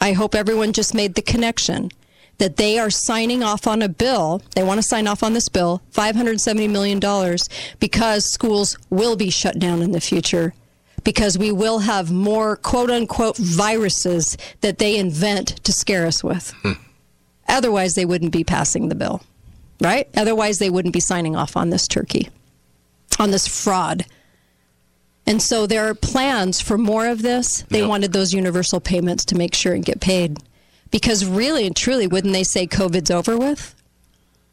I 0.00 0.12
hope 0.12 0.34
everyone 0.34 0.72
just 0.72 0.92
made 0.92 1.14
the 1.14 1.22
connection 1.22 1.90
that 2.38 2.56
they 2.56 2.78
are 2.78 2.90
signing 2.90 3.42
off 3.42 3.66
on 3.66 3.82
a 3.82 3.88
bill. 3.88 4.42
They 4.54 4.62
want 4.62 4.78
to 4.78 4.82
sign 4.82 5.06
off 5.06 5.22
on 5.22 5.32
this 5.32 5.48
bill, 5.48 5.82
$570 5.92 6.70
million, 6.70 7.00
because 7.80 8.30
schools 8.30 8.76
will 8.90 9.16
be 9.16 9.30
shut 9.30 9.58
down 9.58 9.82
in 9.82 9.92
the 9.92 10.00
future. 10.00 10.54
Because 11.04 11.38
we 11.38 11.52
will 11.52 11.80
have 11.80 12.10
more 12.10 12.56
quote 12.56 12.90
unquote 12.90 13.36
viruses 13.36 14.36
that 14.60 14.78
they 14.78 14.98
invent 14.98 15.62
to 15.64 15.72
scare 15.72 16.04
us 16.04 16.24
with. 16.24 16.52
Hmm. 16.62 16.72
Otherwise, 17.48 17.94
they 17.94 18.04
wouldn't 18.04 18.32
be 18.32 18.42
passing 18.42 18.88
the 18.88 18.96
bill, 18.96 19.22
right? 19.80 20.08
Otherwise, 20.16 20.58
they 20.58 20.68
wouldn't 20.68 20.94
be 20.94 21.00
signing 21.00 21.36
off 21.36 21.56
on 21.56 21.70
this 21.70 21.86
turkey, 21.86 22.28
on 23.20 23.30
this 23.30 23.46
fraud. 23.46 24.04
And 25.26 25.40
so 25.40 25.66
there 25.66 25.88
are 25.88 25.94
plans 25.94 26.60
for 26.60 26.76
more 26.76 27.06
of 27.06 27.22
this. 27.22 27.62
They 27.68 27.86
wanted 27.86 28.12
those 28.12 28.32
universal 28.32 28.80
payments 28.80 29.24
to 29.26 29.36
make 29.36 29.54
sure 29.54 29.74
and 29.74 29.84
get 29.84 30.00
paid. 30.00 30.38
Because 30.96 31.26
really 31.26 31.66
and 31.66 31.76
truly, 31.76 32.06
wouldn't 32.06 32.32
they 32.32 32.42
say 32.42 32.66
COVID's 32.66 33.10
over 33.10 33.36
with? 33.36 33.74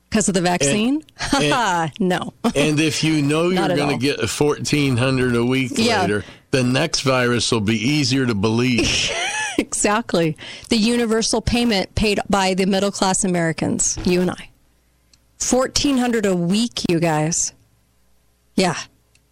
Because 0.09 0.27
of 0.27 0.33
the 0.33 0.41
vaccine? 0.41 1.01
and- 1.33 1.93
no. 2.01 2.33
and 2.53 2.81
if 2.81 3.01
you 3.01 3.21
know 3.21 3.47
you're 3.49 3.65
going 3.69 3.97
to 3.97 4.05
get 4.05 4.29
fourteen 4.29 4.97
hundred 4.97 5.37
a 5.37 5.45
week 5.45 5.71
Yeah. 5.75 6.01
later, 6.01 6.25
the 6.51 6.61
next 6.61 6.99
virus 6.99 7.49
will 7.49 7.61
be 7.61 7.77
easier 7.77 8.25
to 8.25 8.35
believe. 8.35 9.09
exactly. 9.57 10.35
The 10.67 10.75
universal 10.75 11.41
payment 11.41 11.95
paid 11.95 12.19
by 12.29 12.55
the 12.55 12.65
middle 12.65 12.91
class 12.91 13.23
Americans, 13.23 13.97
you 14.03 14.19
and 14.19 14.29
I. 14.29 14.49
1400 15.49 16.25
a 16.25 16.35
week, 16.35 16.81
you 16.89 16.99
guys. 16.99 17.53
Yeah. 18.55 18.75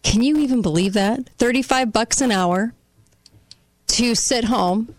Can 0.02 0.22
you 0.22 0.38
even 0.38 0.62
believe 0.62 0.94
that? 0.94 1.28
35 1.36 1.92
bucks 1.92 2.22
an 2.22 2.32
hour 2.32 2.72
to 3.88 4.14
sit 4.14 4.44
home 4.44 4.94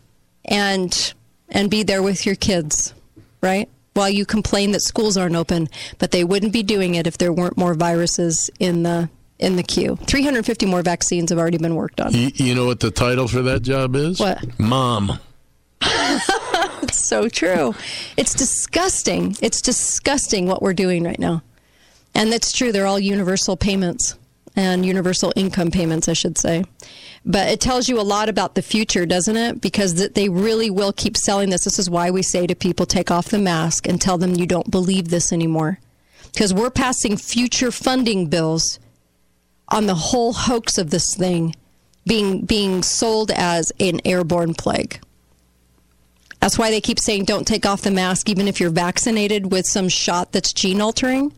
and 0.46 1.16
and 1.54 1.70
be 1.70 1.84
there 1.84 2.04
with 2.04 2.26
your 2.26 2.36
kids, 2.36 2.94
right? 3.42 3.70
While 3.94 4.10
you 4.10 4.26
complain 4.26 4.72
that 4.72 4.82
schools 4.82 5.16
aren't 5.16 5.36
open, 5.36 5.70
but 6.00 6.12
they 6.12 6.24
wouldn't 6.24 6.52
be 6.52 6.64
doing 6.64 6.96
it 6.96 7.08
if 7.08 7.18
there 7.18 7.32
weren't 7.32 7.58
more 7.58 7.76
viruses 7.76 8.50
in 8.60 8.84
the 8.84 9.10
in 9.40 9.56
the 9.56 9.64
queue. 9.64 9.98
350 10.08 10.66
more 10.66 10.82
vaccines 10.82 11.30
have 11.30 11.40
already 11.40 11.58
been 11.58 11.76
worked 11.76 12.00
on. 12.00 12.14
you, 12.14 12.32
you 12.36 12.56
know 12.56 12.66
what 12.66 12.80
the 12.80 12.92
title 12.92 13.28
for 13.28 13.42
that 13.42 13.62
job 13.62 13.96
is? 13.96 14.20
What? 14.20 14.60
Mom. 14.60 15.20
it's 15.82 17.06
so 17.06 17.28
true. 17.28 17.76
It's 18.16 18.34
disgusting. 18.34 19.36
It's 19.42 19.62
disgusting 19.62 20.48
what 20.48 20.62
we're 20.62 20.74
doing 20.74 21.04
right 21.04 21.20
now. 21.20 21.44
And 22.16 22.32
that's 22.32 22.52
true. 22.52 22.72
They're 22.72 22.86
all 22.86 23.00
universal 23.00 23.58
payments 23.58 24.16
and 24.56 24.86
universal 24.86 25.34
income 25.36 25.72
payments, 25.72 26.08
I 26.08 26.14
should 26.14 26.38
say. 26.38 26.64
But 27.26 27.48
it 27.48 27.62
tells 27.62 27.88
you 27.88 28.00
a 28.00 28.04
lot 28.04 28.28
about 28.28 28.56
the 28.56 28.62
future, 28.62 29.06
doesn't 29.06 29.38
it? 29.38 29.62
Because 29.62 29.94
th- 29.94 30.14
they 30.14 30.28
really 30.28 30.70
will 30.70 30.92
keep 30.92 31.16
selling 31.16 31.50
this. 31.50 31.64
This 31.64 31.80
is 31.80 31.90
why 31.90 32.12
we 32.12 32.22
say 32.22 32.48
to 32.48 32.56
people 32.56 32.86
take 32.86 33.12
off 33.12 33.30
the 33.30 33.40
mask 33.40 33.88
and 33.88 34.02
tell 34.02 34.18
them 34.18 34.36
you 34.36 34.46
don't 34.46 34.70
believe 34.70 35.08
this 35.08 35.32
anymore. 35.32 35.80
Because 36.34 36.54
we're 36.54 36.70
passing 36.70 37.16
future 37.16 37.72
funding 37.72 38.28
bills 38.28 38.80
on 39.70 39.86
the 39.86 39.96
whole 39.96 40.34
hoax 40.34 40.78
of 40.78 40.90
this 40.90 41.16
thing 41.16 41.56
being 42.06 42.42
being 42.42 42.84
sold 42.84 43.32
as 43.32 43.72
an 43.80 44.02
airborne 44.04 44.54
plague. 44.54 45.00
That's 46.42 46.60
why 46.60 46.70
they 46.70 46.82
keep 46.82 47.00
saying 47.00 47.24
don't 47.24 47.48
take 47.48 47.66
off 47.66 47.84
the 47.84 47.92
mask 47.92 48.28
even 48.28 48.50
if 48.50 48.60
you're 48.60 48.70
vaccinated 48.70 49.54
with 49.54 49.66
some 49.66 49.88
shot 49.88 50.34
that's 50.34 50.52
gene 50.52 50.82
altering 50.82 51.32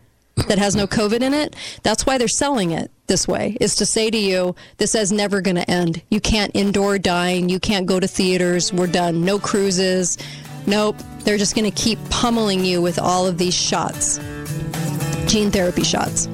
that 0.48 0.58
has 0.58 0.76
no 0.76 0.88
COVID 0.88 1.22
in 1.22 1.36
it. 1.36 1.56
That's 1.84 2.08
why 2.08 2.18
they're 2.18 2.28
selling 2.28 2.72
it 2.72 2.90
this 3.08 3.28
way, 3.28 3.58
is 3.60 3.76
to 3.76 3.86
say 3.86 4.10
to 4.10 4.18
you, 4.18 4.56
this 4.78 4.96
is 4.96 5.12
never 5.12 5.42
going 5.42 5.56
to 5.56 5.70
end. 5.70 6.02
You 6.10 6.20
can't 6.20 6.52
indoor 6.54 6.98
dine. 6.98 7.50
You 7.50 7.60
can't 7.60 7.86
go 7.86 8.00
to 8.00 8.08
theaters. 8.08 8.74
We're 8.74 8.88
done. 8.88 9.24
No 9.24 9.40
cruises. 9.40 10.18
Nope. 10.68 10.98
They're 11.20 11.38
just 11.38 11.56
going 11.56 11.70
to 11.70 11.76
keep 11.76 12.00
pummeling 12.10 12.64
you 12.66 12.82
with 12.82 13.00
all 13.00 13.26
of 13.28 13.38
these 13.38 13.54
shots, 13.56 14.18
gene 15.26 15.52
therapy 15.52 15.84
shots. 15.84 16.28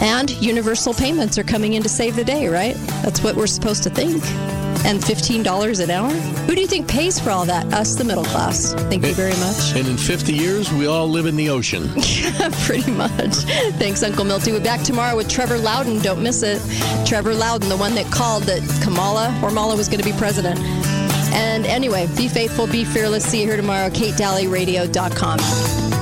And 0.00 0.30
universal 0.42 0.92
payments 0.92 1.38
are 1.38 1.44
coming 1.44 1.74
in 1.74 1.82
to 1.82 1.88
save 1.88 2.16
the 2.16 2.24
day, 2.24 2.48
right? 2.48 2.74
That's 3.02 3.22
what 3.22 3.36
we're 3.36 3.46
supposed 3.46 3.82
to 3.84 3.90
think. 3.90 4.22
And 4.84 5.00
$15 5.00 5.82
an 5.82 5.90
hour? 5.90 6.10
Who 6.10 6.54
do 6.54 6.60
you 6.60 6.66
think 6.66 6.86
pays 6.86 7.18
for 7.18 7.30
all 7.30 7.46
that? 7.46 7.72
Us, 7.72 7.94
the 7.94 8.04
middle 8.04 8.24
class. 8.24 8.74
Thank 8.74 9.06
you 9.06 9.14
very 9.14 9.34
much. 9.36 9.74
And 9.74 9.88
in 9.88 9.96
50 9.96 10.34
years, 10.34 10.70
we 10.72 10.86
all 10.86 11.08
live 11.08 11.26
in 11.26 11.36
the 11.36 11.48
ocean. 11.48 11.88
Pretty 12.64 12.90
much. 12.90 13.34
Thanks, 13.78 14.02
Uncle 14.02 14.24
Milty. 14.24 14.52
We're 14.52 14.62
back 14.62 14.82
tomorrow 14.82 15.16
with 15.16 15.28
Trevor 15.28 15.58
Loudon. 15.58 16.00
Don't 16.00 16.22
miss 16.22 16.42
it. 16.42 16.60
Trevor 17.06 17.34
Loudon, 17.34 17.68
the 17.68 17.76
one 17.76 17.94
that 17.94 18.10
called 18.12 18.44
that 18.44 18.60
Kamala 18.82 19.28
or 19.42 19.50
Hormala 19.50 19.76
was 19.76 19.88
going 19.88 20.00
to 20.00 20.10
be 20.10 20.16
president. 20.18 20.58
And 21.32 21.66
anyway, 21.66 22.06
be 22.16 22.28
faithful, 22.28 22.66
be 22.66 22.84
fearless. 22.84 23.24
See 23.24 23.40
you 23.40 23.46
here 23.46 23.56
tomorrow, 23.56 23.88
KateDalleyRadio.com. 23.88 25.93